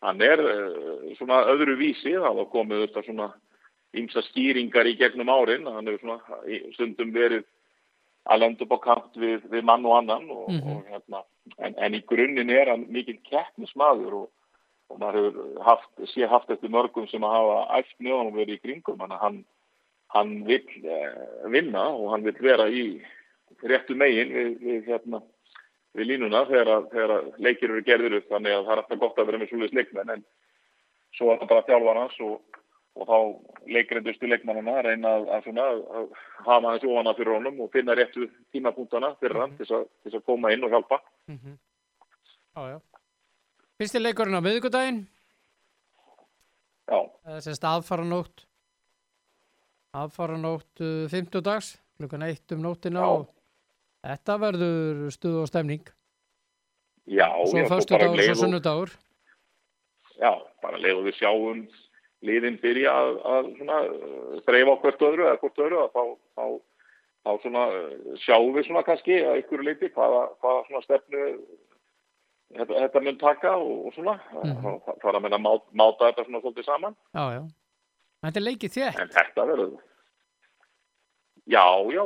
[0.02, 3.28] hann er uh, svona öðru vísi, það var komið auðvitað svona
[4.00, 6.40] ymsa skýringar í gegnum árin, hann hefur svona
[6.74, 7.44] stundum verið
[8.32, 10.72] að lenda upp á kant við, við mann og annan og, Mhm.
[10.72, 11.24] og hérna,
[11.60, 14.30] en, en í grunninn er hann mikil keppnismadur og,
[14.94, 18.60] og maður hefur haft, sé haft eftir mörgum sem að hafa æft með honum verið
[18.60, 19.38] í kringum, hann, hann,
[20.14, 22.86] hann vill uh, vinna og hann vill vera í
[23.64, 25.22] réttu megin við, við, hérna,
[25.98, 28.30] við línuna þegar, þegar leikir eru gerðir upp.
[28.32, 30.26] Þannig að það er alltaf gott að vera með svolítið leikmenn en
[31.18, 32.62] svo er það bara þjálfar hans og,
[32.94, 33.18] og þá
[33.78, 35.68] leikrendustu leikmannina að reyna að, að, svona,
[36.00, 36.10] að
[36.46, 40.12] hafa hans ofana fyrir honum og finna réttu tímapunktana fyrir hann til þess að, til
[40.12, 41.02] þess að koma inn og hjálpa.
[41.32, 41.62] Mm -hmm.
[42.54, 42.93] Já, já
[43.82, 45.00] Fyrsti leikurinn á miðvikudaginn.
[46.86, 48.44] Já, eða sérst aðfaranótt.
[49.98, 53.26] Aðfaranótt uh, 50 dags klukkan eitt um nóttina og
[54.04, 55.88] þetta verður stuð og stemning.
[57.10, 58.94] Já, svo já, förstu bara dagur, leið svo sunnudagur.
[60.20, 60.32] Já,
[60.64, 61.66] bara leið og við sjáum
[62.24, 66.04] liðin byrja að, að svona, uh, þreifa á hvert öðru eða hvort öðru að þá,
[66.38, 66.46] þá,
[67.26, 71.28] þá svona, uh, sjáum við svona kannski að ykkur leiti hvaða, hvaða svona stefnu
[72.52, 74.16] þetta, þetta mun taka og, og svona.
[74.44, 74.62] Mhm.
[74.64, 76.96] þá þá fara að menna að máta, máta þetta svona svolítið saman.
[77.16, 77.44] Já, já,
[78.26, 79.74] þetta er leikið þér en þetta verður
[81.48, 82.06] já, já.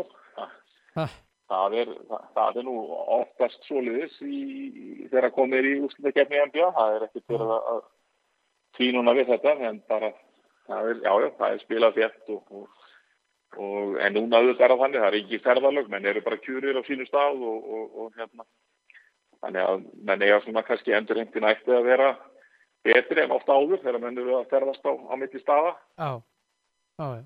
[0.97, 1.05] Ha.
[1.47, 2.73] það, er, það, það er nú
[3.19, 4.39] oftast svoleiðis í,
[5.11, 7.83] þegar komið er í úrslutakefni NBA það er ekkert verið að- að
[8.77, 10.09] tvínuna við þetta en bara
[10.67, 12.67] það er, já, já, það er spilað þétt og, og,
[13.61, 16.81] og en núna auðvitað er það þannig, það er ekki ferðalög menn eru bara kjúrir
[16.81, 18.43] á sínu stað og, og, og hérna
[19.43, 22.09] þannig að menn eiga svona kannski endurheimtin ætti að vera
[22.87, 26.09] betri en ofta áður þegar menn eru að ferðast á, á milli staða já,
[26.97, 27.23] já, já,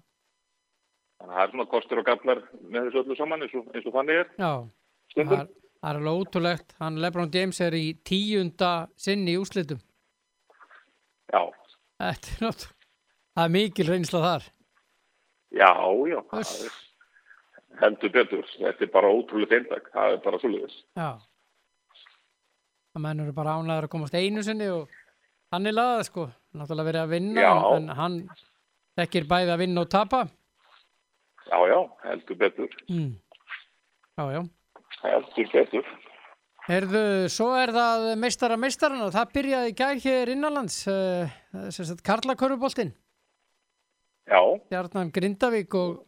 [1.21, 3.85] þannig að það er svona kostur og gallar með þessu öllu saman eins og, eins
[3.91, 4.51] og þannig er já.
[5.15, 5.47] Það,
[5.81, 6.73] Það er alveg ótrúlegt.
[6.77, 8.67] Hann Lebron James er í tíunda
[9.01, 9.79] sinni í úslitum.
[11.33, 11.41] Já,
[12.01, 12.75] Þetta er náttúrulega,
[13.33, 14.45] það er mikil reynsla þar.
[15.57, 15.71] já,
[16.11, 16.53] já, það Uss.
[16.67, 18.45] er heldur betur.
[18.59, 20.77] Þetta er bara ótrúlega eintak, það er bara svolítið.
[21.01, 21.09] Já.
[22.91, 24.89] Það menn eru bara ánæður að komast einu sinni og
[25.53, 26.25] hann er laðað sko.
[26.55, 27.51] Náttúrulega verið að vinna Já.
[27.77, 28.17] en, hann
[28.99, 30.25] þekkir bæði að vinna og tapa.
[31.51, 33.13] Já, já, heldur betur, Mm.
[34.17, 34.41] Já, já.
[35.03, 35.85] heldur betur.
[36.67, 37.01] Herðu,
[37.33, 39.07] svo er það meistara meistarana.
[39.11, 41.31] Það byrjaði í gær hér innanlands, uh,
[41.73, 42.91] sem sagt Karlakörfuboltinn,
[44.29, 44.39] Já,
[44.69, 46.03] Bjarnan Grindavík og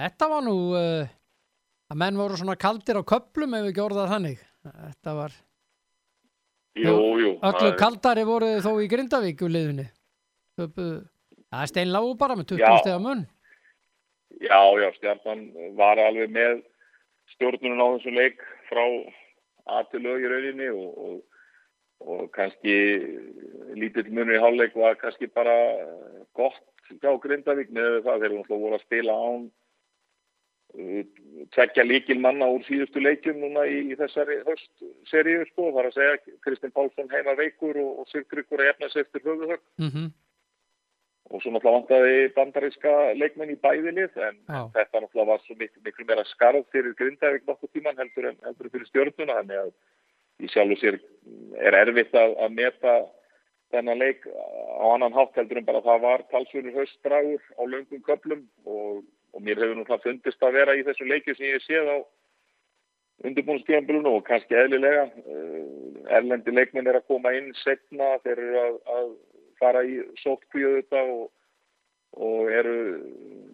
[0.00, 1.04] þetta var nú uh,
[1.92, 4.40] að menn voru svona kaldir á köplum ef við ekki orðað þannig.
[4.64, 5.36] Þetta var,
[6.74, 7.30] jú, jú.
[7.42, 9.86] öllu er- kaldari voru þó í Grindavík úr.
[10.58, 11.04] Töpuðu-
[11.54, 12.78] Það er steinlágu bara með 20 Já.
[12.82, 13.26] stegar munn.
[14.42, 15.40] Já, já, Stjarnan
[15.76, 16.62] var alveg með
[17.34, 18.82] stjórnunum á þessum leik frá
[19.70, 21.22] að til lög í rauninni og, og,
[22.02, 22.74] og kannski
[23.78, 25.54] lítill munur í hálfleik var kannski bara
[26.34, 26.58] gott
[26.90, 29.46] hjá Grindavík með það þegar hún voru að spila án
[31.54, 36.36] tvekja líkil manna úr síðustu leikjum núna í, í þessari höstseríu sko, þar að segja
[36.46, 39.64] Kristinn Pálsson heima veikur og, og Sigtryggur að efna sér eftir höfuðhögg.
[39.78, 40.12] Mm
[41.32, 44.60] og svo náttúrulega vantaði bandaríska leikmenn í bæðilið en Já.
[44.76, 48.70] þetta náttúrulega var svo miklu, miklu meira skarð fyrir Grindavík nokkuð tíman heldur en heldur
[48.72, 49.72] fyrir stjórnuna þannig að
[50.44, 51.00] í sjálfu sér
[51.64, 52.94] er erfitt að, að meta
[53.72, 58.44] þennan leik á annan hátt heldur en bara það var talsverður höstdragur á löngum köplum
[58.68, 59.02] og,
[59.34, 61.98] og mér hefur nú það fundist að vera í þessu leiki sem ég séð á
[63.24, 65.06] undirbúinskjöfumbilinu og kannski eðlilega.
[65.24, 69.08] Uh, erlendi leikmenn er að koma inn setna þeir eru að, að
[69.60, 71.24] fara í sótkvíu þetta og,
[72.20, 72.76] og eru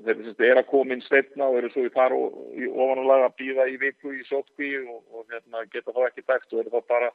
[0.04, 3.36] þeir eru sagt, er að koma inn setna og eru svo í í ofanulega að
[3.40, 6.88] býða í viku í sótkvíu og, og hérna, geta þá ekki dækt og eru þá
[6.94, 7.10] bara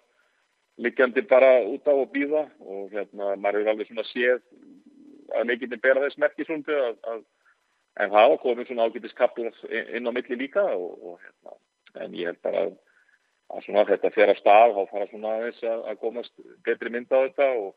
[0.86, 4.42] liggjandi bara út á og býða og hérna maður er alveg svona séð
[5.36, 7.24] að leikinni bera þess merkisundi að, að
[7.96, 11.56] en það hafa komið svona ágætis kaplar inn á milli líka og, og hérna
[12.06, 12.76] en ég held bara að,
[13.56, 17.12] að svona þetta fer að stað þá fara svona aðeins að, að komast betri mynd
[17.12, 17.74] á þetta og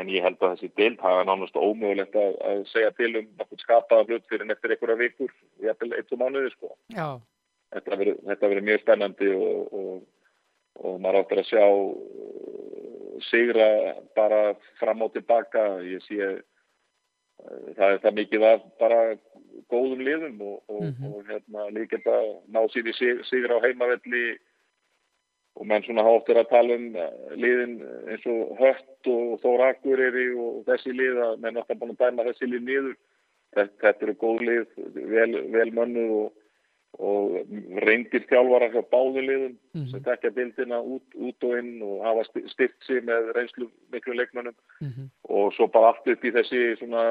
[0.00, 3.64] en ég held að þessi deild hafa nánast ómögulegt að, að segja til um nokkuð
[3.64, 5.34] skapaða hlut fyrir en eftir einhverja vikur
[5.66, 6.72] jafnvel eitt og mánuði sko.
[6.94, 7.08] Já,
[7.74, 9.98] þetta verður mjög spennandi og, og,
[10.80, 13.68] og maður áttur að sjá uh, sigra
[14.16, 14.40] bara
[14.80, 16.32] fram og tilbaka ég sé
[17.76, 19.00] það er það mikið af bara
[19.72, 21.12] góðum liðum og, og, Mhm.
[21.12, 22.16] og hérna líka geta
[22.52, 24.38] ná sín í sig, sigra á heimavelli
[25.56, 27.74] og menn svona háttur að tala um uh, liðin
[28.08, 32.24] eins og Hött og Þór Akureyri og þessi lið að menn að búin að dæma
[32.30, 32.94] þessi lið niður
[33.54, 34.66] þetta, þetta eru góð lið,
[35.12, 36.32] vel, vel mönnuð og,
[36.98, 37.38] og
[37.86, 39.86] reyndir þjálfarar hjá báðum liðum Mhm.
[39.90, 42.24] sem tekja bildina út, út og inn og hafa
[42.86, 44.54] sig með reynslu miklu leikmönnum.
[44.80, 47.02] Mm og svo bara allt upp í þessi svona,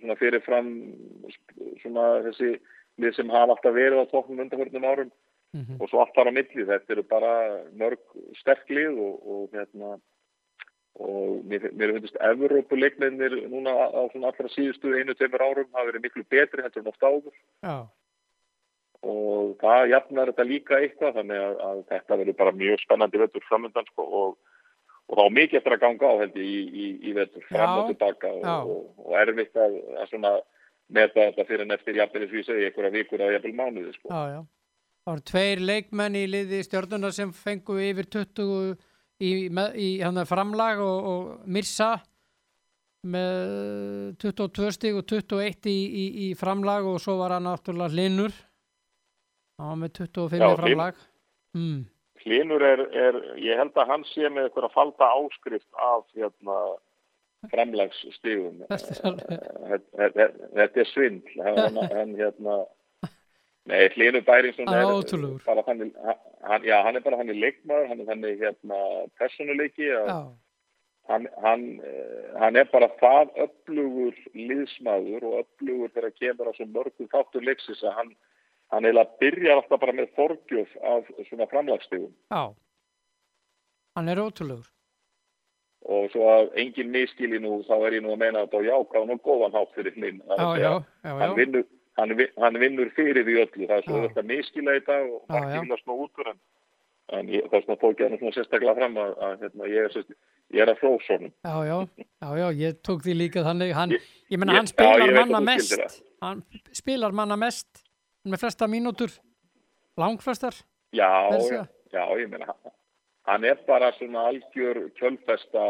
[0.00, 0.94] svona fyrirfram
[1.82, 2.60] svona þessi
[3.00, 5.10] lið sem hafa alltaf verið á tóknum undanförnum árum.
[5.52, 5.80] Mhm.
[5.80, 6.64] og svo allt þar á milli.
[6.64, 7.98] Þetta eru bara mörg
[8.38, 10.00] sterk lið og, og hérna
[11.00, 16.24] og mér, finnst Evrópuleikmennir núna á svona allra síðustu einu, tveimur árum hafa verið miklu
[16.30, 17.32] betri heldur en oft áður.
[17.64, 17.88] Já,
[19.06, 23.46] og það jafnar þetta líka eitthvað þannig að, að þetta verður bara mjög spennandi vettur
[23.48, 24.38] framöndan sko, og,
[25.08, 27.92] og þá mikið eftir að ganga á held ég í, í, í vettur fram og
[27.92, 30.34] tilbaka og, og, og erfitt að, að svona
[30.90, 33.94] meta þetta fyrir en eftir jafnvel eins og ég segi einhverja vikur eða jafnvel mánuði
[33.96, 34.12] sko.
[34.12, 34.40] já, já.
[35.00, 38.76] Það voru tveir leikmenn í liði stjórnunar sem fengu yfir 20
[39.24, 39.88] í, í
[40.28, 41.94] framlag og, Mirsa
[43.08, 48.34] með 22 stig og 21 í, í, í framlag og svo var hann náttúrulega Linur
[49.60, 51.00] hann var með 25 Já, í framlag.
[51.56, 51.80] Mm.
[52.20, 56.58] Hlinur er, er, ég held að hann sé með eitthvað að falda áskrift af hérna
[58.70, 61.40] Þetta er alveg- þetta er svindl.
[61.46, 62.60] Hann, hann hérna
[63.70, 64.84] Nei, Hlynur Bæringsson Hann er
[65.84, 65.90] er
[66.48, 68.78] hann, já, hann er bara hann er leikmaður, hann er þannig hérna
[69.20, 70.00] personuleiki já,
[71.10, 76.66] hann, hann, eh, hann er bara það öflugur liðsmaður og öflugur þegar kemur á svo
[76.72, 78.14] mörgum þáttur leiksins að hann,
[78.72, 82.42] hann eiginlega byrjar alltaf bara með forgjöf af svona framlagstegum já.
[83.96, 84.68] Hann er ótrúlegur.
[85.90, 89.12] Og svo að engin miskili nú þá er ég nú að meina þetta á jákvæðan
[89.16, 90.72] og góðan hátt fyrir já, já,
[91.02, 91.64] já, hann já, vinnur,
[91.98, 93.66] hann, vi- hann vinnur fyrir því öllu.
[93.66, 94.04] Það er svo Já.
[94.08, 95.60] þetta miskila þetta og Já, margir já.
[95.64, 96.38] vilja smá út úr en,
[97.18, 99.88] en ég, það er svona tók ég hann svona sérstaklega fram að, að hérna, ég,
[99.88, 100.16] er,
[100.54, 101.78] ég er að flósónum já, já,
[102.22, 103.90] já, já, ég tók því líka þannig, hann,
[104.30, 105.72] Ég- menna hann já, spilar að manna mest.
[105.80, 106.00] það.
[106.22, 107.82] hann spilar manna mest
[108.24, 109.14] með flesta mínútur.
[110.00, 110.54] Langflestar.
[110.96, 112.54] Já, já, já, ég meina
[113.30, 115.64] hann er bara svona algjör kjölfesta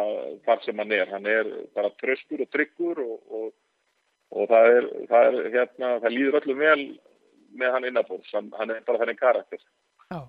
[0.47, 1.11] þar sem hann er.
[1.13, 3.51] Hann er bara tröskur og tryggur og, og,
[4.33, 6.85] og það er, það er hérna, það líður öllum vel
[7.61, 9.63] með hann innabórs, hann, hann er bara þenni karakter.
[10.11, 10.21] Já,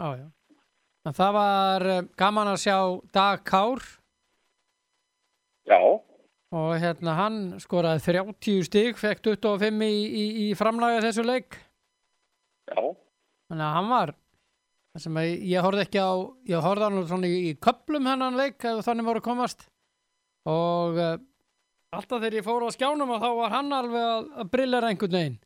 [0.00, 0.26] já, já.
[1.06, 2.78] En það var eh, gaman að sjá
[3.14, 3.84] Dag Kár
[5.66, 5.78] Já,
[6.54, 11.56] og hérna hann skoraði 30 stig, fekk 25 í, í, í framlæga þessu leik.
[12.70, 12.78] já,
[13.50, 14.12] Þannig að hann var,
[14.96, 15.16] að
[15.46, 16.10] ég horfði ekki á,
[16.50, 19.66] ég horfði hann svona í, í köplum hennan leik ef þannig voru að komast
[20.46, 21.16] og uh,
[21.94, 25.14] alltaf þegar ég fór á skjánum og þá var hann alveg að, að brillera einhvern
[25.18, 25.38] veginn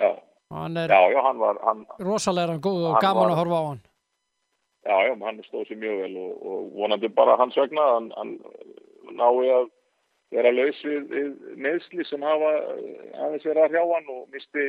[0.00, 0.10] já,
[0.50, 3.60] og hann er já, já, hann var, hann, rosalega góð og gaman var- að horfa
[3.60, 3.82] á hann.
[4.86, 8.32] já, já, hann stóð sér mjög vel og, og vonandi bara hans vegna, hann, hann
[9.20, 9.68] nái að
[10.30, 11.14] vera laus við,
[11.58, 14.66] meðsli sem hafa eh, aðeins verið að hrjá hann og misti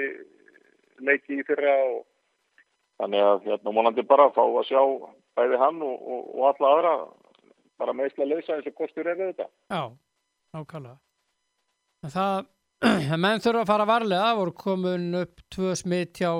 [1.02, 2.00] leiki í fyrra og
[3.02, 4.82] þannig að hérna vonandi bara fá að sjá
[5.38, 6.96] bæði hann og, og, og alla aðra
[7.82, 9.48] bara meðsla lausa eins og kostur er við þetta.
[9.74, 9.82] Já,
[10.58, 10.98] nákvæmlega.
[12.14, 12.48] Það,
[13.24, 16.32] menn þurfa að fara varlega, voru komin upp tvö smitt hjá,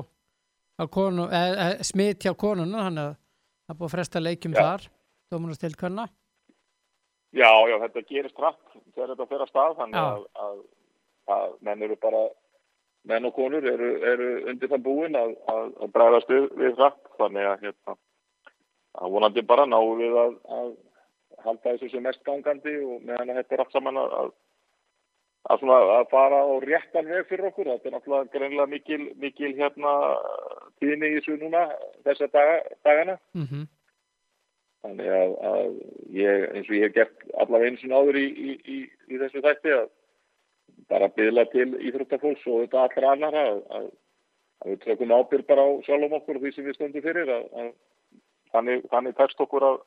[1.86, 3.16] smitt hjá konuna, þannig að
[3.70, 4.62] það búið að fresta leikjum Já.
[4.62, 4.88] þar,
[5.34, 6.08] dómunast til hverna.
[7.32, 10.58] Já, já, þetta gerist hratt þegar þetta fer að stað, þannig að, að,
[11.32, 12.24] að menn eru bara,
[13.08, 17.64] menn og konur eru, eru undir það búin að, að, bregðast við, hratt, þannig að,
[17.64, 17.98] hérna,
[19.16, 20.38] vonandi bara náum við að,
[21.42, 24.34] halda þessu sem mest gangandi og meðan þetta er allt saman að,
[25.62, 29.94] svona, að fara á réttan veg fyrir okkur, þetta er náttúrulega greinlega mikil, mikil hérna
[30.84, 31.70] tíðni í þessu núna
[32.04, 33.22] þessa daga, dagana.
[33.40, 33.48] Mm
[34.82, 35.74] Þannig að, að
[36.18, 38.78] ég, eins og ég hef gert allavega einu sinni áður í, í,
[39.12, 39.90] í, þessu þætti að
[40.90, 43.86] bara byðla til íþróttafólks og þetta allra annara að, að,
[44.64, 47.70] að við tökum ábyrg bara á sjálfum okkur og því sem við stöndum fyrir að,
[48.56, 49.78] þannig, þannig tekst okkur að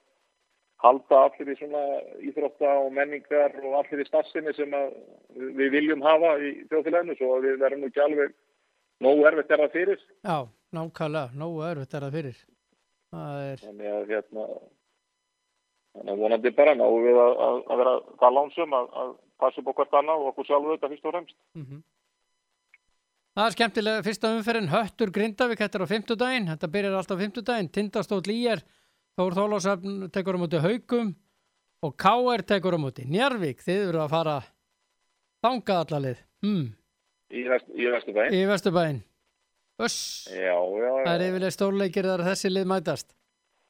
[0.84, 1.82] halda allir í svona
[2.30, 4.72] íþrótta og menningar og allir í starfsemi sem
[5.58, 8.34] við- viljum hafa í þjóðfélaginu svo að við verðum ekki alveg
[9.04, 10.38] nógu erfitt er það fyrir Já,
[10.78, 12.40] nákvæmlega, nógu erfitt er það fyrir.
[13.14, 14.46] Er, þannig að hérna
[15.94, 19.10] þannig að vonandi bara náum við að, að, að vera það lánsum að, að
[19.42, 21.36] passa upp okkar annað og okkur sjálfur þetta fyrst og fremst.
[21.58, 21.82] Mm
[23.34, 27.22] Það er skemmtilega fyrsta umferðin Höttur Grindavík, þetta er á fimmtudaginn þetta byrjar alltaf á
[27.22, 28.62] fimmtudaginn, Tindastóll Íjar
[29.18, 31.10] Þór Þólásöfn tekur á móti Haugum
[31.82, 32.44] og K.R.
[32.46, 34.36] tekur á móti Njarvík, þið eru að fara
[35.42, 36.64] þangað allalið hmm.
[37.34, 39.02] í, vest, í vestu bæinn í Vesturbæinn.
[39.82, 39.98] Öss,
[40.30, 43.08] já, já, já, það er yfirlega stórleikir þar þessi lið mætast.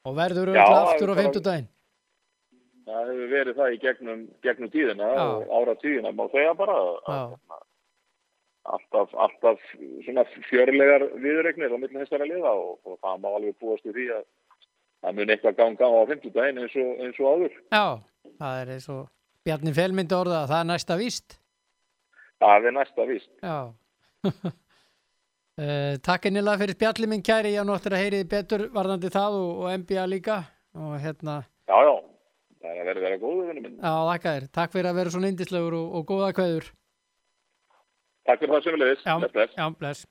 [0.05, 1.71] Og verður auðvitað aftur á er bara- fimmtudaginn
[2.85, 5.23] það hefur verið það í gegnum, gegnum tíðina Já.
[5.23, 7.59] og ára tíðina má segja bara að, hérna,
[8.75, 9.69] alltaf, alltaf
[10.05, 14.07] svona fjörlegar viðregnir á millin þessara liða og, og það má alveg búast við því
[14.17, 14.27] að
[15.05, 17.57] það mun eitthvað ganga á fimmtudaginn eins og, eins og áður.
[17.75, 17.85] Já,
[18.41, 19.03] það er eins og
[19.45, 21.35] Bjarni Felmyndi orða að það er næsta víst.
[22.41, 23.31] Það er næsta víst.
[23.45, 23.57] Já.
[24.25, 29.37] Uh, Takk einnilega fyrir spjalli minn kæri ég á nóttur að heyri betur varðandi það
[29.43, 30.41] og, og NBA líka.
[30.75, 31.37] Og hérna,
[31.69, 31.93] já, já,
[32.85, 34.47] það er að vera, vera góðu vinnu minn já, þakka þér.
[34.57, 36.67] Takk fyrir að vera svona indislegur og, og góða kveður.
[38.25, 39.57] Takk fyrir það sem við leiðis, Já, bless, bless.
[39.57, 40.05] já, bless.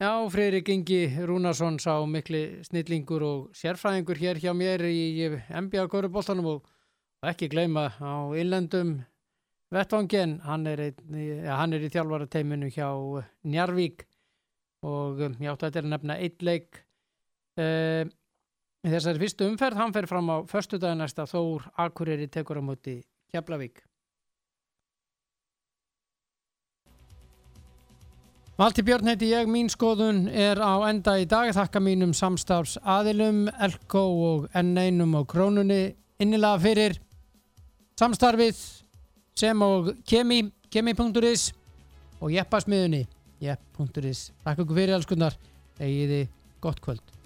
[0.00, 6.46] Já, Freyrik Ingi Rúnarsson sá mikli snillingur og sérfræðingur hér hjá mér í NBA Köruboltanum
[6.54, 6.70] og
[7.28, 8.94] ekki gleyma á innlendum
[9.70, 10.80] vettvangin, hann er,
[11.12, 12.88] ja, hann er í þjálfara teiminu hjá
[13.44, 14.06] Njarvík
[14.88, 16.80] og um, já, þetta er að nefna eitt leik.
[17.60, 18.08] Uh,
[18.80, 23.00] í þessari fyrstu umferð, hann fer fram á föstudaginn næsta Þór Akureyri tekur á móti
[23.32, 23.82] Keflavík
[28.60, 33.46] Valti Björn heiti ég, mín skoðun er á enda í dag, þakka mínum samstafs aðilum,
[33.56, 36.98] Elko og N1 og Krónunni innilega fyrir
[37.96, 38.60] samstarfið
[39.40, 41.46] sem og kemi, kemi.is
[42.20, 43.06] og jeppasmiðunni,
[43.40, 44.26] jepp.is.
[44.44, 45.40] Takk ykkur fyrir alls kunnar,
[45.80, 46.26] egiði
[46.60, 47.19] gott kvöld.